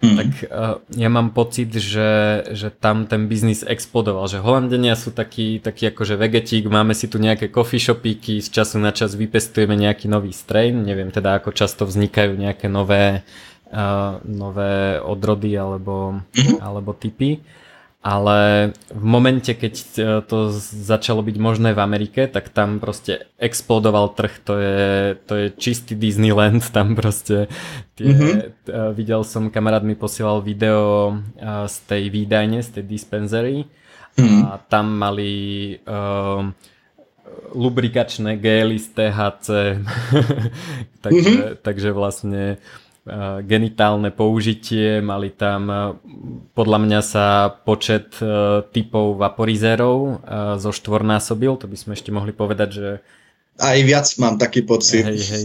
mm. 0.00 0.16
tak 0.16 0.28
uh, 0.48 0.80
ja 0.96 1.08
mám 1.12 1.36
pocit, 1.36 1.68
že, 1.76 2.42
že 2.56 2.72
tam 2.72 3.04
ten 3.04 3.28
biznis 3.28 3.60
explodoval, 3.66 4.24
že 4.32 4.40
Holandenia 4.40 4.96
sú 4.96 5.12
takí, 5.12 5.60
taký 5.60 5.92
akože 5.92 6.16
vegetík, 6.16 6.70
máme 6.72 6.96
si 6.96 7.04
tu 7.10 7.20
nejaké 7.20 7.52
coffee 7.52 7.82
shopíky, 7.82 8.40
z 8.40 8.48
času 8.48 8.80
na 8.80 8.96
čas 8.96 9.12
vypestujeme 9.12 9.76
nejaký 9.76 10.08
nový 10.08 10.32
strain, 10.32 10.72
neviem 10.86 11.12
teda 11.12 11.36
ako 11.42 11.52
často 11.52 11.84
vznikajú 11.84 12.32
nejaké 12.38 12.70
nové, 12.72 13.26
uh, 13.72 14.20
nové 14.24 15.00
odrody 15.00 15.58
alebo, 15.58 16.20
mm. 16.34 16.60
alebo 16.60 16.92
typy 16.92 17.40
ale 17.98 18.70
v 18.94 19.04
momente, 19.04 19.50
keď 19.50 19.74
e, 19.74 19.86
to 20.22 20.54
začalo 20.54 21.18
byť 21.18 21.36
možné 21.36 21.74
v 21.74 21.82
Amerike, 21.82 22.30
tak 22.30 22.48
tam 22.54 22.78
proste 22.78 23.26
explodoval 23.42 24.14
trh, 24.14 24.34
to 24.46 24.54
je, 24.54 24.80
to 25.26 25.32
je 25.34 25.46
čistý 25.58 25.98
Disneyland, 25.98 26.62
tam 26.76 26.94
proste 26.94 27.50
tie, 27.98 28.08
mm-hmm. 28.08 28.94
videl 28.94 29.26
som, 29.26 29.50
kamarát 29.50 29.82
mi 29.82 29.98
posielal 29.98 30.46
video 30.46 31.10
e, 31.10 31.14
z 31.66 31.76
tej 31.90 32.02
výdajne, 32.14 32.62
z 32.62 32.80
tej 32.80 32.84
dispensary 32.86 33.66
mm-hmm. 34.14 34.40
a 34.46 34.62
tam 34.70 34.94
mali 34.94 35.74
uh, 35.86 36.42
lubrikačné 37.54 38.38
gély 38.38 38.78
z 38.78 38.94
THC, 38.94 39.46
takže, 41.04 41.34
mm-hmm. 41.34 41.60
takže 41.66 41.90
vlastne 41.92 42.62
Eh, 42.87 42.87
genitálne 43.44 44.10
použitie, 44.12 45.00
mali 45.00 45.32
tam 45.32 45.62
eh, 45.68 45.80
podľa 46.52 46.78
mňa 46.84 47.00
sa 47.00 47.26
počet 47.50 48.18
eh, 48.20 48.62
typov 48.68 49.16
vaporizérov 49.18 50.22
zo 50.60 50.70
štvornásobil, 50.70 51.56
to 51.56 51.66
by 51.66 51.76
sme 51.76 51.92
ešte 51.96 52.10
mohli 52.12 52.32
povedať, 52.32 52.70
že 52.70 52.88
aj 53.58 53.78
viac 53.82 54.06
mám 54.22 54.38
taký 54.38 54.62
pocit. 54.62 55.02
Hej, 55.02 55.18
hej. 55.34 55.44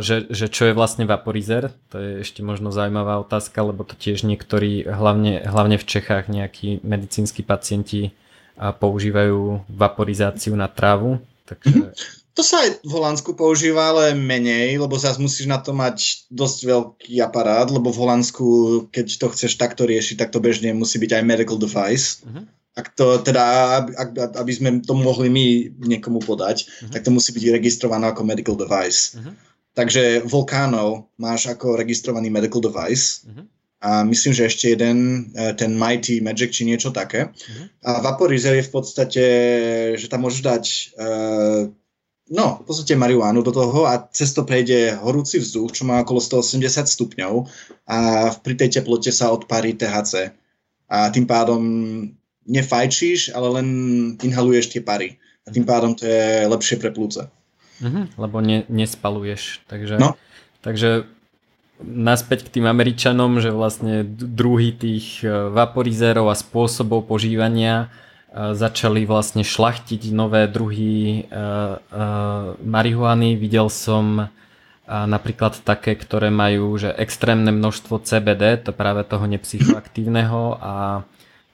Že, 0.00 0.32
že 0.32 0.46
čo 0.48 0.64
je 0.64 0.72
vlastne 0.72 1.04
vaporizer, 1.04 1.76
to 1.92 2.00
je 2.00 2.10
ešte 2.24 2.40
možno 2.40 2.72
zaujímavá 2.72 3.20
otázka, 3.20 3.60
lebo 3.68 3.84
to 3.84 3.92
tiež 4.00 4.24
niektorí, 4.24 4.88
hlavne, 4.88 5.44
hlavne 5.44 5.76
v 5.76 5.84
Čechách, 5.84 6.32
nejakí 6.32 6.80
medicínsky 6.80 7.44
pacienti 7.44 8.16
používajú 8.56 9.60
vaporizáciu 9.68 10.56
na 10.56 10.72
trávu. 10.72 11.20
Takže 11.44 11.92
mm-hmm. 11.92 12.17
To 12.38 12.46
sa 12.46 12.62
aj 12.62 12.86
v 12.86 12.92
Holandsku 12.94 13.34
používa, 13.34 13.90
ale 13.90 14.14
menej, 14.14 14.78
lebo 14.78 14.94
zase 14.94 15.18
musíš 15.18 15.50
na 15.50 15.58
to 15.58 15.74
mať 15.74 16.30
dosť 16.30 16.58
veľký 16.70 17.18
aparát, 17.18 17.66
lebo 17.66 17.90
v 17.90 17.98
Holandsku, 17.98 18.46
keď 18.94 19.06
to 19.18 19.26
chceš 19.34 19.58
takto 19.58 19.82
riešiť, 19.82 20.22
tak 20.22 20.30
to 20.30 20.38
bežne 20.38 20.70
musí 20.70 21.02
byť 21.02 21.18
aj 21.18 21.26
medical 21.26 21.58
device. 21.58 22.22
Uh-huh. 22.22 22.46
Ak 22.78 22.94
to 22.94 23.18
teda, 23.26 23.42
ak, 23.90 24.38
aby 24.38 24.52
sme 24.54 24.70
to 24.86 24.94
mohli 24.94 25.26
my 25.26 25.46
niekomu 25.82 26.22
podať, 26.22 26.62
uh-huh. 26.62 26.94
tak 26.94 27.02
to 27.02 27.10
musí 27.10 27.34
byť 27.34 27.58
registrované 27.58 28.06
ako 28.06 28.22
medical 28.22 28.54
device. 28.54 29.18
Uh-huh. 29.18 29.34
Takže 29.74 30.22
Volcano 30.22 31.10
máš 31.18 31.50
ako 31.50 31.74
registrovaný 31.74 32.30
medical 32.30 32.62
device. 32.62 33.26
Uh-huh. 33.26 33.50
A 33.82 34.06
myslím, 34.06 34.34
že 34.34 34.46
ešte 34.46 34.74
jeden, 34.74 35.30
e, 35.38 35.54
ten 35.54 35.70
Mighty 35.78 36.18
Magic, 36.18 36.50
či 36.50 36.66
niečo 36.66 36.90
také. 36.94 37.30
Uh-huh. 37.30 37.66
A 37.82 37.90
Vaporizer 37.98 38.54
je 38.58 38.66
v 38.66 38.74
podstate, 38.74 39.24
že 39.98 40.06
tam 40.06 40.26
môžeš 40.26 40.42
dať 40.42 40.64
uh, 40.98 41.70
no, 42.30 42.60
v 42.60 42.64
podstate 42.68 42.96
marihuánu 42.96 43.40
do 43.42 43.52
toho 43.52 43.88
a 43.88 44.08
cez 44.12 44.32
to 44.36 44.44
prejde 44.44 44.96
horúci 45.00 45.40
vzduch, 45.40 45.72
čo 45.72 45.82
má 45.88 46.00
okolo 46.04 46.20
180 46.20 46.60
stupňov 46.84 47.48
a 47.88 48.30
pri 48.40 48.54
tej 48.54 48.80
teplote 48.80 49.08
sa 49.12 49.32
odparí 49.32 49.74
THC. 49.76 50.32
A 50.88 51.12
tým 51.12 51.28
pádom 51.28 51.60
nefajčíš, 52.48 53.36
ale 53.36 53.60
len 53.60 53.68
inhaluješ 54.20 54.72
tie 54.72 54.80
pary. 54.80 55.20
A 55.44 55.52
tým 55.52 55.64
pádom 55.68 55.92
to 55.96 56.08
je 56.08 56.48
lepšie 56.48 56.76
pre 56.80 56.92
plúce. 56.92 57.28
Mhm, 57.84 58.16
lebo 58.16 58.40
ne, 58.40 58.64
nespaluješ. 58.68 59.64
Takže, 59.68 60.00
no. 60.00 60.16
takže 60.64 61.04
naspäť 61.78 62.48
k 62.48 62.58
tým 62.58 62.66
Američanom, 62.66 63.38
že 63.38 63.54
vlastne 63.54 64.02
druhý 64.08 64.74
tých 64.74 65.22
vaporizérov 65.54 66.26
a 66.26 66.36
spôsobov 66.36 67.06
požívania 67.06 67.92
začali 68.34 69.08
vlastne 69.08 69.40
šlachtiť 69.40 70.12
nové 70.12 70.44
druhy 70.46 71.24
marihuany. 72.60 73.40
Videl 73.40 73.72
som 73.72 74.28
napríklad 74.88 75.60
také, 75.64 75.96
ktoré 75.96 76.32
majú 76.32 76.76
že 76.80 76.92
extrémne 76.96 77.52
množstvo 77.52 78.00
CBD, 78.04 78.60
to 78.60 78.72
práve 78.72 79.04
toho 79.04 79.24
nepsychoaktívneho 79.28 80.60
a 80.60 81.04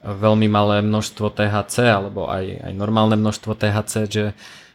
veľmi 0.04 0.46
malé 0.46 0.84
množstvo 0.84 1.32
THC 1.32 1.88
alebo 1.88 2.28
aj, 2.28 2.68
aj 2.68 2.72
normálne 2.76 3.16
množstvo 3.16 3.56
THC, 3.56 3.92
že, 4.06 4.24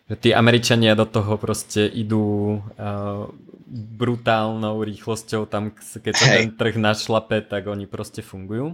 že 0.09 0.15
tí 0.17 0.33
Američania 0.33 0.97
do 0.97 1.05
toho 1.05 1.37
proste 1.37 1.85
idú 1.85 2.57
uh, 2.57 3.29
brutálnou 3.69 4.81
rýchlosťou 4.81 5.45
tam, 5.45 5.69
keď 5.77 6.13
sa 6.17 6.25
ten 6.33 6.49
trh 6.49 6.75
našlape, 6.81 7.45
tak 7.45 7.69
oni 7.69 7.85
proste 7.85 8.25
fungujú. 8.25 8.73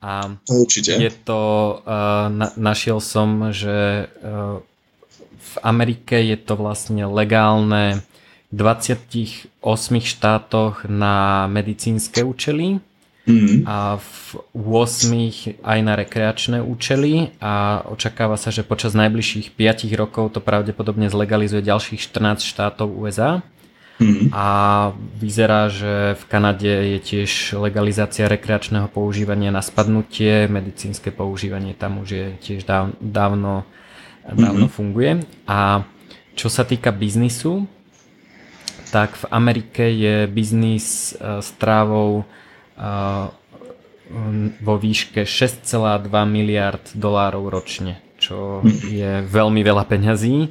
A 0.00 0.32
Určite. 0.48 0.96
je 0.96 1.12
to, 1.12 1.42
uh, 1.84 2.32
na, 2.32 2.48
našiel 2.56 3.04
som, 3.04 3.52
že 3.52 4.08
uh, 4.08 4.64
v 5.40 5.54
Amerike 5.60 6.16
je 6.24 6.40
to 6.40 6.56
vlastne 6.56 7.04
legálne 7.04 8.00
v 8.48 8.54
28 8.56 9.52
štátoch 10.00 10.88
na 10.88 11.46
medicínske 11.46 12.24
účely 12.24 12.80
mm. 13.28 13.68
a 13.68 14.00
v 14.00 14.34
8 14.56 15.62
aj 15.62 15.78
na 15.84 15.94
rekreačné 15.94 16.58
účely 16.64 17.36
a 17.38 17.84
očakáva 17.86 18.34
sa, 18.40 18.50
že 18.50 18.66
počas 18.66 18.96
najbližších 18.96 19.54
5 19.54 19.86
rokov 19.94 20.34
to 20.34 20.40
pravdepodobne 20.42 21.06
zlegalizuje 21.12 21.62
ďalších 21.62 22.00
14 22.10 22.42
štátov 22.42 22.90
USA. 22.90 23.44
Mm. 24.00 24.32
A 24.32 24.46
vyzerá, 24.96 25.68
že 25.68 26.16
v 26.16 26.24
Kanade 26.24 26.96
je 26.96 26.98
tiež 27.04 27.60
legalizácia 27.60 28.24
rekreačného 28.32 28.88
používania 28.88 29.52
na 29.52 29.60
spadnutie, 29.60 30.48
medicínske 30.48 31.12
používanie 31.12 31.76
tam 31.76 32.00
už 32.00 32.08
je 32.08 32.26
tiež 32.40 32.64
dáv, 32.64 32.96
dávno, 32.96 33.68
dávno 34.24 34.66
mm. 34.66 34.72
funguje. 34.72 35.12
A 35.44 35.84
čo 36.32 36.48
sa 36.48 36.64
týka 36.64 36.96
biznisu, 36.96 37.68
tak 38.88 39.20
v 39.20 39.24
Amerike 39.28 39.84
je 39.92 40.24
biznis 40.26 41.12
e, 41.12 41.44
s 41.44 41.52
trávou 41.60 42.24
vo 44.64 44.74
výške 44.80 45.28
6,2 45.28 46.08
miliard 46.24 46.82
dolárov 46.96 47.52
ročne, 47.52 48.00
čo 48.16 48.64
je 48.88 49.20
veľmi 49.20 49.60
veľa 49.60 49.84
peňazí 49.84 50.48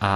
a 0.00 0.14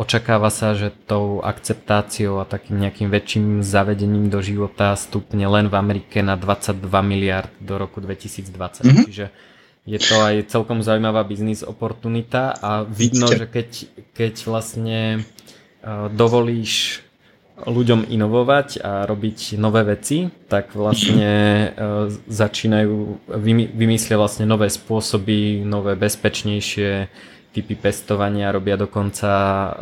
očakáva 0.00 0.48
sa, 0.48 0.72
že 0.72 0.88
tou 1.04 1.44
akceptáciou 1.44 2.40
a 2.40 2.48
takým 2.48 2.80
nejakým 2.80 3.12
väčším 3.12 3.60
zavedením 3.60 4.32
do 4.32 4.40
života 4.40 4.96
stupne 4.96 5.44
len 5.44 5.68
v 5.68 5.76
Amerike 5.76 6.24
na 6.24 6.40
22 6.40 6.88
miliard 7.04 7.52
do 7.60 7.76
roku 7.76 8.00
2020. 8.00 8.48
Mm-hmm. 8.48 9.04
Čiže 9.04 9.26
je 9.84 9.98
to 10.00 10.16
aj 10.24 10.34
celkom 10.48 10.80
zaujímavá 10.80 11.20
biznis 11.28 11.60
oportunita 11.60 12.56
a 12.56 12.84
vidno, 12.88 13.28
že 13.28 13.44
keď, 13.44 13.68
keď 14.16 14.34
vlastne 14.48 15.24
dovolíš 16.12 17.04
ľuďom 17.58 18.06
inovovať 18.06 18.68
a 18.80 19.02
robiť 19.02 19.58
nové 19.58 19.82
veci, 19.82 20.30
tak 20.46 20.78
vlastne 20.78 21.32
uh, 21.74 22.06
začínajú, 22.30 23.26
vymy, 23.26 23.66
vymyslia 23.74 24.14
vlastne 24.14 24.46
nové 24.46 24.70
spôsoby, 24.70 25.66
nové 25.66 25.98
bezpečnejšie 25.98 27.10
typy 27.58 27.74
pestovania, 27.74 28.54
robia 28.54 28.78
dokonca 28.78 29.30
uh, 29.34 29.72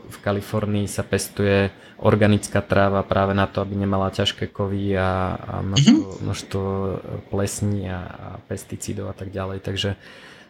v 0.00 0.16
Kalifornii 0.24 0.88
sa 0.88 1.04
pestuje 1.04 1.68
organická 2.00 2.64
tráva 2.64 3.04
práve 3.04 3.36
na 3.36 3.44
to, 3.44 3.60
aby 3.60 3.76
nemala 3.76 4.08
ťažké 4.08 4.48
kovy 4.48 4.96
a, 4.96 5.36
a 5.36 5.54
množstvo, 5.60 6.00
mhm. 6.00 6.18
množstvo 6.24 6.64
plesní 7.28 7.92
a, 7.92 8.00
a 8.00 8.28
pesticídov 8.48 9.12
a 9.12 9.14
tak 9.16 9.28
ďalej, 9.28 9.60
takže 9.60 10.00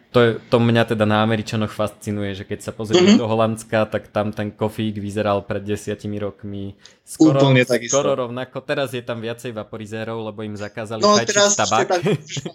to, 0.07 0.19
je, 0.23 0.31
to 0.47 0.57
mňa 0.63 0.95
teda 0.95 1.03
na 1.03 1.19
Američanoch 1.19 1.69
fascinuje, 1.69 2.31
že 2.31 2.47
keď 2.47 2.59
sa 2.63 2.71
pozrieme 2.71 3.13
mm-hmm. 3.13 3.21
do 3.21 3.27
Holandska, 3.27 3.91
tak 3.91 4.07
tam 4.07 4.31
ten 4.31 4.55
kofík 4.55 5.03
vyzeral 5.03 5.43
pred 5.43 5.67
desiatimi 5.67 6.15
rokmi 6.15 6.79
skoro, 7.03 7.35
Úplne 7.37 7.67
skoro 7.67 8.15
rovnako. 8.15 8.63
Teraz 8.63 8.95
je 8.95 9.03
tam 9.03 9.19
viacej 9.19 9.51
vaporizérov, 9.51 10.31
lebo 10.31 10.47
im 10.47 10.55
zakázali 10.55 11.03
no, 11.03 11.19
fajčiť 11.19 11.27
teraz 11.27 11.59
tabak. 11.59 11.91
tam 11.91 12.01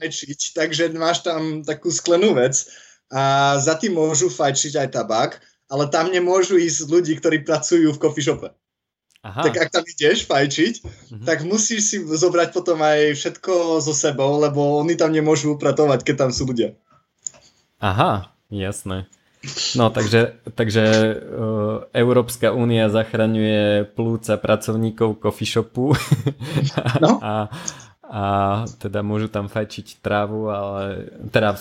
fajčiť, 0.01 0.41
takže 0.57 0.97
máš 0.97 1.29
tam 1.29 1.61
takú 1.61 1.93
sklenú 1.93 2.33
vec 2.33 2.73
a 3.13 3.55
za 3.61 3.77
tým 3.77 3.93
môžu 3.93 4.33
fajčiť 4.33 4.81
aj 4.81 4.89
tabak, 4.97 5.31
ale 5.69 5.85
tam 5.93 6.09
nemôžu 6.09 6.57
ísť 6.57 6.89
ľudí, 6.89 7.13
ktorí 7.21 7.45
pracujú 7.45 7.93
v 7.93 8.01
coffee 8.01 8.25
shope. 8.25 8.49
Aha. 9.23 9.47
Tak 9.47 9.55
ak 9.55 9.69
tam 9.71 9.85
ideš 9.87 10.27
fajčiť, 10.27 10.75
mm-hmm. 10.83 11.27
tak 11.29 11.47
musíš 11.47 11.95
si 11.95 11.97
zobrať 12.03 12.51
potom 12.51 12.83
aj 12.83 13.15
všetko 13.15 13.79
so 13.79 13.95
sebou, 13.95 14.43
lebo 14.43 14.83
oni 14.83 14.99
tam 14.99 15.15
nemôžu 15.15 15.55
upratovať, 15.55 16.03
keď 16.03 16.27
tam 16.27 16.31
sú 16.35 16.51
ľudia. 16.51 16.75
Aha, 17.79 18.35
jasné. 18.51 19.07
No 19.75 19.91
takže, 19.91 20.39
takže 20.55 20.85
uh, 21.19 21.87
Európska 21.95 22.55
únia 22.55 22.91
zachraňuje 22.91 23.91
plúca 23.95 24.39
pracovníkov 24.39 25.19
coffee 25.19 25.51
shopu 25.51 25.95
no. 27.03 27.19
a, 27.27 27.51
a 28.13 28.25
teda 28.77 29.01
môžu 29.01 29.33
tam 29.33 29.49
fajčiť 29.49 30.05
trávu, 30.05 30.53
ale 30.53 31.09
teda 31.33 31.57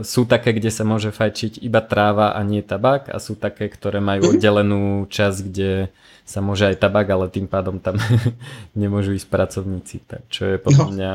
sú 0.00 0.24
také, 0.24 0.56
kde 0.56 0.72
sa 0.72 0.80
môže 0.80 1.12
fajčiť 1.12 1.60
iba 1.60 1.84
tráva 1.84 2.32
a 2.32 2.40
nie 2.40 2.64
tabak 2.64 3.12
a 3.12 3.20
sú 3.20 3.36
také, 3.36 3.68
ktoré 3.68 4.00
majú 4.00 4.24
mhm. 4.24 4.30
oddelenú 4.32 4.82
časť, 5.12 5.38
kde 5.44 5.92
sa 6.24 6.40
môže 6.40 6.72
aj 6.72 6.80
tabak, 6.80 7.04
ale 7.04 7.28
tým 7.28 7.44
pádom 7.44 7.76
tam 7.76 8.00
nemôžu 8.80 9.12
ísť 9.12 9.28
pracovníci, 9.28 9.96
tak, 10.08 10.24
čo 10.32 10.48
je 10.48 10.56
podľa 10.56 10.88
mňa 10.88 11.12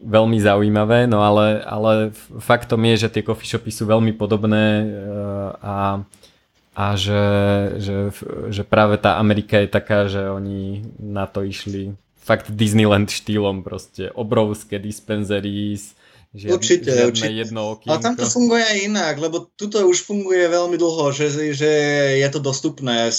veľmi 0.00 0.38
zaujímavé, 0.40 1.04
no 1.04 1.20
ale, 1.20 1.60
ale 1.60 1.92
faktom 2.40 2.80
je, 2.88 3.04
že 3.04 3.12
tie 3.12 3.20
coffee 3.20 3.52
shopy 3.52 3.68
sú 3.68 3.84
veľmi 3.84 4.16
podobné 4.16 4.64
eh, 4.80 4.86
a, 5.60 6.00
a 6.72 6.86
že, 6.96 7.24
že, 7.76 7.96
že 8.48 8.62
práve 8.64 8.96
tá 8.96 9.20
Amerika 9.20 9.60
je 9.60 9.68
taká, 9.68 10.08
že 10.08 10.24
oni 10.24 10.88
na 10.96 11.28
to 11.28 11.44
išli 11.44 11.92
fakt 12.20 12.52
Disneyland 12.52 13.08
štýlom 13.10 13.64
proste 13.64 14.12
obrovské 14.12 14.78
dispenzery 14.78 15.80
Žiadne, 16.30 16.54
určite, 16.54 16.90
určite. 17.10 17.34
jedno 17.34 17.74
okienko. 17.74 17.90
Ale 17.90 18.06
tam 18.06 18.14
to 18.14 18.22
funguje 18.22 18.62
aj 18.62 18.78
inak, 18.86 19.14
lebo 19.18 19.50
tuto 19.58 19.82
už 19.82 20.06
funguje 20.06 20.46
veľmi 20.46 20.78
dlho, 20.78 21.10
že, 21.10 21.26
že 21.50 21.70
je 22.22 22.28
to 22.30 22.38
dostupné, 22.38 23.10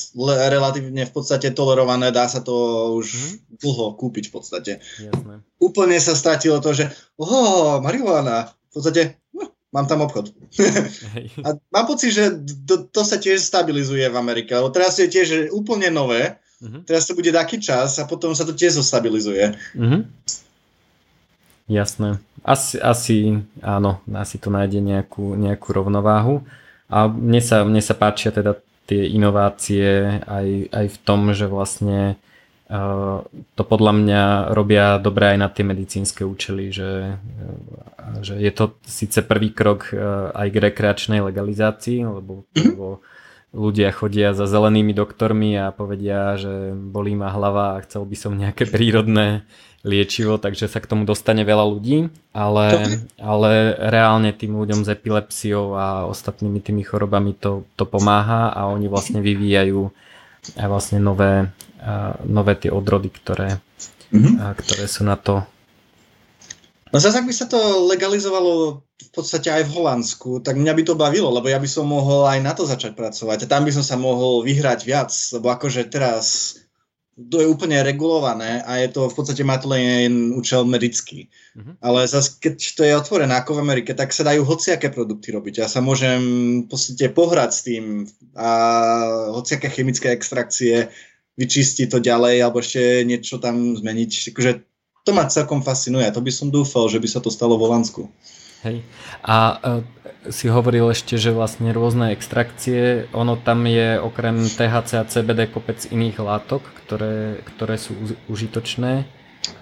relatívne 0.47 1.03
v 1.03 1.11
podstate 1.11 1.51
tolerované, 1.51 2.15
dá 2.15 2.31
sa 2.31 2.39
to 2.39 2.55
už 2.95 3.07
hmm. 3.11 3.59
dlho 3.59 3.99
kúpiť 3.99 4.31
v 4.31 4.33
podstate. 4.33 4.71
Jasné. 4.95 5.43
Úplne 5.59 5.99
sa 5.99 6.15
stratilo 6.15 6.63
to, 6.63 6.71
že 6.71 6.87
oho, 7.19 7.83
marihuana, 7.83 8.47
v 8.71 8.79
podstate 8.79 9.19
no, 9.35 9.51
mám 9.75 9.91
tam 9.91 10.07
obchod. 10.07 10.31
a 11.45 11.59
mám 11.67 11.85
pocit, 11.91 12.15
že 12.15 12.31
to, 12.63 12.87
to 12.87 13.03
sa 13.03 13.19
tiež 13.19 13.43
stabilizuje 13.43 14.07
v 14.07 14.15
Amerike, 14.15 14.55
lebo 14.55 14.71
teraz 14.71 14.95
je 15.03 15.11
tiež 15.11 15.51
úplne 15.51 15.91
nové, 15.91 16.39
mm-hmm. 16.61 16.81
teraz 16.85 17.09
to 17.09 17.17
bude 17.17 17.33
taký 17.33 17.57
čas 17.57 17.97
a 17.97 18.05
potom 18.05 18.31
sa 18.37 18.45
to 18.45 18.53
tiež 18.53 18.77
zostabilizuje. 18.77 19.57
Mm-hmm. 19.73 20.01
Jasné. 21.71 22.19
Asi, 22.41 22.81
asi 22.81 23.17
áno, 23.61 24.01
asi 24.11 24.35
to 24.41 24.49
nájde 24.49 24.81
nejakú, 24.81 25.37
nejakú 25.37 25.71
rovnováhu. 25.71 26.43
A 26.91 27.07
mne 27.07 27.39
sa, 27.39 27.63
mne 27.63 27.79
sa 27.79 27.95
páčia 27.95 28.35
teda 28.35 28.59
tie 28.89 29.07
inovácie 29.07 30.19
aj, 30.27 30.47
aj 30.67 30.85
v 30.91 30.97
tom, 31.07 31.31
že 31.31 31.47
vlastne 31.47 32.19
uh, 32.67 33.23
to 33.55 33.63
podľa 33.63 33.93
mňa 33.95 34.23
robia 34.51 34.99
dobre 34.99 35.31
aj 35.31 35.37
na 35.39 35.47
tie 35.47 35.63
medicínske 35.63 36.27
účely, 36.27 36.75
že, 36.75 37.15
uh, 37.15 38.19
že 38.19 38.35
je 38.35 38.51
to 38.51 38.75
síce 38.83 39.23
prvý 39.23 39.55
krok 39.55 39.95
uh, 39.95 40.35
aj 40.35 40.47
k 40.51 40.61
rekreačnej 40.67 41.23
legalizácii, 41.23 42.03
lebo, 42.03 42.43
mhm. 42.51 42.75
lebo 42.75 42.99
ľudia 43.51 43.91
chodia 43.91 44.31
za 44.31 44.47
zelenými 44.47 44.95
doktormi 44.95 45.59
a 45.59 45.75
povedia, 45.75 46.39
že 46.39 46.71
bolí 46.71 47.19
ma 47.19 47.31
hlava 47.35 47.75
a 47.75 47.83
chcel 47.83 48.07
by 48.07 48.15
som 48.15 48.39
nejaké 48.39 48.63
prírodné 48.67 49.43
liečivo, 49.81 50.37
takže 50.37 50.69
sa 50.69 50.79
k 50.79 50.87
tomu 50.87 51.03
dostane 51.03 51.41
veľa 51.41 51.65
ľudí, 51.67 52.07
ale, 52.31 52.85
ale 53.17 53.75
reálne 53.75 54.29
tým 54.31 54.55
ľuďom 54.55 54.85
s 54.85 54.93
epilepsiou 54.93 55.73
a 55.73 55.85
ostatnými 56.05 56.61
tými 56.61 56.85
chorobami 56.85 57.33
to, 57.33 57.65
to 57.75 57.83
pomáha 57.83 58.53
a 58.53 58.69
oni 58.69 58.85
vlastne 58.87 59.19
vyvíjajú 59.19 59.89
aj 60.57 60.67
vlastne 60.69 60.97
nové, 61.01 61.49
nové 62.23 62.53
tie 62.61 62.69
odrody, 62.69 63.09
ktoré, 63.09 63.57
mm-hmm. 64.13 64.53
ktoré 64.63 64.85
sú 64.85 65.01
na 65.01 65.17
to. 65.17 65.43
No 66.93 66.99
zase 66.99 67.23
ak 67.23 67.27
by 67.27 67.33
sa 67.33 67.47
to 67.47 67.87
legalizovalo 67.87 68.83
podstate 69.11 69.51
aj 69.51 69.67
v 69.67 69.73
Holandsku, 69.75 70.39
tak 70.39 70.55
mňa 70.55 70.73
by 70.75 70.83
to 70.87 70.95
bavilo, 70.95 71.27
lebo 71.27 71.51
ja 71.51 71.59
by 71.59 71.67
som 71.67 71.87
mohol 71.87 72.23
aj 72.27 72.39
na 72.39 72.55
to 72.55 72.63
začať 72.63 72.95
pracovať 72.95 73.43
a 73.43 73.51
tam 73.51 73.67
by 73.67 73.71
som 73.75 73.83
sa 73.83 73.99
mohol 73.99 74.43
vyhrať 74.47 74.87
viac, 74.87 75.11
lebo 75.35 75.51
akože 75.51 75.91
teraz 75.91 76.55
to 77.11 77.43
je 77.43 77.47
úplne 77.51 77.75
regulované 77.83 78.63
a 78.63 78.79
je 78.79 78.87
to 78.87 79.11
v 79.11 79.13
podstate 79.13 79.43
má 79.43 79.59
to 79.59 79.67
len 79.67 80.31
účel 80.31 80.63
medický. 80.63 81.27
Uh-huh. 81.53 81.75
Ale 81.83 82.07
zase, 82.07 82.39
keď 82.39 82.55
to 82.55 82.81
je 82.87 82.97
otvorené 82.97 83.35
ako 83.35 83.59
v 83.59 83.63
Amerike, 83.67 83.91
tak 83.91 84.15
sa 84.15 84.23
dajú 84.23 84.47
hociaké 84.47 84.89
produkty 84.89 85.35
robiť. 85.35 85.61
Ja 85.61 85.67
sa 85.67 85.83
môžem 85.83 86.21
v 86.65 86.67
podstate 86.71 87.11
pohrať 87.11 87.51
s 87.51 87.61
tým 87.67 87.83
a 88.33 88.49
hociaké 89.35 89.67
chemické 89.69 90.15
extrakcie 90.15 90.87
vyčistiť 91.35 91.91
to 91.91 91.99
ďalej 91.99 92.41
alebo 92.41 92.63
ešte 92.63 93.03
niečo 93.03 93.43
tam 93.43 93.75
zmeniť. 93.75 94.31
Takže 94.31 94.51
to 95.03 95.11
ma 95.11 95.27
celkom 95.27 95.59
fascinuje. 95.59 96.07
To 96.15 96.23
by 96.23 96.31
som 96.31 96.47
dúfal, 96.47 96.87
že 96.87 97.01
by 97.01 97.07
sa 97.11 97.19
to 97.19 97.27
stalo 97.27 97.59
v 97.59 97.67
Holandsku. 97.67 98.01
Hej. 98.61 98.85
A 99.25 99.57
uh, 99.57 99.81
si 100.29 100.45
hovoril 100.45 100.85
ešte, 100.93 101.17
že 101.17 101.33
vlastne 101.33 101.73
rôzne 101.73 102.13
extrakcie, 102.13 103.09
ono 103.09 103.41
tam 103.41 103.65
je 103.65 103.97
okrem 103.97 104.37
THC 104.45 105.01
a 105.01 105.09
CBD 105.09 105.49
kopec 105.49 105.81
iných 105.89 106.21
látok, 106.21 106.61
ktoré, 106.85 107.41
ktoré 107.41 107.75
sú 107.81 107.97
užitočné. 108.29 109.09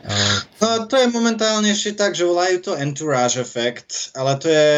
Uh, 0.04 0.38
no, 0.60 0.68
to 0.92 1.00
je 1.00 1.08
momentálne 1.16 1.72
ešte 1.72 1.96
tak, 1.96 2.12
že 2.12 2.28
volajú 2.28 2.60
to 2.60 2.72
entourage 2.76 3.40
effect, 3.40 4.12
ale 4.20 4.36
to 4.36 4.52
je, 4.52 4.70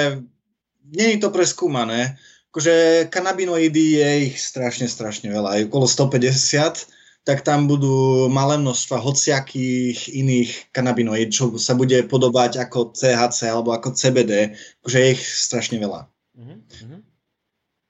je 0.94 1.18
to 1.18 1.34
preskúmané. 1.34 2.22
Akože 2.54 3.08
kanabinoidy 3.10 3.86
je 3.98 4.10
ich 4.30 4.38
strašne, 4.38 4.86
strašne 4.86 5.34
veľa, 5.34 5.58
je 5.58 5.66
okolo 5.66 5.90
150 5.90 7.01
tak 7.22 7.46
tam 7.46 7.70
budú 7.70 8.26
malé 8.34 8.58
množstva 8.58 8.98
hociakých 8.98 10.10
iných 10.10 10.74
kanabinoid, 10.74 11.30
čo 11.30 11.54
sa 11.62 11.78
bude 11.78 12.02
podobať 12.10 12.66
ako 12.66 12.98
CHC 12.98 13.54
alebo 13.54 13.78
ako 13.78 13.94
CBD, 13.94 14.58
akože 14.82 14.98
je 14.98 15.08
ich 15.14 15.22
strašne 15.22 15.78
veľa. 15.78 16.10
Mm-hmm. 16.34 17.00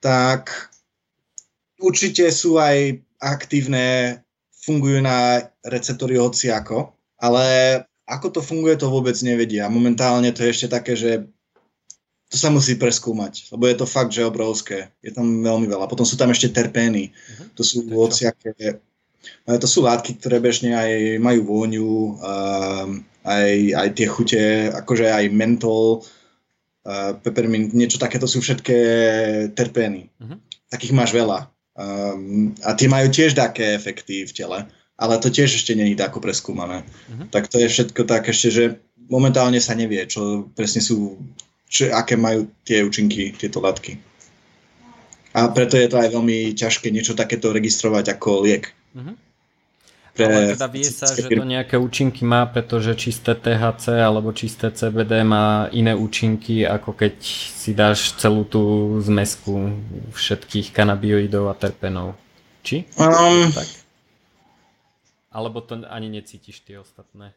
Tak 0.04 0.52
určite 1.80 2.28
sú 2.36 2.60
aj 2.60 3.00
aktívne, 3.24 4.20
fungujú 4.52 5.00
na 5.00 5.48
receptory 5.64 6.20
hociako, 6.20 6.92
ale 7.16 7.80
ako 8.04 8.28
to 8.36 8.42
funguje, 8.44 8.76
to 8.76 8.92
vôbec 8.92 9.16
nevedia. 9.24 9.72
Momentálne 9.72 10.36
to 10.36 10.44
je 10.44 10.52
ešte 10.52 10.68
také, 10.68 11.00
že 11.00 11.24
to 12.28 12.36
sa 12.36 12.52
musí 12.52 12.76
preskúmať, 12.76 13.52
lebo 13.56 13.68
je 13.68 13.76
to 13.76 13.88
fakt, 13.88 14.12
že 14.12 14.28
obrovské. 14.28 14.92
Je 15.04 15.12
tam 15.12 15.44
veľmi 15.44 15.68
veľa. 15.68 15.88
Potom 15.88 16.08
sú 16.08 16.16
tam 16.16 16.32
ešte 16.32 16.52
terpény. 16.52 17.12
Uh-huh. 17.12 17.48
To 17.60 17.64
sú 17.64 17.84
hociaké 17.92 18.80
to 19.46 19.68
sú 19.70 19.86
látky, 19.86 20.18
ktoré 20.18 20.42
bežne 20.42 20.74
aj 20.74 21.22
majú 21.22 21.42
vôňu, 21.46 22.18
aj, 23.22 23.52
aj 23.78 23.88
tie 23.94 24.08
chute, 24.10 24.44
akože 24.74 25.10
aj 25.10 25.26
mentol, 25.30 26.02
peppermint, 27.22 27.74
niečo 27.78 28.02
takéto 28.02 28.26
sú 28.26 28.42
všetké 28.42 28.78
terpény. 29.54 30.10
Uh-huh. 30.18 30.38
Takých 30.74 30.98
máš 30.98 31.14
veľa. 31.14 31.46
Um, 31.78 32.58
a 32.66 32.74
tie 32.74 32.90
majú 32.90 33.08
tiež 33.08 33.38
také 33.38 33.78
efekty 33.78 34.26
v 34.26 34.34
tele, 34.34 34.60
ale 34.98 35.14
to 35.22 35.30
tiež 35.30 35.54
ešte 35.54 35.78
není 35.78 35.94
tako 35.94 36.18
preskúmané. 36.18 36.82
Uh-huh. 36.82 37.30
Tak 37.30 37.54
to 37.54 37.62
je 37.62 37.70
všetko 37.70 38.02
tak 38.10 38.26
ešte, 38.26 38.50
že 38.50 38.64
momentálne 39.06 39.62
sa 39.62 39.78
nevie, 39.78 40.02
čo 40.10 40.50
presne 40.58 40.82
sú, 40.82 41.22
čo, 41.70 41.94
aké 41.94 42.18
majú 42.18 42.50
tie 42.66 42.82
účinky, 42.82 43.38
tieto 43.38 43.62
látky. 43.62 44.02
A 45.32 45.48
preto 45.54 45.80
je 45.80 45.88
to 45.88 45.96
aj 45.96 46.12
veľmi 46.12 46.52
ťažké 46.58 46.92
niečo 46.92 47.16
takéto 47.16 47.56
registrovať 47.56 48.20
ako 48.20 48.44
liek. 48.44 48.74
Uh-huh. 48.96 49.16
Pre... 50.12 50.28
Ale 50.28 50.60
teda 50.60 50.68
vie 50.68 50.84
sa, 50.84 51.08
že 51.08 51.32
to 51.32 51.48
nejaké 51.48 51.80
účinky 51.80 52.28
má, 52.28 52.44
pretože 52.44 53.00
čisté 53.00 53.32
THC 53.32 53.96
alebo 54.04 54.36
čisté 54.36 54.68
CBD 54.68 55.24
má 55.24 55.72
iné 55.72 55.96
účinky, 55.96 56.68
ako 56.68 56.92
keď 57.00 57.16
si 57.24 57.72
dáš 57.72 58.20
celú 58.20 58.44
tú 58.44 58.96
zmesku 59.00 59.72
všetkých 60.12 60.76
kanabioidov 60.76 61.48
a 61.48 61.56
terpenov. 61.56 62.20
Či? 62.60 62.92
Um, 63.00 63.48
tak. 63.56 63.68
Alebo 65.32 65.64
to 65.64 65.80
ani 65.88 66.12
necítiš 66.12 66.60
tie 66.68 66.76
ostatné? 66.76 67.32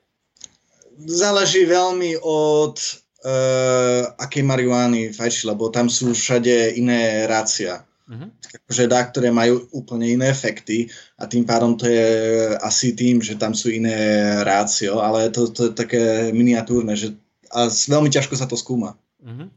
Záleží 0.98 1.62
veľmi 1.70 2.18
od 2.26 2.74
uh, 3.22 4.02
akej 4.18 4.42
marihuany 4.42 5.14
fajči, 5.14 5.46
lebo 5.46 5.70
tam 5.70 5.86
sú 5.86 6.10
všade 6.10 6.74
iné 6.74 7.22
rácia. 7.30 7.86
Uh-huh. 8.04 8.28
Akože 8.68 8.84
dá, 8.84 9.00
ktoré 9.00 9.32
majú 9.32 9.64
úplne 9.72 10.12
iné 10.12 10.28
efekty 10.28 10.92
a 11.16 11.24
tým 11.24 11.48
pádom 11.48 11.72
to 11.72 11.88
je 11.88 12.04
asi 12.60 12.92
tým, 12.92 13.24
že 13.24 13.40
tam 13.40 13.56
sú 13.56 13.72
iné 13.72 13.96
rácio, 14.44 15.00
ale 15.00 15.32
to, 15.32 15.48
to 15.48 15.68
je 15.68 15.72
také 15.72 16.28
miniatúrne, 16.36 16.92
že 16.92 17.16
a 17.54 17.70
veľmi 17.70 18.10
ťažko 18.10 18.34
sa 18.36 18.50
to 18.50 18.60
skúma. 18.60 18.98
Uh-huh. 19.24 19.48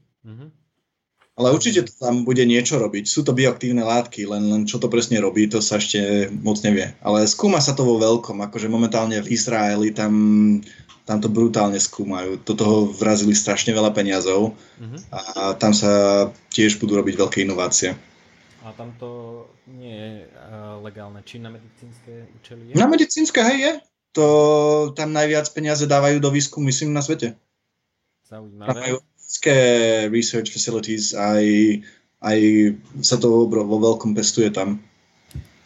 Ale 1.37 1.53
určite 1.53 1.85
to 1.85 1.93
tam 2.01 2.25
bude 2.25 2.41
niečo 2.47 2.81
robiť. 2.81 3.05
Sú 3.05 3.21
to 3.21 3.35
bioaktívne 3.35 3.85
látky, 3.85 4.25
len, 4.25 4.47
len 4.49 4.61
čo 4.65 4.81
to 4.81 4.89
presne 4.89 5.21
robí, 5.21 5.45
to 5.45 5.61
sa 5.61 5.77
ešte 5.77 6.31
moc 6.31 6.57
nevie. 6.65 6.97
Ale 7.05 7.29
skúma 7.29 7.61
sa 7.61 7.77
to 7.77 7.85
vo 7.85 8.01
veľkom, 8.01 8.41
akože 8.47 8.71
momentálne 8.71 9.21
v 9.21 9.29
Izraeli 9.33 9.93
tam, 9.93 10.13
tam 11.05 11.17
to 11.21 11.29
brutálne 11.29 11.77
skúmajú. 11.77 12.41
Do 12.41 12.53
toho 12.57 12.89
vrazili 12.89 13.37
strašne 13.37 13.75
veľa 13.75 13.93
peniazov 13.93 14.57
uh-huh. 14.57 14.99
a 15.13 15.19
tam 15.59 15.75
sa 15.75 16.25
tiež 16.53 16.81
budú 16.81 16.97
robiť 16.97 17.13
veľké 17.19 17.37
inovácie. 17.45 17.93
A 18.67 18.75
tam 18.75 18.91
to 18.99 19.43
nie 19.63 19.95
je 19.95 20.11
uh, 20.27 20.83
legálne. 20.83 21.23
Či 21.23 21.39
na 21.39 21.47
medicínske 21.47 22.27
účely 22.35 22.61
je? 22.67 22.73
Na 22.75 22.91
medicínske, 22.91 23.39
hej, 23.39 23.57
je. 23.63 23.73
To 24.19 24.27
tam 24.91 25.15
najviac 25.15 25.47
peniaze 25.55 25.87
dávajú 25.87 26.19
do 26.19 26.27
výskumu, 26.27 26.67
myslím, 26.67 26.91
na 26.91 26.99
svete. 26.99 27.39
Zaujímavé. 28.27 28.67
Tam 28.67 28.75
majú 28.75 28.97
research 30.11 30.51
facilities, 30.51 31.15
aj, 31.15 31.79
aj 32.19 32.39
sa 32.99 33.15
to 33.15 33.47
vo 33.47 33.77
veľkom 33.79 34.11
pestuje 34.11 34.51
tam. 34.51 34.83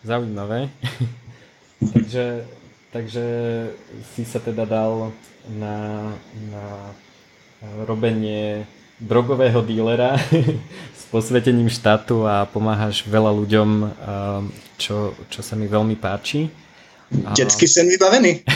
Zaujímavé. 0.05 0.69
takže, 1.97 2.45
takže 2.93 3.25
si 4.13 4.23
sa 4.29 4.37
teda 4.37 4.69
dal 4.69 5.09
na, 5.49 5.77
na 6.53 6.65
robenie 7.85 8.69
drogového 9.01 9.65
dílera 9.65 10.13
posvetením 11.11 11.67
štátu 11.67 12.23
a 12.23 12.47
pomáhaš 12.47 13.03
veľa 13.03 13.35
ľuďom, 13.35 13.69
čo, 14.79 15.11
čo 15.27 15.39
sa 15.43 15.53
mi 15.59 15.67
veľmi 15.67 15.99
páči. 15.99 16.47
Detský 17.11 17.67
sen 17.67 17.91
vybavený. 17.91 18.47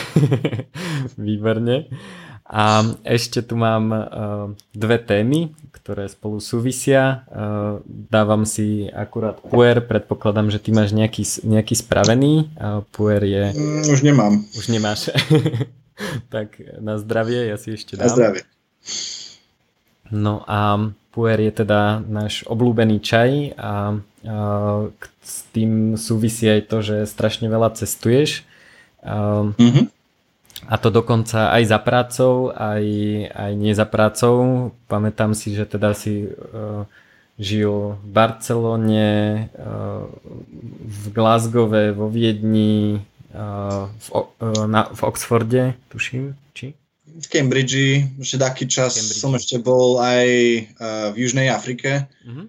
Výborne. 1.28 1.92
A 2.46 2.86
ešte 3.04 3.42
tu 3.44 3.58
mám 3.58 3.90
dve 4.72 4.96
témy, 5.02 5.52
ktoré 5.74 6.08
spolu 6.08 6.40
súvisia. 6.40 7.26
dávam 7.86 8.48
si 8.48 8.88
akurát 8.88 9.36
puer, 9.38 9.82
predpokladám, 9.84 10.48
že 10.48 10.62
ty 10.62 10.70
máš 10.72 10.96
nejaký, 10.96 11.22
nejaký 11.44 11.74
spravený. 11.76 12.54
puer 12.94 13.22
je... 13.22 13.44
Mm, 13.52 13.82
už 13.92 14.00
nemám. 14.00 14.34
Už 14.56 14.66
nemáš. 14.72 15.12
tak 16.34 16.56
na 16.80 16.96
zdravie, 16.96 17.50
ja 17.50 17.60
si 17.60 17.76
ešte 17.76 17.98
dám. 17.98 18.08
Na 18.08 18.14
zdravie. 18.14 18.42
No 20.10 20.46
a 20.46 20.90
puer 21.16 21.40
je 21.40 21.48
teda 21.64 22.04
náš 22.04 22.44
obľúbený 22.44 23.00
čaj 23.00 23.56
a, 23.56 23.96
a 24.28 24.36
s 25.24 25.48
tým 25.56 25.96
súvisí 25.96 26.44
aj 26.44 26.68
to, 26.68 26.84
že 26.84 27.08
strašne 27.08 27.48
veľa 27.48 27.72
cestuješ. 27.72 28.44
A, 29.00 29.48
mm-hmm. 29.48 29.86
a 30.68 30.74
to 30.76 30.92
dokonca 30.92 31.56
aj 31.56 31.62
za 31.64 31.78
prácou, 31.80 32.52
aj, 32.52 32.84
aj 33.32 33.52
nie 33.56 33.72
za 33.72 33.88
prácou. 33.88 34.70
Pamätám 34.92 35.32
si, 35.32 35.56
že 35.56 35.64
teda 35.64 35.96
si 35.96 36.28
uh, 36.28 36.84
žil 37.40 37.96
v 37.96 38.06
Barcelone, 38.12 39.48
uh, 39.56 40.04
v 40.84 41.04
Glasgowe, 41.16 41.96
vo 41.96 42.12
Viedni, 42.12 43.00
uh, 43.32 43.88
v, 43.88 44.06
uh, 44.12 44.68
na, 44.68 44.92
v 44.92 45.00
Oxforde, 45.00 45.80
tuším? 45.88 46.36
V 47.16 47.26
Cambridge, 47.32 48.04
ešte 48.20 48.36
taký 48.36 48.64
čas 48.68 49.00
Cambridge. 49.00 49.20
som 49.20 49.32
ešte 49.32 49.56
bol 49.56 49.96
aj 50.00 50.28
uh, 50.76 51.06
v 51.16 51.16
Južnej 51.24 51.48
Afrike. 51.48 52.04
Mm-hmm. 52.22 52.46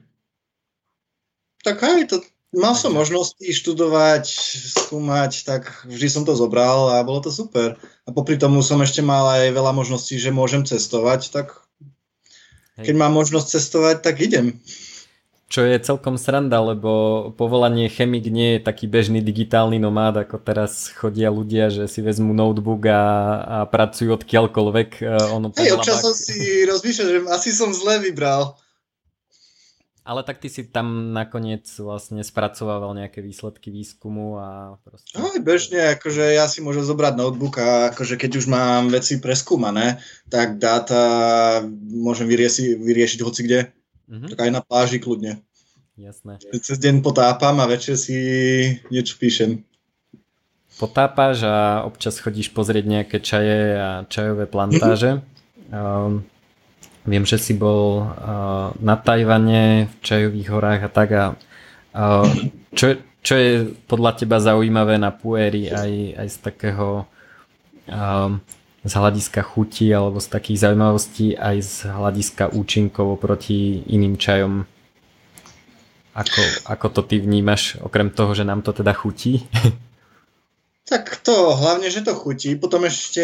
Tak 1.64 1.78
aj 1.84 2.00
to, 2.12 2.18
mal 2.56 2.76
som 2.76 2.96
možnosť 2.96 3.44
študovať, 3.44 4.26
skúmať, 4.88 5.32
tak 5.48 5.88
vždy 5.88 6.08
som 6.08 6.24
to 6.28 6.36
zobral 6.36 6.92
a 6.92 7.04
bolo 7.04 7.24
to 7.24 7.32
super. 7.32 7.80
A 8.04 8.10
popri 8.12 8.36
tomu 8.36 8.60
som 8.60 8.80
ešte 8.84 9.00
mal 9.00 9.28
aj 9.40 9.56
veľa 9.56 9.72
možností, 9.72 10.20
že 10.20 10.36
môžem 10.36 10.64
cestovať, 10.64 11.32
tak 11.32 11.48
keď 12.78 12.94
mám 12.94 13.18
možnosť 13.18 13.58
cestovať, 13.58 13.96
tak 14.06 14.22
idem. 14.22 14.62
Čo 15.48 15.64
je 15.64 15.80
celkom 15.80 16.20
sranda, 16.20 16.60
lebo 16.60 17.32
povolanie 17.40 17.88
chemik 17.88 18.28
nie 18.28 18.60
je 18.60 18.68
taký 18.68 18.84
bežný 18.84 19.24
digitálny 19.24 19.80
nomád, 19.80 20.28
ako 20.28 20.44
teraz 20.44 20.92
chodia 20.92 21.32
ľudia, 21.32 21.72
že 21.72 21.88
si 21.88 22.04
vezmú 22.04 22.36
notebook 22.36 22.84
a, 22.92 23.04
a 23.40 23.58
pracujú 23.64 24.12
odkiaľkoľvek. 24.20 24.90
E, 25.00 25.04
ono 25.32 25.48
Hej, 25.56 25.80
občas 25.80 26.04
som 26.04 26.12
si 26.12 26.68
rozmýšľal, 26.68 27.08
že 27.08 27.20
asi 27.32 27.50
som 27.56 27.72
zle 27.72 28.04
vybral. 28.04 28.60
Ale 30.08 30.24
tak 30.24 30.40
ty 30.40 30.48
si 30.48 30.68
tam 30.68 31.12
nakoniec 31.12 31.68
vlastne 31.84 32.24
spracovával 32.24 32.96
nejaké 32.96 33.20
výsledky 33.20 33.72
výskumu 33.72 34.40
a 34.40 34.80
proste... 34.80 35.20
Aj 35.20 35.40
bežne, 35.44 36.00
akože 36.00 36.24
ja 36.32 36.48
si 36.48 36.64
môžem 36.64 36.84
zobrať 36.84 37.20
notebook 37.20 37.60
a 37.60 37.92
akože 37.92 38.16
keď 38.16 38.40
už 38.40 38.48
mám 38.48 38.88
veci 38.88 39.20
preskúmané, 39.20 40.00
tak 40.32 40.64
dáta 40.64 41.00
môžem 41.92 42.24
vyrieši, 42.28 42.80
vyriešiť 42.80 43.20
hoci 43.20 43.42
kde. 43.44 43.77
Mm-hmm. 44.08 44.30
Tak 44.32 44.40
aj 44.40 44.52
na 44.52 44.62
pláži 44.64 44.98
kľudne. 45.04 45.44
Jasné. 45.98 46.40
Cez 46.62 46.78
deň 46.80 47.02
potápam 47.04 47.58
a 47.60 47.66
večer 47.66 47.98
si 48.00 48.16
niečo 48.94 49.18
píšem. 49.20 49.66
Potápaš 50.78 51.42
a 51.42 51.82
občas 51.84 52.22
chodíš 52.22 52.54
pozrieť 52.54 52.86
nejaké 52.86 53.18
čaje 53.18 53.76
a 53.76 54.06
čajové 54.06 54.46
plantáže. 54.46 55.20
Mm-hmm. 55.20 55.36
Um, 55.74 56.24
viem, 57.04 57.26
že 57.26 57.42
si 57.42 57.58
bol 57.58 58.06
uh, 58.06 58.72
na 58.78 58.96
Tajvane, 58.96 59.90
v 59.90 59.96
čajových 60.06 60.48
horách 60.54 60.82
a 60.86 60.90
tak. 60.94 61.10
A, 61.12 61.26
uh, 61.98 62.30
čo, 62.78 63.02
čo 63.26 63.34
je 63.36 63.74
podľa 63.90 64.22
teba 64.22 64.38
zaujímavé 64.38 65.02
na 65.02 65.10
puéry 65.10 65.68
aj, 65.68 65.92
aj 66.14 66.28
z 66.30 66.38
takého 66.46 67.10
um, 67.90 68.40
z 68.88 68.94
hľadiska 68.96 69.44
chuti 69.44 69.92
alebo 69.92 70.18
z 70.24 70.28
takých 70.32 70.64
zaujímavostí 70.68 71.36
aj 71.36 71.58
z 71.62 71.76
hľadiska 71.92 72.56
účinkov 72.56 73.20
oproti 73.20 73.84
iným 73.92 74.16
čajom? 74.16 74.64
Ako, 76.18 76.42
ako 76.66 76.88
to 76.90 77.02
ty 77.06 77.22
vnímaš, 77.22 77.78
okrem 77.78 78.10
toho, 78.10 78.34
že 78.34 78.48
nám 78.48 78.66
to 78.66 78.74
teda 78.74 78.96
chutí? 78.96 79.44
Tak 80.88 81.20
to, 81.20 81.52
hlavne, 81.52 81.92
že 81.92 82.00
to 82.00 82.16
chutí. 82.16 82.56
Potom 82.56 82.88
ešte 82.88 83.20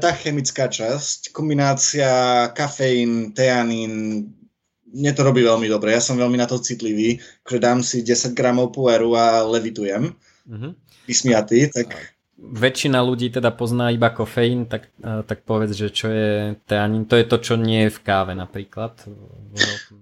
tá 0.00 0.16
chemická 0.16 0.64
časť, 0.64 1.28
kombinácia 1.36 2.08
kafeín, 2.56 3.36
teanín, 3.36 3.92
mne 4.88 5.12
to 5.12 5.20
robí 5.20 5.44
veľmi 5.44 5.68
dobre. 5.68 5.92
Ja 5.92 6.00
som 6.00 6.16
veľmi 6.16 6.40
na 6.40 6.48
to 6.48 6.56
citlivý, 6.56 7.20
že 7.44 7.60
dám 7.60 7.84
si 7.84 8.00
10 8.00 8.32
gramov 8.32 8.72
pueru 8.72 9.12
a 9.12 9.44
levitujem. 9.44 10.16
Uh-huh. 10.48 10.72
Vysmiatý, 11.04 11.68
tak... 11.68 12.11
Väčšina 12.42 12.98
ľudí 12.98 13.30
teda 13.30 13.54
pozná 13.54 13.94
iba 13.94 14.10
kofeín, 14.10 14.66
tak, 14.66 14.90
tak 14.98 15.46
povedz, 15.46 15.78
že 15.78 15.94
čo 15.94 16.10
je 16.10 16.58
teanín. 16.66 17.06
To 17.06 17.14
je 17.14 17.22
to, 17.22 17.38
čo 17.38 17.54
nie 17.54 17.86
je 17.86 17.94
v 17.94 18.00
káve 18.02 18.34
napríklad. 18.34 18.98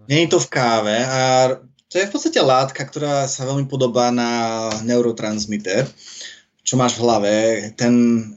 Nie 0.09 0.25
je 0.25 0.33
to 0.33 0.41
v 0.41 0.49
káve 0.49 0.97
a 1.05 1.21
to 1.91 2.01
je 2.01 2.09
v 2.09 2.13
podstate 2.17 2.41
látka, 2.41 2.81
ktorá 2.81 3.29
sa 3.29 3.45
veľmi 3.45 3.69
podobá 3.69 4.09
na 4.09 4.73
neurotransmitter 4.89 5.85
čo 6.71 6.79
máš 6.79 6.95
v 6.95 7.03
hlave, 7.03 7.35
ten 7.75 7.95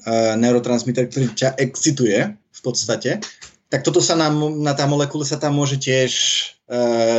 uh, 0.10 0.34
neurotransmitter, 0.40 1.06
ktorý 1.06 1.38
ťa 1.38 1.54
excituje 1.62 2.34
v 2.34 2.62
podstate, 2.66 3.22
tak 3.70 3.82
toto 3.86 4.02
sa 4.02 4.18
na, 4.18 4.34
na 4.58 4.74
tá 4.74 4.90
molekula 4.90 5.22
sa 5.22 5.38
tam 5.38 5.58
môže 5.58 5.78
tiež 5.78 6.12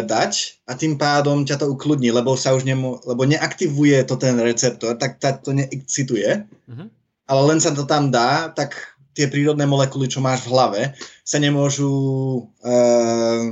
dať 0.03 0.33
a 0.67 0.73
tým 0.75 0.99
pádom 0.99 1.47
ťa 1.47 1.63
to 1.63 1.71
ukludní, 1.71 2.11
lebo 2.11 2.35
sa 2.35 2.57
už 2.57 2.67
nemo, 2.67 2.99
lebo 3.07 3.23
neaktivuje 3.23 4.03
to 4.09 4.19
ten 4.19 4.35
receptor, 4.43 4.99
tak 4.99 5.21
to 5.21 5.55
neexcituje, 5.55 6.43
uh-huh. 6.43 6.87
ale 7.31 7.41
len 7.47 7.59
sa 7.63 7.71
to 7.71 7.87
tam 7.87 8.11
dá, 8.11 8.51
tak 8.51 8.75
tie 9.15 9.31
prírodné 9.31 9.63
molekuly, 9.63 10.11
čo 10.11 10.19
máš 10.19 10.43
v 10.43 10.51
hlave, 10.51 10.81
sa 11.23 11.39
nemôžu 11.39 11.87
uh, 12.67 13.47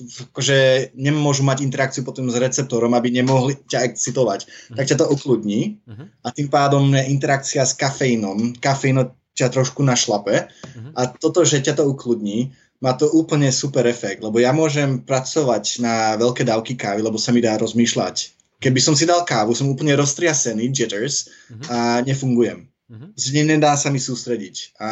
akože 0.00 0.90
nemôžu 0.96 1.44
mať 1.44 1.60
interakciu 1.60 2.02
potom 2.02 2.26
s 2.32 2.34
receptorom, 2.34 2.90
aby 2.96 3.12
nemohli 3.12 3.54
ťa 3.70 3.86
excitovať, 3.86 4.40
uh-huh. 4.48 4.76
tak 4.82 4.88
ťa 4.90 4.96
to 4.98 5.06
ukludní 5.14 5.78
uh-huh. 5.86 6.10
a 6.26 6.28
tým 6.34 6.50
pádom 6.50 6.90
interakcia 6.96 7.62
s 7.62 7.76
kafeínom, 7.78 8.58
kafeín 8.58 8.98
ťa 9.38 9.46
trošku 9.52 9.86
našlape 9.86 10.50
uh-huh. 10.50 10.90
a 10.98 11.06
toto, 11.06 11.46
že 11.46 11.62
ťa 11.62 11.78
to 11.78 11.84
ukludní, 11.86 12.50
má 12.80 12.96
to 12.96 13.12
úplne 13.12 13.52
super 13.52 13.84
efekt, 13.84 14.24
lebo 14.24 14.40
ja 14.40 14.56
môžem 14.56 15.04
pracovať 15.04 15.84
na 15.84 16.16
veľké 16.16 16.48
dávky 16.48 16.80
kávy, 16.80 17.04
lebo 17.04 17.20
sa 17.20 17.30
mi 17.30 17.44
dá 17.44 17.60
rozmýšľať. 17.60 18.32
Keby 18.60 18.80
som 18.80 18.96
si 18.96 19.04
dal 19.08 19.24
kávu, 19.24 19.52
som 19.56 19.68
úplne 19.68 19.96
roztriasený, 19.96 20.72
jitters, 20.72 21.28
uh-huh. 21.48 21.64
a 21.68 21.78
nefungujem. 22.04 22.68
Uh-huh. 22.88 23.08
Nedá 23.44 23.76
sa 23.76 23.88
mi 23.92 24.00
sústrediť. 24.00 24.76
A 24.80 24.90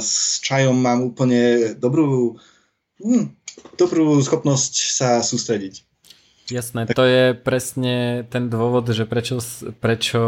s 0.00 0.40
čajom 0.44 0.76
mám 0.76 1.12
úplne 1.12 1.72
dobrú, 1.76 2.40
hm, 3.00 3.32
dobrú 3.76 4.20
schopnosť 4.20 4.72
sa 4.92 5.08
sústrediť. 5.20 5.84
Jasné, 6.46 6.86
tak... 6.86 6.94
to 6.94 7.04
je 7.04 7.34
presne 7.34 8.24
ten 8.30 8.46
dôvod, 8.46 8.86
že 8.92 9.04
prečo, 9.08 9.42
prečo 9.82 10.22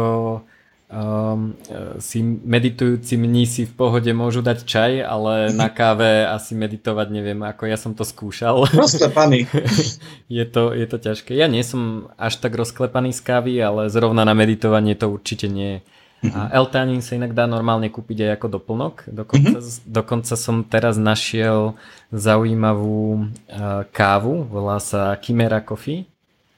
um, 0.89 1.53
si 2.01 2.19
meditujúci 2.25 3.15
mní 3.15 3.45
si 3.45 3.69
v 3.69 3.73
pohode 3.77 4.09
môžu 4.11 4.41
dať 4.41 4.65
čaj, 4.65 4.91
ale 5.05 5.53
na 5.53 5.69
káve 5.69 6.25
asi 6.25 6.57
meditovať 6.57 7.07
neviem, 7.13 7.39
ako 7.45 7.69
ja 7.69 7.77
som 7.77 7.93
to 7.93 8.01
skúšal. 8.01 8.65
Rozklepaný. 8.73 9.45
je, 10.27 10.45
to, 10.49 10.73
je 10.73 10.85
to 10.89 10.97
ťažké. 10.97 11.37
Ja 11.37 11.45
nie 11.45 11.61
som 11.61 12.09
až 12.17 12.41
tak 12.41 12.57
rozklepaný 12.57 13.13
z 13.13 13.21
kávy, 13.21 13.53
ale 13.61 13.93
zrovna 13.93 14.25
na 14.25 14.33
meditovanie 14.33 14.97
to 14.97 15.07
určite 15.13 15.45
nie 15.45 15.79
je. 15.79 15.81
A 16.19 16.51
L-tanín 16.59 16.99
sa 16.99 17.15
inak 17.15 17.31
dá 17.31 17.47
normálne 17.47 17.87
kúpiť 17.87 18.27
aj 18.27 18.31
ako 18.35 18.47
doplnok. 18.59 19.07
Dokonca, 19.07 19.63
mm-hmm. 19.63 19.87
dokonca 19.87 20.35
som 20.35 20.67
teraz 20.67 20.99
našiel 20.99 21.79
zaujímavú 22.11 23.23
uh, 23.23 23.87
kávu, 23.95 24.43
volá 24.51 24.83
sa 24.83 25.15
Chimera 25.23 25.63
Coffee, 25.63 26.11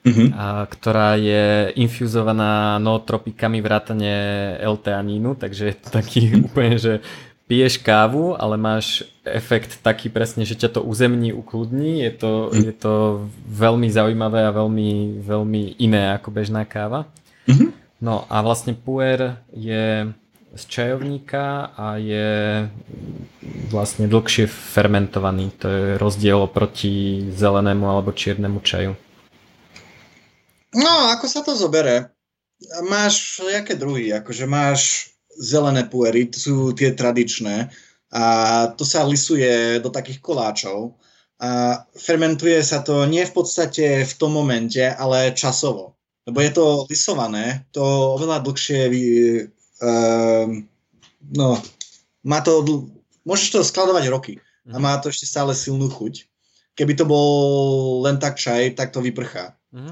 mm-hmm. 0.05 0.29
a, 0.33 0.65
ktorá 0.65 1.15
je 1.17 1.73
infuzovaná 1.77 2.77
nootropikami 2.77 3.61
vrátane 3.61 4.13
L-teanínu, 4.61 5.37
takže 5.37 5.73
je 5.73 5.75
to 5.77 5.87
taký 5.89 6.33
úplne, 6.47 6.77
že 6.77 6.93
piješ 7.51 7.83
kávu, 7.83 8.39
ale 8.39 8.55
máš 8.55 9.03
efekt 9.27 9.83
taký 9.83 10.07
presne, 10.07 10.47
že 10.47 10.55
ťa 10.55 10.79
to 10.79 10.81
uzemní, 10.87 11.35
ukludní. 11.35 11.99
Je 11.99 12.11
to, 12.15 12.31
mm-hmm. 12.47 12.63
je 12.63 12.73
to 12.79 12.93
veľmi 13.43 13.91
zaujímavé 13.91 14.47
a 14.47 14.55
veľmi, 14.55 15.19
veľmi 15.19 15.75
iné 15.83 16.15
ako 16.15 16.31
bežná 16.31 16.63
káva. 16.63 17.11
Mm-hmm. 17.51 17.69
No 17.99 18.23
a 18.31 18.39
vlastne 18.39 18.71
puer 18.71 19.35
je 19.51 20.09
z 20.51 20.63
čajovníka 20.67 21.75
a 21.75 21.95
je 21.95 22.31
vlastne 23.71 24.07
dlhšie 24.07 24.47
fermentovaný. 24.47 25.51
To 25.63 25.67
je 25.67 25.83
rozdiel 25.99 26.39
oproti 26.39 27.27
zelenému 27.31 27.87
alebo 27.87 28.15
čiernemu 28.15 28.59
čaju. 28.59 28.95
No, 30.75 31.11
ako 31.11 31.25
sa 31.27 31.41
to 31.43 31.51
zobere? 31.55 32.15
Máš 32.87 33.41
nejaké 33.43 33.75
druhy, 33.75 34.13
akože 34.15 34.45
máš 34.47 35.11
zelené 35.35 35.83
puery, 35.87 36.29
to 36.29 36.37
sú 36.37 36.55
tie 36.77 36.93
tradičné 36.93 37.71
a 38.11 38.23
to 38.75 38.83
sa 38.83 39.07
lisuje 39.07 39.79
do 39.79 39.89
takých 39.89 40.19
koláčov 40.19 40.95
a 41.41 41.81
fermentuje 41.97 42.61
sa 42.61 42.85
to 42.85 43.07
nie 43.09 43.25
v 43.25 43.33
podstate 43.33 44.05
v 44.05 44.13
tom 44.19 44.35
momente, 44.35 44.83
ale 44.83 45.33
časovo. 45.33 45.97
Lebo 46.27 46.37
je 46.37 46.51
to 46.53 46.65
lisované, 46.85 47.65
to 47.73 47.81
oveľa 48.13 48.45
dlhšie, 48.45 48.81
uh, 49.81 50.45
no, 51.33 51.49
má 52.21 52.39
to, 52.45 52.61
môžeš 53.25 53.47
to 53.49 53.59
skladovať 53.65 54.05
roky 54.13 54.33
a 54.69 54.77
mhm. 54.77 54.81
má 54.85 54.93
to 55.01 55.09
ešte 55.09 55.25
stále 55.25 55.57
silnú 55.57 55.89
chuť. 55.89 56.29
Keby 56.77 56.93
to 56.95 57.03
bol 57.09 57.99
len 58.05 58.21
tak 58.21 58.39
čaj, 58.39 58.77
tak 58.77 58.95
to 58.95 59.03
vyprchá. 59.03 59.59
Uh-huh. 59.75 59.91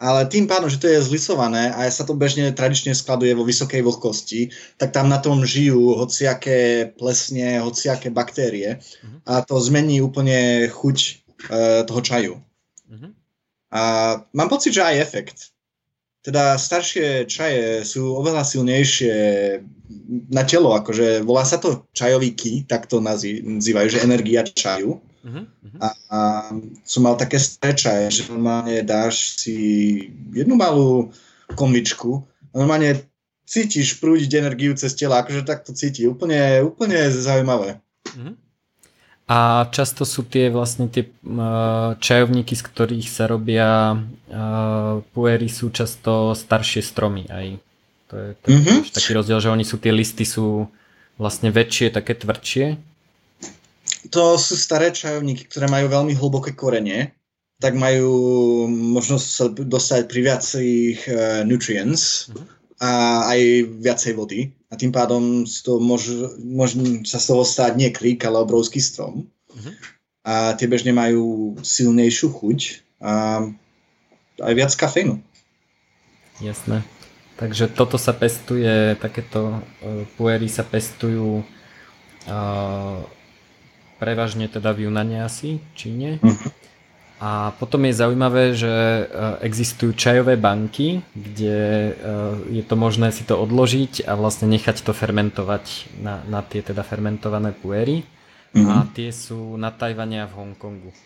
Ale 0.00 0.24
tým 0.32 0.48
pádom, 0.48 0.72
že 0.72 0.80
to 0.80 0.88
je 0.88 1.04
zlisované 1.04 1.76
a 1.76 1.84
sa 1.92 2.08
to 2.08 2.16
bežne 2.16 2.48
tradične 2.56 2.96
skladuje 2.96 3.36
vo 3.36 3.44
vysokej 3.44 3.84
vlhkosti, 3.84 4.48
tak 4.80 4.96
tam 4.96 5.12
na 5.12 5.20
tom 5.20 5.44
žijú 5.44 5.92
hociaké 5.92 6.88
plesne, 6.96 7.60
hociaké 7.60 8.08
baktérie 8.08 8.80
uh-huh. 8.80 9.20
a 9.28 9.44
to 9.44 9.60
zmení 9.60 10.00
úplne 10.00 10.72
chuť 10.72 10.98
uh, 11.52 11.84
toho 11.84 12.00
čaju. 12.00 12.34
Uh-huh. 12.88 13.12
A 13.76 13.82
mám 14.32 14.48
pocit, 14.48 14.72
že 14.72 14.88
aj 14.88 15.04
efekt. 15.04 15.38
Teda 16.24 16.56
staršie 16.56 17.28
čaje 17.28 17.84
sú 17.84 18.16
oveľa 18.16 18.44
silnejšie 18.44 19.14
na 20.32 20.44
telo, 20.48 20.76
akože 20.76 21.24
volá 21.24 21.44
sa 21.44 21.60
to 21.60 21.88
čajový 21.92 22.32
ki, 22.32 22.64
tak 22.64 22.88
to 22.88 23.04
nazývajú, 23.04 23.88
že 23.88 24.04
energia 24.04 24.44
čaju. 24.48 25.00
Uh-huh. 25.20 25.44
A, 25.80 25.88
a 26.08 26.18
som 26.84 27.04
mal 27.04 27.16
také 27.20 27.36
staré 27.36 27.76
čaje, 27.76 28.04
že 28.10 28.32
normálne 28.32 28.80
dáš 28.80 29.36
si 29.40 29.56
jednu 30.32 30.56
malú 30.56 31.12
konvičku 31.52 32.24
a 32.50 32.54
normálne 32.56 33.04
cítiš 33.44 34.00
prúdiť 34.00 34.40
energiu 34.40 34.72
cez 34.78 34.94
tela, 34.96 35.20
akože 35.20 35.44
tak 35.44 35.66
to 35.66 35.76
cíti. 35.76 36.08
Úplne, 36.08 36.64
úplne 36.64 36.96
zaujímavé. 37.10 37.82
Uh-huh. 38.10 38.34
A 39.30 39.70
často 39.70 40.02
sú 40.02 40.26
tie 40.26 40.50
vlastne 40.50 40.90
tie 40.90 41.06
čajovníky, 42.02 42.58
z 42.58 42.62
ktorých 42.66 43.06
sa 43.06 43.30
robia 43.30 43.94
puery, 45.14 45.46
sú 45.46 45.70
často 45.70 46.34
staršie 46.34 46.82
stromy 46.82 47.30
aj. 47.30 47.46
To 48.10 48.14
je, 48.18 48.28
to 48.42 48.46
je 48.50 48.58
mm-hmm. 48.58 48.90
taký 48.90 49.14
rozdiel, 49.14 49.38
že 49.38 49.54
oni 49.54 49.62
sú, 49.62 49.78
tie 49.78 49.94
listy 49.94 50.26
sú 50.26 50.66
vlastne 51.14 51.54
väčšie, 51.54 51.94
také 51.94 52.18
tvrdšie. 52.18 52.74
To 54.08 54.40
sú 54.40 54.56
staré 54.56 54.88
čajovníky, 54.88 55.44
ktoré 55.44 55.68
majú 55.68 55.92
veľmi 55.92 56.16
hlboké 56.16 56.56
korene, 56.56 57.12
tak 57.60 57.76
majú 57.76 58.64
možnosť 58.72 59.26
sa 59.28 59.44
dostať 59.52 60.08
pri 60.08 60.20
viacerých 60.24 61.00
uh, 61.04 61.14
nutrients 61.44 62.32
mm-hmm. 62.32 62.46
a 62.80 62.90
aj 63.36 63.40
viacej 63.84 64.12
vody 64.16 64.40
a 64.70 64.78
tým 64.78 64.94
pádom 64.94 65.42
to 65.44 65.82
môže, 65.82 66.38
môže 66.38 66.78
sa 67.02 67.18
z 67.18 67.34
toho 67.34 67.42
stať 67.42 67.74
nie 67.74 67.90
krík, 67.90 68.22
ale 68.22 68.38
obrovský 68.38 68.78
strom. 68.78 69.26
Uh-huh. 69.50 69.74
A 70.22 70.54
tie 70.54 70.70
bežne 70.70 70.94
majú 70.94 71.58
silnejšiu 71.58 72.30
chuť 72.30 72.58
a 73.02 73.44
aj 74.40 74.52
viac 74.54 74.72
kafeínu. 74.78 75.18
Jasné. 76.38 76.86
Takže 77.34 77.72
toto 77.72 77.98
sa 77.98 78.14
pestuje, 78.14 78.94
takéto 79.02 79.58
uh, 79.58 80.06
puery 80.14 80.46
sa 80.46 80.62
pestujú 80.62 81.42
uh, 82.30 82.98
prevažne 84.00 84.48
teda 84.48 84.72
v 84.72 84.88
Junane 84.88 85.20
asi, 85.20 85.60
Číne. 85.76 86.16
Uh-huh. 86.24 86.50
A 87.20 87.52
potom 87.60 87.84
je 87.84 87.92
zaujímavé, 87.92 88.56
že 88.56 88.72
e, 88.72 89.04
existujú 89.44 89.92
čajové 89.92 90.40
banky, 90.40 91.04
kde 91.12 91.92
e, 91.92 91.92
je 92.48 92.64
to 92.64 92.80
možné 92.80 93.12
si 93.12 93.28
to 93.28 93.36
odložiť 93.36 94.08
a 94.08 94.16
vlastne 94.16 94.48
nechať 94.48 94.80
to 94.80 94.96
fermentovať 94.96 95.92
na, 96.00 96.24
na 96.24 96.40
tie 96.40 96.64
teda 96.64 96.80
fermentované 96.80 97.52
puery. 97.52 98.08
Mm-hmm. 98.56 98.72
A 98.72 98.88
tie 98.96 99.12
sú 99.12 99.60
na 99.60 99.68
Tajvane 99.68 100.24
a 100.24 100.26
v 100.26 100.32
Hongkongu. 100.32 100.96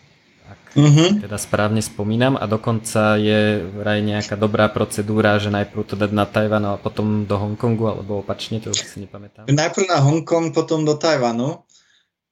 ak 0.47 0.79
mm-hmm. 0.79 1.09
teda 1.27 1.35
správne 1.35 1.83
spomínam 1.83 2.39
a 2.39 2.47
dokonca 2.47 3.19
je 3.19 3.67
vraj 3.75 3.99
nejaká 3.99 4.39
dobrá 4.39 4.71
procedúra, 4.71 5.35
že 5.35 5.51
najprv 5.51 5.83
to 5.83 5.99
dať 5.99 6.11
na 6.15 6.23
Tajvan 6.23 6.63
a 6.63 6.79
potom 6.79 7.27
do 7.27 7.35
Hongkongu, 7.35 7.91
alebo 7.91 8.23
opačne, 8.23 8.63
to 8.63 8.71
už 8.71 8.87
si 8.87 9.03
nepamätám. 9.03 9.51
Najprv 9.51 9.83
na 9.91 9.99
Hongkong, 9.99 10.55
potom 10.55 10.87
do 10.87 10.95
Tajvanu, 10.95 11.67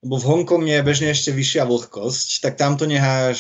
lebo 0.04 0.20
v 0.20 0.28
Hongkongu 0.28 0.68
je 0.68 0.84
bežne 0.84 1.08
ešte 1.10 1.32
vyššia 1.32 1.64
vlhkosť, 1.64 2.44
tak 2.44 2.60
tam 2.60 2.76
to 2.76 2.84
necháš 2.84 3.40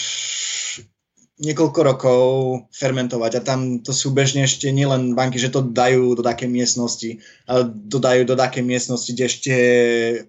niekoľko 1.43 1.79
rokov 1.83 2.23
fermentovať 2.71 3.31
a 3.35 3.41
tam 3.41 3.81
to 3.81 3.89
sú 3.89 4.15
bežne 4.15 4.45
ešte 4.45 4.69
nielen 4.71 5.17
banky, 5.17 5.41
že 5.41 5.51
to 5.51 5.65
dajú 5.65 6.15
do 6.15 6.23
také 6.23 6.45
miestnosti, 6.47 7.19
ale 7.49 7.67
dodajú 7.67 8.23
do 8.23 8.37
také 8.37 8.63
miestnosti, 8.63 9.09
kde 9.11 9.25
ešte 9.27 9.53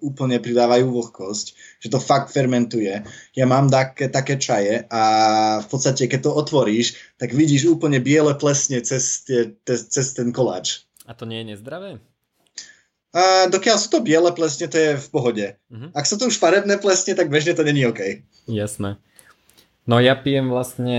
úplne 0.03 0.41
pridávajú 0.43 0.91
vlhkosť, 0.91 1.47
že 1.85 1.89
to 1.93 2.01
fakt 2.01 2.33
fermentuje. 2.33 3.05
Ja 3.37 3.45
mám 3.47 3.71
také, 3.71 4.09
také 4.11 4.41
čaje 4.41 4.89
a 4.89 5.03
v 5.61 5.67
podstate, 5.69 6.09
keď 6.09 6.27
to 6.27 6.31
otvoríš, 6.35 6.97
tak 7.21 7.37
vidíš 7.37 7.69
úplne 7.69 8.01
biele 8.01 8.33
plesne 8.35 8.81
cez, 8.81 9.29
tie, 9.29 9.55
cez 9.69 10.07
ten 10.17 10.33
koláč. 10.33 10.89
A 11.05 11.13
to 11.13 11.29
nie 11.29 11.45
je 11.45 11.53
nezdravé? 11.53 12.01
A 13.15 13.47
dokiaľ 13.47 13.79
sú 13.79 13.89
to 13.95 14.03
biele 14.03 14.35
plesne, 14.35 14.67
to 14.67 14.75
je 14.75 14.91
v 14.99 15.09
pohode. 15.15 15.47
Uh-huh. 15.71 15.89
Ak 15.95 16.03
sú 16.03 16.19
to 16.19 16.27
už 16.27 16.43
farebné 16.43 16.83
plesne, 16.83 17.15
tak 17.15 17.31
bežne 17.31 17.55
to 17.55 17.63
není 17.63 17.87
OK. 17.87 18.27
Jasné. 18.51 18.99
No 19.87 20.01
ja 20.01 20.17
pijem 20.19 20.49
vlastne 20.49 20.99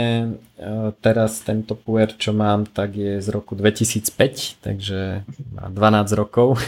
e, 0.55 0.95
teraz 1.03 1.41
tento 1.41 1.75
puer, 1.75 2.07
čo 2.15 2.31
mám, 2.31 2.69
tak 2.69 2.95
je 2.95 3.17
z 3.17 3.27
roku 3.33 3.57
2005, 3.57 4.63
takže 4.63 5.25
má 5.51 5.67
12 5.67 6.15
rokov. 6.15 6.61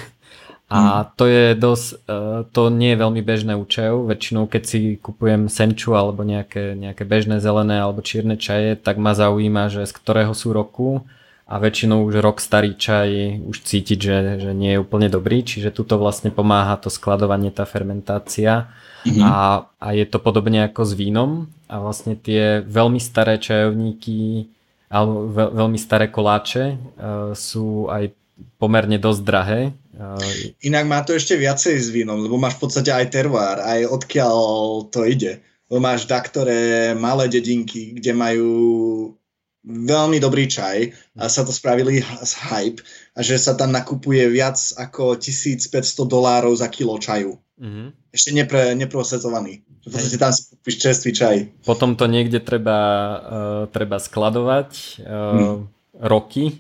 A 0.67 1.07
mhm. 1.07 1.15
to 1.15 1.23
je 1.31 1.45
dosť, 1.55 1.87
e, 1.95 1.95
to 2.51 2.61
nie 2.67 2.91
je 2.91 2.99
veľmi 2.99 3.21
bežné 3.23 3.55
u 3.55 3.63
čajov. 3.63 4.03
Väčšinou 4.11 4.51
keď 4.51 4.63
si 4.67 4.79
kupujem 4.99 5.47
senču 5.47 5.95
alebo 5.95 6.27
nejaké, 6.27 6.75
nejaké 6.75 7.07
bežné 7.07 7.39
zelené 7.39 7.79
alebo 7.79 8.03
čierne 8.03 8.35
čaje, 8.35 8.75
tak 8.75 8.99
ma 8.99 9.15
zaujíma, 9.15 9.71
že 9.71 9.87
z 9.87 9.95
ktorého 9.95 10.35
sú 10.35 10.51
roku 10.51 11.07
a 11.47 11.63
väčšinou 11.63 12.03
už 12.03 12.19
rok 12.19 12.43
starý 12.43 12.75
čaj 12.75 13.39
už 13.47 13.63
cítiť, 13.63 13.99
že, 13.99 14.17
že 14.43 14.51
nie 14.51 14.75
je 14.75 14.83
úplne 14.83 15.07
dobrý, 15.07 15.47
čiže 15.47 15.71
tuto 15.71 15.95
vlastne 15.95 16.27
pomáha 16.27 16.75
to 16.75 16.91
skladovanie, 16.91 17.55
tá 17.55 17.63
fermentácia 17.63 18.67
mm-hmm. 19.07 19.23
a, 19.23 19.63
a 19.79 19.87
je 19.95 20.03
to 20.03 20.19
podobne 20.19 20.67
ako 20.67 20.83
s 20.83 20.91
vínom 20.91 21.47
a 21.71 21.79
vlastne 21.79 22.19
tie 22.19 22.59
veľmi 22.67 22.99
staré 22.99 23.39
čajovníky 23.39 24.51
alebo 24.91 25.31
veľ, 25.31 25.49
veľmi 25.55 25.79
staré 25.79 26.11
koláče 26.11 26.75
uh, 26.75 27.31
sú 27.31 27.87
aj 27.87 28.11
pomerne 28.59 28.99
dosť 28.99 29.21
drahé. 29.23 29.61
Uh, 29.95 30.19
Inak 30.67 30.83
má 30.83 30.99
to 31.03 31.15
ešte 31.15 31.39
viacej 31.39 31.75
s 31.79 31.87
vínom, 31.95 32.19
lebo 32.19 32.35
máš 32.35 32.59
v 32.59 32.67
podstate 32.67 32.91
aj 32.91 33.07
tervár, 33.07 33.63
aj 33.63 33.87
odkiaľ 33.87 34.35
to 34.91 35.07
ide. 35.07 35.39
Lebo 35.67 35.79
máš 35.83 36.07
daktoré 36.07 36.95
malé 36.95 37.27
dedinky, 37.27 37.99
kde 37.99 38.11
majú 38.15 38.51
veľmi 39.67 40.17
dobrý 40.23 40.47
čaj 40.47 40.95
a 41.19 41.27
sa 41.27 41.43
to 41.43 41.51
spravili 41.51 41.99
z 42.01 42.33
hype 42.47 42.79
a 43.13 43.19
že 43.19 43.35
sa 43.35 43.53
tam 43.59 43.75
nakupuje 43.75 44.31
viac 44.31 44.55
ako 44.79 45.19
1500 45.19 46.07
dolárov 46.07 46.55
za 46.55 46.71
kilo 46.71 46.95
čaju. 46.95 47.35
Mm-hmm. 47.59 47.87
Ešte 48.15 48.29
nepre, 48.31 48.61
neprocesovaný. 48.79 49.67
V 49.87 49.91
podstate 49.91 50.19
tam 50.19 50.31
si 50.31 50.51
kúpiš 50.51 50.75
čerstvý 50.83 51.11
čaj. 51.15 51.35
Potom 51.63 51.95
to 51.95 52.07
niekde 52.07 52.43
treba, 52.43 52.79
uh, 52.79 53.63
treba 53.71 54.03
skladovať 54.03 54.99
uh, 54.99 55.07
mm. 55.07 55.57
roky. 56.03 56.59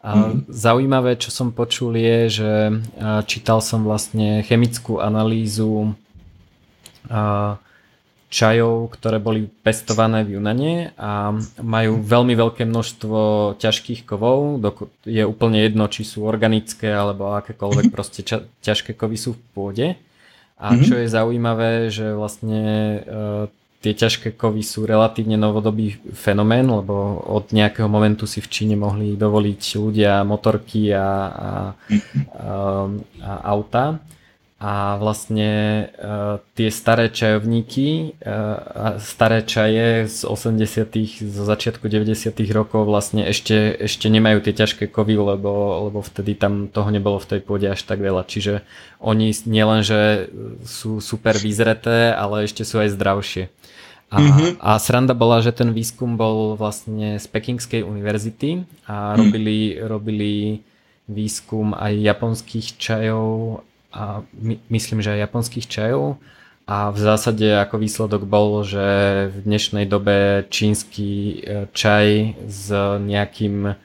A 0.00 0.32
mm. 0.32 0.48
Zaujímavé, 0.48 1.20
čo 1.20 1.28
som 1.28 1.52
počul 1.52 2.00
je, 2.00 2.40
že 2.40 2.52
uh, 2.72 3.20
čítal 3.28 3.60
som 3.60 3.84
vlastne 3.84 4.40
chemickú 4.40 5.04
analýzu 5.04 5.92
uh, 7.12 7.60
čajov, 8.26 8.90
ktoré 8.98 9.22
boli 9.22 9.46
pestované 9.46 10.26
v 10.26 10.38
Junane 10.38 10.90
a 10.98 11.30
majú 11.62 12.02
veľmi 12.02 12.34
veľké 12.34 12.66
množstvo 12.66 13.18
ťažkých 13.62 14.02
kovov. 14.02 14.58
Je 15.06 15.22
úplne 15.22 15.62
jedno, 15.62 15.86
či 15.86 16.02
sú 16.02 16.26
organické 16.26 16.90
alebo 16.90 17.38
akékoľvek 17.38 17.86
proste 17.94 18.26
ča- 18.26 18.44
ťažké 18.66 18.98
kovy 18.98 19.16
sú 19.16 19.38
v 19.38 19.42
pôde. 19.54 19.88
A 20.56 20.72
čo 20.80 20.96
je 20.96 21.06
zaujímavé, 21.06 21.92
že 21.92 22.16
vlastne 22.16 22.60
e, 22.64 22.98
tie 23.84 23.92
ťažké 23.92 24.34
kovy 24.40 24.64
sú 24.64 24.88
relatívne 24.88 25.36
novodobý 25.36 26.00
fenomén, 26.16 26.64
lebo 26.64 27.20
od 27.28 27.52
nejakého 27.52 27.86
momentu 27.86 28.24
si 28.24 28.40
v 28.40 28.48
Číne 28.48 28.74
mohli 28.74 29.20
dovoliť 29.20 29.60
ľudia 29.76 30.24
motorky 30.24 30.90
a, 30.96 30.96
a, 30.96 31.06
a, 31.06 31.50
a 33.20 33.32
auta 33.52 34.00
a 34.56 34.96
vlastne 34.96 35.84
uh, 36.00 36.40
tie 36.56 36.72
staré 36.72 37.12
čajovníky, 37.12 38.16
uh, 38.24 38.96
staré 39.04 39.44
čaje 39.44 40.08
z 40.08 40.24
80 40.24 41.28
zo 41.28 41.44
začiatku 41.44 41.84
90 41.84 42.32
rokov 42.56 42.88
vlastne 42.88 43.28
ešte, 43.28 43.76
ešte 43.76 44.08
nemajú 44.08 44.40
tie 44.40 44.56
ťažké 44.56 44.88
kovy, 44.88 45.20
lebo, 45.20 45.84
lebo 45.92 46.00
vtedy 46.00 46.40
tam 46.40 46.72
toho 46.72 46.88
nebolo 46.88 47.20
v 47.20 47.36
tej 47.36 47.40
pôde 47.44 47.68
až 47.68 47.84
tak 47.84 48.00
veľa. 48.00 48.24
Čiže 48.24 48.64
oni 48.96 49.36
nielenže 49.44 50.32
sú 50.64 51.04
super 51.04 51.36
vyzreté, 51.36 52.16
ale 52.16 52.48
ešte 52.48 52.64
sú 52.64 52.80
aj 52.80 52.96
zdravšie. 52.96 53.52
A, 54.08 54.16
mm-hmm. 54.22 54.50
a 54.62 54.80
sranda 54.80 55.12
bola, 55.12 55.44
že 55.44 55.52
ten 55.52 55.76
výskum 55.76 56.16
bol 56.16 56.56
vlastne 56.56 57.20
z 57.20 57.26
Pekingskej 57.28 57.84
univerzity 57.84 58.64
a 58.88 59.12
mhm. 59.12 59.16
robili, 59.20 59.58
mm. 59.60 59.78
robili 59.84 60.32
výskum 61.12 61.76
aj 61.76 61.92
japonských 61.92 62.80
čajov 62.80 63.60
a 63.96 64.20
my, 64.36 64.60
myslím, 64.68 65.00
že 65.00 65.16
aj 65.16 65.24
japonských 65.24 65.66
čajov 65.66 66.20
a 66.66 66.90
v 66.90 66.98
zásade 66.98 67.46
ako 67.46 67.78
výsledok 67.78 68.28
bol, 68.28 68.60
že 68.66 68.86
v 69.30 69.36
dnešnej 69.46 69.86
dobe 69.88 70.44
čínsky 70.52 71.08
e, 71.08 71.70
čaj 71.70 72.36
s 72.44 72.74
nejakým 73.00 73.78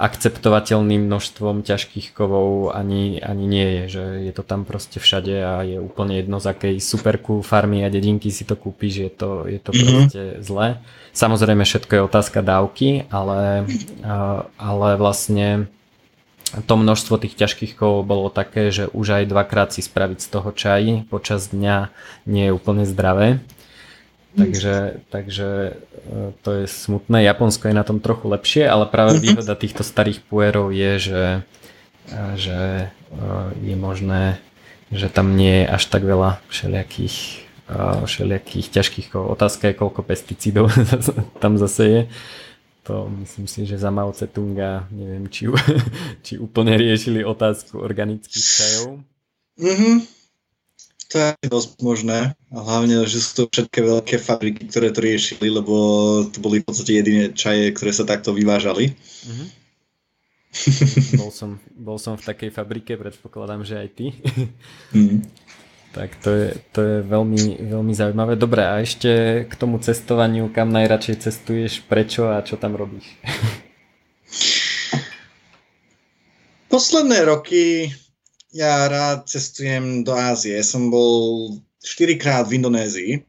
akceptovateľným 0.00 1.06
množstvom 1.06 1.60
ťažkých 1.60 2.16
kovov 2.16 2.72
ani, 2.72 3.20
ani 3.20 3.44
nie 3.44 3.68
je, 3.68 3.84
že 4.00 4.04
je 4.26 4.32
to 4.32 4.42
tam 4.42 4.64
proste 4.64 4.96
všade 4.96 5.36
a 5.44 5.60
je 5.60 5.76
úplne 5.76 6.16
jedno 6.16 6.40
z 6.40 6.56
akej 6.56 6.74
superku 6.80 7.44
farmy 7.44 7.84
a 7.84 7.92
dedinky 7.92 8.32
si 8.32 8.48
to 8.48 8.56
kúpiš, 8.56 8.94
je 9.06 9.10
to, 9.12 9.30
je 9.44 9.60
to 9.60 9.70
mm-hmm. 9.70 9.84
proste 9.84 10.22
zlé. 10.40 10.80
Samozrejme 11.12 11.68
všetko 11.68 11.92
je 11.94 12.06
otázka 12.08 12.40
dávky, 12.40 12.88
ale, 13.12 13.68
ale 14.56 14.88
vlastne 14.96 15.68
to 16.50 16.74
množstvo 16.74 17.14
tých 17.22 17.38
ťažkých 17.38 17.78
kovov 17.78 18.02
bolo 18.02 18.26
také, 18.26 18.74
že 18.74 18.90
už 18.90 19.22
aj 19.22 19.24
dvakrát 19.30 19.70
si 19.70 19.86
spraviť 19.86 20.18
z 20.18 20.28
toho 20.28 20.50
čaj 20.50 20.82
počas 21.06 21.54
dňa 21.54 21.94
nie 22.26 22.50
je 22.50 22.56
úplne 22.56 22.82
zdravé. 22.82 23.38
Takže, 24.30 25.02
takže 25.10 25.48
e, 26.06 26.32
to 26.46 26.50
je 26.62 26.64
smutné. 26.70 27.26
Japonsko 27.26 27.66
je 27.66 27.74
na 27.74 27.82
tom 27.82 27.98
trochu 27.98 28.30
lepšie, 28.30 28.62
ale 28.66 28.86
práve 28.86 29.18
mhm. 29.18 29.22
výhoda 29.22 29.54
týchto 29.58 29.82
starých 29.82 30.22
puerov 30.22 30.70
je, 30.70 30.92
že, 30.98 31.24
e, 32.10 32.18
že 32.38 32.60
e, 32.86 32.86
je 33.58 33.76
možné, 33.78 34.38
že 34.94 35.10
tam 35.10 35.34
nie 35.34 35.66
je 35.66 35.70
až 35.70 35.82
tak 35.86 36.02
veľa 36.06 36.38
všelijakých, 36.50 37.46
všelijakých 38.06 38.66
ťažkých 38.70 39.06
kovov. 39.14 39.38
Otázka 39.38 39.70
je, 39.70 39.78
koľko 39.78 40.02
pesticídov 40.02 40.74
tam 41.42 41.54
zase 41.54 41.82
je 41.86 42.00
to 42.90 43.06
myslím 43.22 43.46
si, 43.46 43.62
že 43.62 43.78
za 43.78 43.94
Mao 43.94 44.10
Tse-tunga 44.10 44.90
neviem, 44.90 45.30
či, 45.30 45.46
či 46.26 46.42
úplne 46.42 46.74
riešili 46.74 47.22
otázku 47.22 47.78
organických 47.78 48.42
čajov. 48.42 48.98
Mm-hmm. 49.54 49.96
To 51.10 51.14
je 51.18 51.46
dosť 51.46 51.70
možné. 51.82 52.18
A 52.50 52.58
hlavne, 52.58 53.06
že 53.06 53.22
sú 53.22 53.30
to 53.34 53.42
všetky 53.50 53.78
veľké 53.82 54.16
fabriky, 54.18 54.66
ktoré 54.66 54.90
to 54.90 55.02
riešili, 55.02 55.46
lebo 55.50 55.74
to 56.26 56.42
boli 56.42 56.62
v 56.62 56.66
podstate 56.66 56.98
jediné 56.98 57.30
čaje, 57.30 57.70
ktoré 57.70 57.94
sa 57.94 58.02
takto 58.02 58.34
vyvážali. 58.34 58.94
Mm-hmm. 58.98 59.48
bol, 61.22 61.30
som, 61.30 61.62
bol 61.78 61.98
som 62.02 62.18
v 62.18 62.26
takej 62.26 62.50
fabrike, 62.50 62.98
predpokladám, 62.98 63.62
že 63.62 63.78
aj 63.78 63.88
ty. 63.94 64.06
mm. 64.90 65.22
Tak 65.90 66.22
to 66.22 66.30
je, 66.30 66.54
to 66.70 66.80
je 66.86 66.96
veľmi, 67.02 67.66
veľmi 67.66 67.90
zaujímavé. 67.90 68.38
Dobre, 68.38 68.62
a 68.62 68.78
ešte 68.78 69.42
k 69.50 69.52
tomu 69.58 69.82
cestovaniu, 69.82 70.46
kam 70.54 70.70
najradšej 70.70 71.16
cestuješ, 71.18 71.82
prečo 71.90 72.30
a 72.30 72.38
čo 72.46 72.54
tam 72.54 72.78
robíš? 72.78 73.10
Posledné 76.70 77.26
roky 77.26 77.90
ja 78.54 78.86
rád 78.86 79.26
cestujem 79.26 80.06
do 80.06 80.14
Ázie. 80.14 80.62
Som 80.62 80.94
bol 80.94 81.58
4 81.82 82.14
krát 82.22 82.46
v 82.46 82.62
Indonézii, 82.62 83.26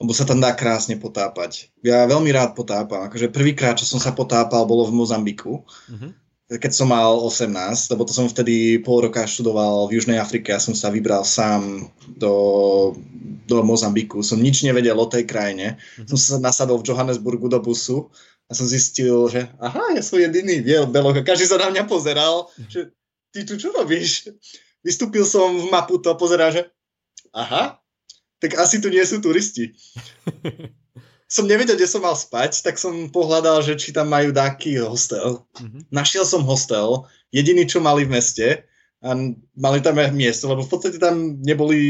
lebo 0.00 0.16
sa 0.16 0.24
tam 0.24 0.40
dá 0.40 0.56
krásne 0.56 0.96
potápať. 0.96 1.68
Ja 1.84 2.08
veľmi 2.08 2.32
rád 2.32 2.56
potápam. 2.56 3.04
Akože 3.04 3.28
prvýkrát, 3.28 3.76
čo 3.76 3.84
som 3.84 4.00
sa 4.00 4.16
potápal, 4.16 4.64
bolo 4.64 4.88
v 4.88 4.96
Mozambiku. 4.96 5.60
Uh-huh 5.92 6.21
keď 6.50 6.72
som 6.74 6.90
mal 6.90 7.16
18, 7.16 7.48
lebo 7.94 8.02
to 8.04 8.12
som 8.12 8.28
vtedy 8.28 8.82
pol 8.82 9.06
roka 9.06 9.24
študoval 9.24 9.88
v 9.88 9.96
Južnej 9.96 10.18
Afrike 10.18 10.52
a 10.52 10.60
som 10.60 10.76
sa 10.76 10.92
vybral 10.92 11.24
sám 11.24 11.88
do, 12.18 12.34
do 13.46 13.62
Mozambiku. 13.64 14.20
Som 14.20 14.42
nič 14.42 14.66
nevedel 14.66 14.98
o 14.98 15.06
tej 15.08 15.24
krajine. 15.24 15.78
Mm-hmm. 15.78 16.08
Som 16.12 16.18
sa 16.18 16.36
nasadol 16.42 16.82
v 16.82 16.92
Johannesburgu 16.92 17.48
do 17.48 17.62
busu 17.62 18.12
a 18.50 18.52
som 18.52 18.68
zistil, 18.68 19.32
že 19.32 19.48
aha, 19.62 19.96
ja 19.96 20.02
som 20.04 20.20
jediný 20.20 20.60
biel 20.60 20.84
belok 20.90 21.22
a 21.22 21.26
každý 21.26 21.48
sa 21.48 21.56
na 21.56 21.72
mňa 21.72 21.88
pozeral, 21.88 22.52
že 22.68 22.92
ty 23.32 23.48
tu 23.48 23.56
čo 23.56 23.72
robíš? 23.72 24.28
Vystúpil 24.84 25.24
som 25.24 25.56
v 25.56 25.70
Maputo 25.70 26.12
a 26.12 26.18
pozerá, 26.18 26.52
že 26.52 26.68
aha, 27.32 27.80
tak 28.42 28.58
asi 28.58 28.82
tu 28.82 28.90
nie 28.90 29.00
sú 29.06 29.22
turisti. 29.22 29.72
som 31.32 31.48
nevedel, 31.48 31.80
kde 31.80 31.88
som 31.88 32.04
mal 32.04 32.12
spať, 32.12 32.60
tak 32.60 32.76
som 32.76 33.08
pohľadal, 33.08 33.64
že 33.64 33.80
či 33.80 33.88
tam 33.96 34.12
majú 34.12 34.36
taký 34.36 34.76
hostel. 34.84 35.40
Mm-hmm. 35.56 35.88
Našiel 35.88 36.28
som 36.28 36.44
hostel, 36.44 37.08
jediný, 37.32 37.64
čo 37.64 37.80
mali 37.80 38.04
v 38.04 38.12
meste 38.12 38.68
a 39.00 39.16
mali 39.56 39.78
tam 39.80 39.96
aj 39.96 40.12
miesto, 40.12 40.52
lebo 40.52 40.60
v 40.60 40.70
podstate 40.76 41.00
tam 41.00 41.40
neboli 41.40 41.80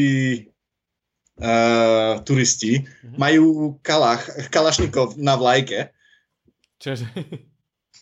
uh, 1.43 2.22
turisti. 2.22 2.86
Mm-hmm. 2.86 3.18
Majú 3.18 3.45
kalach, 3.82 4.22
kalašnikov 4.55 5.18
na 5.18 5.34
vlajke. 5.34 5.90
Čože? 6.78 7.11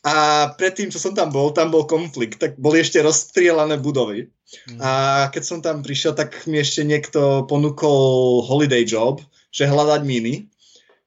A 0.04 0.48
predtým, 0.56 0.88
čo 0.92 1.00
som 1.00 1.12
tam 1.12 1.32
bol, 1.32 1.52
tam 1.56 1.72
bol 1.72 1.84
konflikt, 1.84 2.40
tak 2.40 2.56
boli 2.56 2.80
ešte 2.80 3.04
rozstrielané 3.04 3.76
budovy. 3.76 4.32
Mm. 4.72 4.80
A 4.80 4.90
keď 5.28 5.42
som 5.44 5.60
tam 5.60 5.84
prišiel, 5.84 6.16
tak 6.16 6.48
mi 6.48 6.56
ešte 6.56 6.88
niekto 6.88 7.44
ponúkol 7.44 8.40
holiday 8.48 8.80
job, 8.88 9.20
že 9.52 9.68
hľadať 9.68 10.00
míny, 10.08 10.48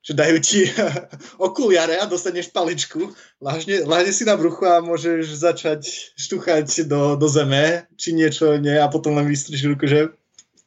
že 0.04 0.12
dajú 0.12 0.38
ti 0.44 0.68
okuliare 1.48 1.96
a 1.98 2.06
dostaneš 2.06 2.52
paličku, 2.52 3.16
láhne, 3.40 3.88
láhne 3.88 4.12
si 4.12 4.28
na 4.28 4.36
bruchu 4.36 4.68
a 4.68 4.84
môžeš 4.84 5.32
začať 5.32 5.88
štuchať 6.20 6.86
do, 6.92 7.16
do 7.16 7.28
zeme, 7.32 7.88
či 7.96 8.12
niečo 8.12 8.60
nie, 8.60 8.76
a 8.76 8.92
potom 8.92 9.16
len 9.16 9.26
vystriš 9.26 9.64
ruku, 9.72 9.88
že 9.88 10.12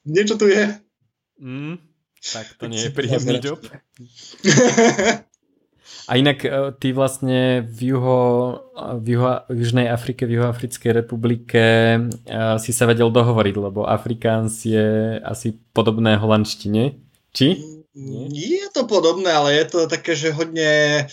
niečo 0.08 0.40
tu 0.40 0.48
je. 0.48 0.72
Mm, 1.36 1.76
tak 2.32 2.48
to 2.56 2.64
nie 2.66 2.80
je 2.80 2.90
príjemný 2.90 3.36
job. 3.44 3.60
A 6.06 6.22
inak 6.22 6.46
e, 6.46 6.70
ty 6.78 6.94
vlastne 6.94 7.66
v, 7.66 7.90
juho, 7.90 8.18
v, 9.02 9.18
juho, 9.18 9.42
v 9.50 9.58
Južnej 9.58 9.90
Afrike, 9.90 10.22
v 10.22 10.38
Juhoafrickej 10.38 11.02
republike 11.02 11.62
e, 11.98 12.00
si 12.62 12.70
sa 12.70 12.86
vedel 12.86 13.10
dohovoriť, 13.10 13.54
lebo 13.58 13.82
Afrikáns 13.90 14.62
je 14.62 15.18
asi 15.18 15.58
podobné 15.74 16.14
holandštine. 16.14 16.94
Či? 17.34 17.58
Nie? 17.96 18.60
Je 18.60 18.68
to 18.76 18.84
podobné, 18.84 19.32
ale 19.32 19.56
je 19.56 19.64
to 19.72 19.78
také, 19.88 20.12
že 20.12 20.36
hodne... 20.36 21.04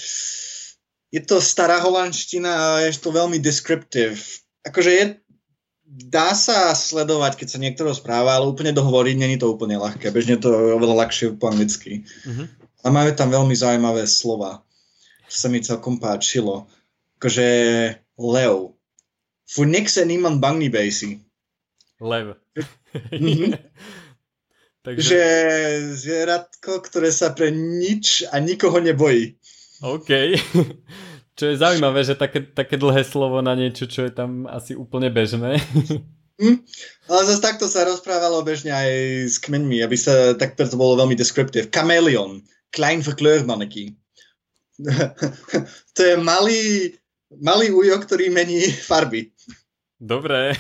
Je 1.13 1.21
to 1.21 1.37
stará 1.39 1.77
holandština 1.79 2.51
a 2.51 2.65
je 2.89 2.97
to 2.97 3.13
veľmi 3.13 3.37
descriptive. 3.37 4.17
Akože 4.65 4.91
je, 4.91 5.05
dá 6.09 6.33
sa 6.33 6.73
sledovať, 6.73 7.37
keď 7.37 7.47
sa 7.53 7.61
niekto 7.61 7.85
rozpráva, 7.85 8.33
ale 8.33 8.49
úplne 8.49 8.73
dohovoriť 8.73 9.15
není 9.21 9.37
to 9.37 9.53
úplne 9.53 9.77
ľahké. 9.77 10.09
Bežne 10.09 10.41
to 10.41 10.49
je 10.49 10.73
oveľa 10.73 11.05
ľahšie 11.05 11.37
po 11.37 11.53
anglicky. 11.53 12.01
Uh-huh. 12.25 12.49
A 12.81 12.89
majú 12.89 13.13
tam 13.13 13.29
veľmi 13.29 13.53
zaujímavé 13.53 14.09
slova 14.09 14.65
sa 15.33 15.49
mi 15.49 15.65
celkom 15.65 15.97
páčilo. 15.97 16.69
Akože 17.17 17.47
lev. 18.21 18.77
Voor 19.53 19.67
niks 19.67 19.97
en 19.97 20.07
niemand 20.07 20.39
bang 20.39 20.57
niet 20.61 20.93
si. 20.93 21.19
Lev. 21.97 22.37
Takže... 24.83 24.99
Že 24.99 25.23
zvieratko, 25.95 26.83
ktoré 26.83 27.07
sa 27.09 27.31
pre 27.31 27.55
nič 27.55 28.27
a 28.27 28.43
nikoho 28.43 28.83
nebojí. 28.83 29.39
OK. 29.79 30.11
Čo 31.39 31.49
je 31.49 31.55
zaujímavé, 31.57 32.05
že 32.05 32.13
také, 32.13 32.45
také 32.45 32.77
dlhé 32.77 33.01
slovo 33.01 33.41
na 33.41 33.57
niečo, 33.57 33.89
čo 33.89 34.05
je 34.05 34.13
tam 34.13 34.45
asi 34.45 34.77
úplne 34.77 35.09
bežné. 35.09 35.57
Mm, 36.37 36.61
ale 37.09 37.21
zase 37.25 37.41
takto 37.41 37.65
sa 37.65 37.89
rozprávalo 37.89 38.45
bežne 38.45 38.69
aj 38.69 38.89
s 39.33 39.41
kmeňmi, 39.41 39.81
aby 39.81 39.97
sa, 39.97 40.37
tak 40.37 40.53
to 40.53 40.69
bolo 40.77 40.93
veľmi 41.01 41.17
descriptive. 41.17 41.73
Chameleon, 41.73 42.37
klein 42.69 43.01
verkleurmannetje. 43.01 43.97
to 45.97 46.01
je 46.05 46.15
malý, 46.21 46.93
malý 47.33 47.73
ujo, 47.73 47.97
ktorý 47.97 48.29
mení 48.29 48.69
farby. 48.69 49.33
Dobre. 49.97 50.53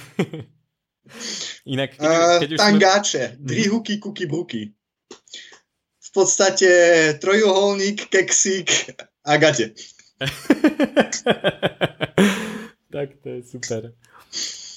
Inak, 1.63 1.95
keď, 1.95 2.39
keď 2.43 2.51
uh, 2.51 2.59
tangáče, 2.59 3.23
sme... 3.35 3.39
drihuky, 3.39 3.95
kuky, 3.99 4.25
bruky. 4.27 4.61
V 6.03 6.09
podstate 6.11 6.69
trojuholník, 7.17 8.11
keksík 8.11 8.69
a 9.23 9.37
gate. 9.39 9.71
tak 12.93 13.07
to 13.23 13.27
je 13.29 13.41
super. 13.47 13.95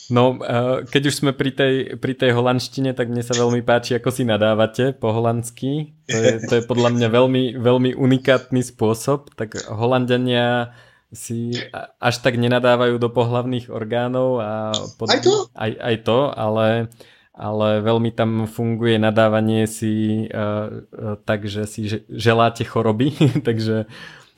No, 0.06 0.38
eh, 0.38 0.86
keď 0.86 1.02
už 1.10 1.14
sme 1.18 1.34
pri 1.34 1.50
tej, 1.50 1.74
pri 1.98 2.14
tej 2.14 2.30
holandštine, 2.30 2.94
tak 2.94 3.10
mne 3.10 3.26
sa 3.26 3.34
veľmi 3.34 3.66
páči, 3.66 3.98
ako 3.98 4.14
si 4.14 4.22
nadávate 4.22 4.94
po 4.94 5.10
holandsky. 5.10 5.98
To 6.06 6.14
je, 6.16 6.32
to 6.46 6.52
je 6.60 6.62
podľa 6.62 6.94
mňa 6.94 7.08
veľmi, 7.10 7.44
veľmi 7.58 7.90
unikátny 7.98 8.62
spôsob. 8.62 9.34
Tak 9.34 9.66
Holandania 9.66 10.70
si 11.14 11.54
až 12.02 12.14
tak 12.18 12.34
nenadávajú 12.34 12.98
do 12.98 13.08
pohlavných 13.10 13.70
orgánov. 13.70 14.42
A 14.42 14.74
pod... 14.98 15.10
Aj 15.10 15.20
to? 15.22 15.46
Aj, 15.54 15.72
aj 15.72 15.96
to, 16.02 16.18
ale, 16.34 16.90
ale 17.30 17.68
veľmi 17.82 18.10
tam 18.10 18.50
funguje 18.50 18.98
nadávanie 18.98 19.70
si 19.70 20.26
uh, 20.26 20.82
uh, 20.82 21.16
tak, 21.22 21.46
že 21.46 21.66
si 21.70 21.86
želáte 22.10 22.66
choroby. 22.66 23.14
Takže 23.46 23.86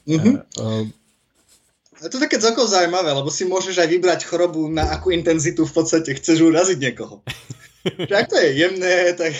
mm-hmm. 0.04 0.34
uh, 0.60 0.84
je 1.98 2.10
to 2.14 2.22
také 2.22 2.38
celkom 2.38 2.62
zaujímavé, 2.62 3.10
lebo 3.10 3.26
si 3.26 3.42
môžeš 3.42 3.82
aj 3.82 3.88
vybrať 3.90 4.20
chorobu, 4.30 4.70
na 4.70 4.86
akú 4.94 5.10
intenzitu 5.10 5.66
v 5.66 5.74
podstate 5.74 6.14
chceš 6.14 6.46
uraziť 6.46 6.78
niekoho. 6.78 7.26
Že 8.10 8.14
ak 8.14 8.26
to 8.30 8.36
je 8.38 8.48
jemné, 8.54 8.94
tak, 9.18 9.32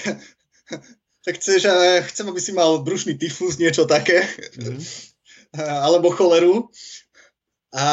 tak 1.22 1.34
chceš, 1.38 1.68
chcem, 2.10 2.26
aby 2.26 2.40
si 2.40 2.50
mal 2.56 2.82
brušný 2.82 3.14
tyfus, 3.14 3.60
niečo 3.62 3.86
také. 3.86 4.26
Mm-hmm. 4.58 4.80
Alebo 5.58 6.10
choleru. 6.10 6.70
A 7.74 7.84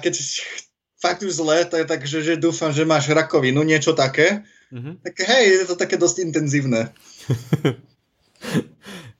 keď 0.00 0.14
fakt 1.02 1.22
už 1.22 1.32
zle, 1.32 1.64
tak, 1.66 1.88
tak 1.88 2.00
že, 2.06 2.22
že 2.22 2.34
dúfam, 2.40 2.72
že 2.72 2.88
máš 2.88 3.10
rakovinu, 3.10 3.62
niečo 3.62 3.92
také. 3.92 4.46
Mm-hmm. 4.72 4.94
Tak 5.04 5.14
hej, 5.28 5.44
je 5.52 5.66
to 5.68 5.76
také 5.76 6.00
dosť 6.00 6.24
intenzívne. 6.24 6.88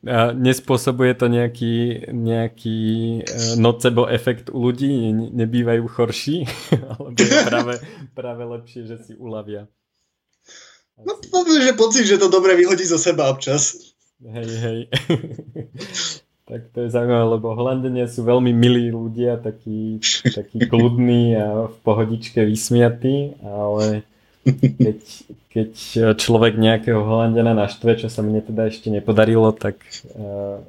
A 0.02 0.34
nespôsobuje 0.34 1.14
to 1.14 1.30
nejaký, 1.30 2.10
nejaký 2.10 2.80
e, 3.22 3.54
nocebo 3.54 4.10
efekt 4.10 4.50
u 4.50 4.58
ľudí? 4.58 5.14
Nebývajú 5.14 5.86
chorší? 5.86 6.42
Alebo 6.90 7.14
je 7.14 7.38
práve, 7.46 7.74
práve 8.10 8.42
lepšie, 8.42 8.82
že 8.82 8.96
si 8.98 9.12
uľavia? 9.14 9.70
No, 10.98 11.22
že 11.22 11.72
pocit, 11.78 12.02
že 12.02 12.18
to 12.18 12.26
dobre 12.26 12.58
vyhodí 12.58 12.82
zo 12.82 12.98
seba 12.98 13.30
občas. 13.30 13.94
Hej, 14.22 14.50
hej. 14.58 14.78
Tak 16.52 16.68
to 16.76 16.84
je 16.84 16.92
zaujímavé, 16.92 17.24
lebo 17.32 17.56
Holandenia 17.56 18.04
sú 18.04 18.28
veľmi 18.28 18.52
milí 18.52 18.92
ľudia, 18.92 19.40
takí, 19.40 20.04
takí 20.20 20.60
kľudní 20.68 21.32
a 21.32 21.72
v 21.72 21.76
pohodičke 21.80 22.44
vysmiatí, 22.44 23.40
ale 23.40 24.04
keď, 24.44 25.00
keď 25.48 25.70
človek 26.20 26.60
nejakého 26.60 27.00
Holandiana 27.00 27.56
naštve, 27.56 27.96
čo 27.96 28.12
sa 28.12 28.20
mne 28.20 28.44
teda 28.44 28.68
ešte 28.68 28.92
nepodarilo, 28.92 29.48
tak, 29.56 29.80
eh, 30.12 30.60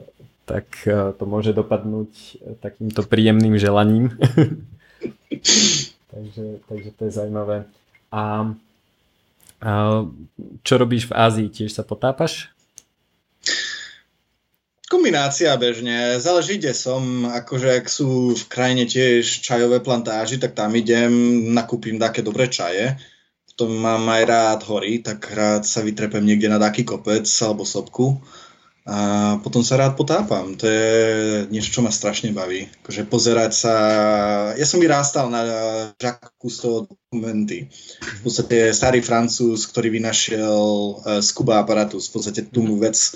tak 0.48 0.72
eh, 0.88 1.12
to 1.20 1.24
môže 1.28 1.52
dopadnúť 1.52 2.40
takýmto 2.64 3.04
príjemným 3.04 3.60
želaním. 3.60 4.16
takže, 6.16 6.64
takže 6.64 6.90
to 6.96 7.02
je 7.04 7.12
zaujímavé. 7.12 7.68
A, 8.08 8.56
a 9.60 9.72
čo 10.64 10.74
robíš 10.80 11.12
v 11.12 11.18
Ázii? 11.20 11.48
Tiež 11.52 11.76
sa 11.76 11.84
potápaš? 11.84 12.53
Kombinácia 14.92 15.56
bežne, 15.58 16.20
záleží, 16.22 16.60
kde 16.60 16.76
som, 16.76 17.26
akože 17.26 17.82
ak 17.82 17.88
sú 17.90 18.36
v 18.36 18.46
krajine 18.52 18.86
tiež 18.86 19.42
čajové 19.42 19.80
plantáži, 19.80 20.38
tak 20.38 20.54
tam 20.54 20.76
idem, 20.76 21.12
nakúpim 21.56 21.98
také 21.98 22.22
dobré 22.22 22.52
čaje 22.52 22.94
to 23.56 23.70
mám 23.70 24.10
aj 24.10 24.24
rád 24.26 24.60
hory, 24.66 25.00
tak 25.06 25.30
rád 25.30 25.64
sa 25.66 25.86
vytrepem 25.86 26.26
niekde 26.26 26.50
na 26.50 26.58
taký 26.58 26.82
kopec 26.82 27.26
alebo 27.46 27.62
sopku 27.66 28.18
a 28.84 29.40
potom 29.40 29.64
sa 29.64 29.80
rád 29.80 29.96
potápam. 29.96 30.60
To 30.60 30.68
je 30.68 30.92
niečo, 31.48 31.72
čo 31.72 31.80
ma 31.80 31.88
strašne 31.88 32.36
baví. 32.36 32.68
Akože 32.84 33.08
pozerať 33.08 33.52
sa... 33.56 33.74
Ja 34.60 34.66
som 34.68 34.84
vyrástal 34.84 35.32
na 35.32 35.42
Jacques 35.96 36.36
Cousteau 36.36 36.84
dokumenty. 36.84 37.72
V 38.20 38.22
podstate 38.28 38.76
starý 38.76 39.00
francúz, 39.00 39.72
ktorý 39.72 39.88
vynašiel 39.88 40.60
Scuba 41.24 41.64
aparatus, 41.64 42.12
v 42.12 42.14
podstate 42.20 42.42
tú 42.44 42.68
vec 42.76 43.16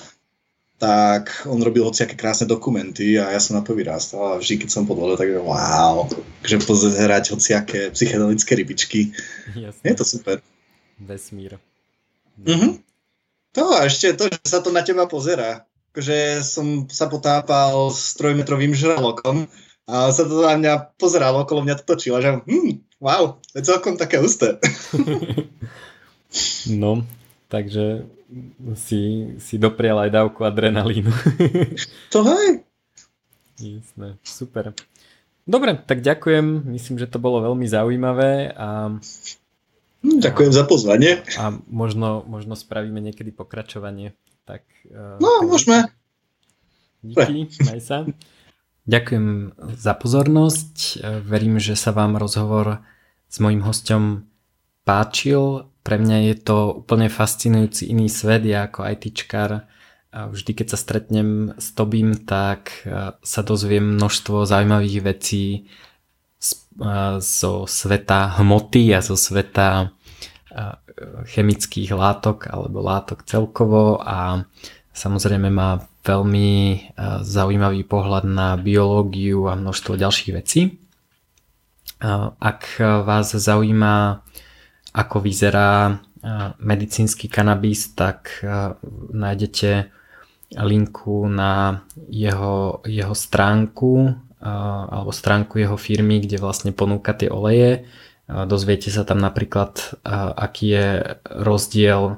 tak 0.78 1.49
on 1.49 1.57
robil 1.57 1.82
hociaké 1.82 2.13
krásne 2.13 2.45
dokumenty 2.45 3.17
a 3.17 3.34
ja 3.34 3.41
som 3.41 3.57
na 3.57 3.65
to 3.65 3.73
vyrástal 3.73 4.38
a 4.38 4.38
vždy, 4.38 4.61
keď 4.61 4.69
som 4.69 4.86
pod 4.86 5.01
vodou, 5.01 5.17
tak 5.17 5.34
wow, 5.41 6.05
že 6.45 6.61
pozerať 6.61 7.34
hociaké 7.34 7.89
psychedelické 7.89 8.53
rybičky. 8.53 9.09
Jasne. 9.57 9.82
Je 9.82 9.95
to 9.97 10.05
super. 10.05 10.38
Vesmír. 11.01 11.57
Mhm. 12.38 12.86
To 13.57 13.73
a 13.73 13.89
ešte 13.89 14.13
to, 14.13 14.30
že 14.30 14.38
sa 14.45 14.61
to 14.61 14.69
na 14.69 14.86
teba 14.86 15.09
pozera. 15.09 15.65
Akože 15.89 16.45
som 16.45 16.86
sa 16.93 17.09
potápal 17.09 17.89
s 17.89 18.13
trojmetrovým 18.13 18.78
žralokom 18.78 19.49
a 19.89 20.13
sa 20.13 20.30
to 20.30 20.45
na 20.45 20.53
mňa 20.61 20.73
pozeralo, 21.01 21.41
okolo 21.41 21.65
mňa 21.65 21.82
to 21.82 21.89
točilo, 21.89 22.21
že 22.21 22.38
hm, 22.45 23.01
wow, 23.01 23.41
to 23.49 23.55
je 23.57 23.65
celkom 23.65 23.97
také 23.97 24.21
husté. 24.21 24.61
no, 26.82 27.01
takže 27.49 28.05
si, 28.75 29.34
si 29.39 29.55
doprial 29.55 30.07
aj 30.07 30.11
dávku 30.11 30.43
adrenalínu. 30.43 31.11
To 32.13 32.23
hej. 32.23 32.63
Jasné, 33.57 34.21
super. 34.21 34.75
Dobre, 35.47 35.80
tak 35.80 36.03
ďakujem. 36.03 36.67
Myslím, 36.67 36.99
že 36.99 37.09
to 37.09 37.17
bolo 37.17 37.41
veľmi 37.41 37.65
zaujímavé. 37.65 38.53
A, 38.53 38.99
hm, 40.03 40.19
ďakujem 40.19 40.51
a, 40.51 40.55
za 40.55 40.63
pozvanie. 40.67 41.11
A 41.39 41.55
možno, 41.71 42.28
možno 42.28 42.53
spravíme 42.53 42.99
niekedy 42.99 43.32
pokračovanie. 43.32 44.13
Tak, 44.45 44.63
no, 45.17 45.41
tak, 45.41 45.47
môžeme. 45.47 45.78
Díky, 47.01 47.47
maj 47.63 47.80
sa. 47.82 47.97
Ďakujem 48.88 49.57
za 49.75 49.93
pozornosť. 49.99 51.03
Verím, 51.23 51.59
že 51.59 51.75
sa 51.75 51.91
vám 51.91 52.15
rozhovor 52.15 52.84
s 53.28 53.38
mojim 53.43 53.59
hostom 53.63 54.32
páčil. 54.88 55.67
Pre 55.88 55.95
mňa 55.95 56.17
je 56.27 56.35
to 56.43 56.83
úplne 56.83 57.07
fascinujúci 57.07 57.88
iný 57.88 58.11
svet. 58.11 58.43
Ja 58.43 58.67
ako 58.67 58.83
ITčkar 58.91 59.71
vždy, 60.11 60.51
keď 60.51 60.75
sa 60.75 60.77
stretnem 60.83 61.55
s 61.55 61.71
Tobím, 61.71 62.27
tak 62.27 62.83
sa 63.23 63.41
dozviem 63.47 63.95
množstvo 63.95 64.43
zaujímavých 64.43 64.99
vecí 64.99 65.71
zo 67.23 67.53
sveta 67.63 68.35
hmoty 68.35 68.91
a 68.91 68.99
zo 68.99 69.15
sveta 69.15 69.95
chemických 71.31 71.95
látok 71.95 72.51
alebo 72.51 72.83
látok 72.83 73.23
celkovo 73.23 74.03
a 74.03 74.43
samozrejme 74.91 75.47
má 75.47 75.88
veľmi 76.03 76.49
zaujímavý 77.23 77.88
pohľad 77.88 78.27
na 78.27 78.59
biológiu 78.59 79.47
a 79.47 79.55
množstvo 79.55 79.95
ďalších 79.95 80.31
vecí. 80.35 80.83
Ak 82.43 82.75
vás 82.81 83.31
zaujíma, 83.31 84.25
ako 84.97 85.21
vyzerá 85.21 86.01
medicínsky 86.57 87.29
kanabis, 87.29 87.93
tak 87.93 88.41
nájdete 89.13 89.93
linku 90.57 91.29
na 91.29 91.85
jeho, 92.09 92.81
jeho 92.81 93.13
stránku 93.13 94.17
alebo 94.89 95.13
stránku 95.13 95.61
jeho 95.61 95.77
firmy, 95.77 96.25
kde 96.25 96.41
vlastne 96.41 96.73
ponúka 96.73 97.13
tie 97.13 97.29
oleje. 97.29 97.85
Dozviete 98.27 98.89
sa 98.89 99.05
tam 99.05 99.21
napríklad, 99.21 100.01
aký 100.35 100.65
je 100.73 100.87
rozdiel 101.29 102.17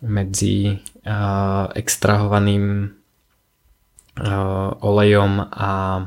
medzi 0.00 0.78
extrahovaným 1.74 2.94
olejom 4.78 5.32
a, 5.50 6.06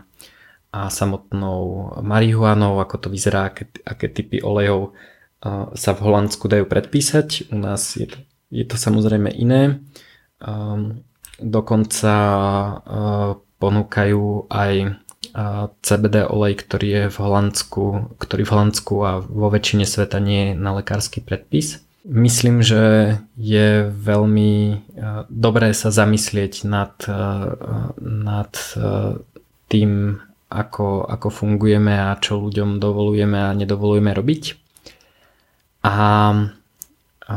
a 0.72 0.80
samotnou 0.88 1.92
marihuanou, 2.00 2.80
ako 2.80 2.96
to 3.04 3.08
vyzerá, 3.12 3.52
aké, 3.52 3.68
aké 3.84 4.08
typy 4.08 4.40
olejov 4.40 4.96
sa 5.74 5.92
v 5.94 6.04
Holandsku 6.04 6.50
dajú 6.50 6.66
predpísať. 6.66 7.54
U 7.54 7.58
nás 7.62 7.94
je 7.94 8.10
to, 8.10 8.18
je 8.50 8.66
to 8.66 8.76
samozrejme 8.76 9.30
iné. 9.30 9.82
Dokonca 11.38 12.14
ponúkajú 13.58 14.50
aj 14.50 14.74
CBD 15.82 16.26
olej, 16.26 16.54
ktorý 16.66 16.88
je 16.90 17.04
v 17.14 17.18
Holandsku, 17.22 17.84
ktorý 18.18 18.42
v 18.46 18.54
Holandsku 18.58 18.96
a 19.06 19.22
vo 19.22 19.54
väčšine 19.54 19.86
sveta 19.86 20.18
nie 20.18 20.54
je 20.54 20.58
na 20.58 20.74
lekársky 20.74 21.22
predpis. 21.22 21.86
Myslím, 22.08 22.64
že 22.64 23.20
je 23.36 23.92
veľmi 23.92 24.82
dobré 25.28 25.76
sa 25.76 25.92
zamyslieť 25.92 26.64
nad, 26.66 26.96
nad 28.00 28.54
tým, 29.68 29.92
ako, 30.48 31.04
ako 31.06 31.28
fungujeme 31.28 31.92
a 31.92 32.16
čo 32.18 32.40
ľuďom 32.40 32.80
dovolujeme 32.80 33.38
a 33.38 33.52
nedovolujeme 33.52 34.16
robiť. 34.16 34.67
A, 35.88 35.96
a 37.32 37.36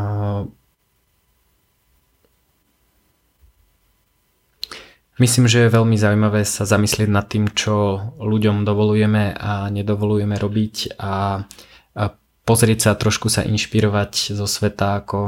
Myslím, 5.21 5.53
že 5.53 5.69
je 5.69 5.77
veľmi 5.77 6.01
zaujímavé 6.01 6.49
sa 6.49 6.65
zamyslieť 6.65 7.13
nad 7.13 7.29
tým, 7.29 7.53
čo 7.53 8.01
ľuďom 8.17 8.65
dovolujeme 8.65 9.37
a 9.37 9.69
nedovolujeme 9.69 10.33
robiť 10.33 10.97
a, 10.97 11.45
a 11.93 12.05
pozrieť 12.49 12.89
sa, 12.89 12.97
trošku 12.97 13.29
sa 13.29 13.45
inšpirovať 13.45 14.33
zo 14.33 14.49
sveta, 14.49 15.05
ako 15.05 15.19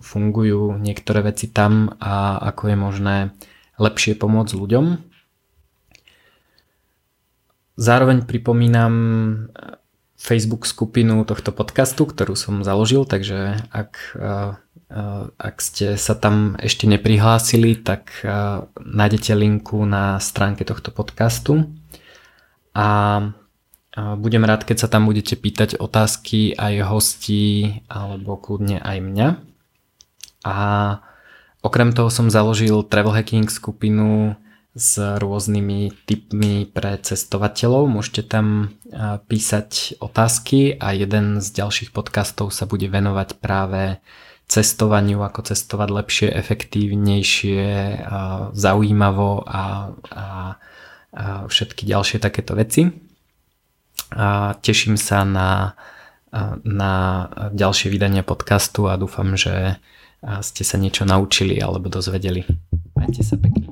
fungujú 0.00 0.80
niektoré 0.80 1.20
veci 1.20 1.52
tam 1.52 1.92
a 2.00 2.40
ako 2.48 2.62
je 2.64 2.76
možné 2.80 3.16
lepšie 3.76 4.16
pomôcť 4.16 4.56
ľuďom. 4.56 4.84
Zároveň 7.76 8.24
pripomínam 8.24 8.94
Facebook 10.22 10.70
skupinu 10.70 11.26
tohto 11.26 11.50
podcastu, 11.50 12.06
ktorú 12.06 12.38
som 12.38 12.62
založil, 12.62 13.02
takže 13.02 13.58
ak 13.74 14.14
Eh, 14.92 15.24
ak 15.40 15.56
ste 15.64 15.96
sa 15.96 16.12
tam 16.12 16.52
ešte 16.60 16.84
neprihlásili, 16.84 17.80
tak 17.80 18.12
eh, 18.20 18.60
nájdete 18.76 19.32
linku 19.32 19.88
na 19.88 20.20
stránke 20.20 20.68
tohto 20.68 20.92
podcastu 20.92 21.72
a 22.76 22.88
eh, 23.96 24.14
budem 24.20 24.44
rád, 24.44 24.68
keď 24.68 24.84
sa 24.84 24.88
tam 24.92 25.08
budete 25.08 25.40
pýtať 25.40 25.80
otázky 25.80 26.52
aj 26.60 26.92
hostí 26.92 27.80
alebo 27.88 28.36
kľudne 28.36 28.84
aj 28.84 28.98
mňa. 29.00 29.28
A 30.44 30.56
okrem 31.64 31.96
toho 31.96 32.12
som 32.12 32.28
založil 32.28 32.84
travel 32.84 33.16
hacking 33.16 33.48
skupinu 33.48 34.36
s 34.72 34.96
rôznymi 34.96 35.92
typmi 36.08 36.64
pre 36.64 36.96
cestovateľov. 36.96 37.92
Môžete 37.92 38.24
tam 38.24 38.72
písať 39.28 40.00
otázky 40.00 40.80
a 40.80 40.96
jeden 40.96 41.44
z 41.44 41.48
ďalších 41.52 41.92
podcastov 41.92 42.56
sa 42.56 42.64
bude 42.64 42.88
venovať 42.88 43.36
práve 43.36 44.00
cestovaniu, 44.48 45.24
ako 45.24 45.48
cestovať 45.48 45.88
lepšie, 45.92 46.28
efektívnejšie, 46.28 47.64
zaujímavo 48.52 49.44
a, 49.48 49.52
a, 49.52 49.64
a 50.12 50.24
všetky 51.48 51.88
ďalšie 51.88 52.20
takéto 52.20 52.52
veci. 52.52 52.88
A 54.12 54.52
teším 54.60 55.00
sa 55.00 55.24
na, 55.24 55.72
na 56.64 56.92
ďalšie 57.52 57.88
vydanie 57.88 58.20
podcastu 58.20 58.92
a 58.92 59.00
dúfam, 59.00 59.40
že 59.40 59.80
ste 60.44 60.62
sa 60.68 60.76
niečo 60.76 61.08
naučili 61.08 61.56
alebo 61.56 61.88
dozvedeli. 61.88 62.44
Majte 62.92 63.24
sa 63.24 63.40
pekne. 63.40 63.71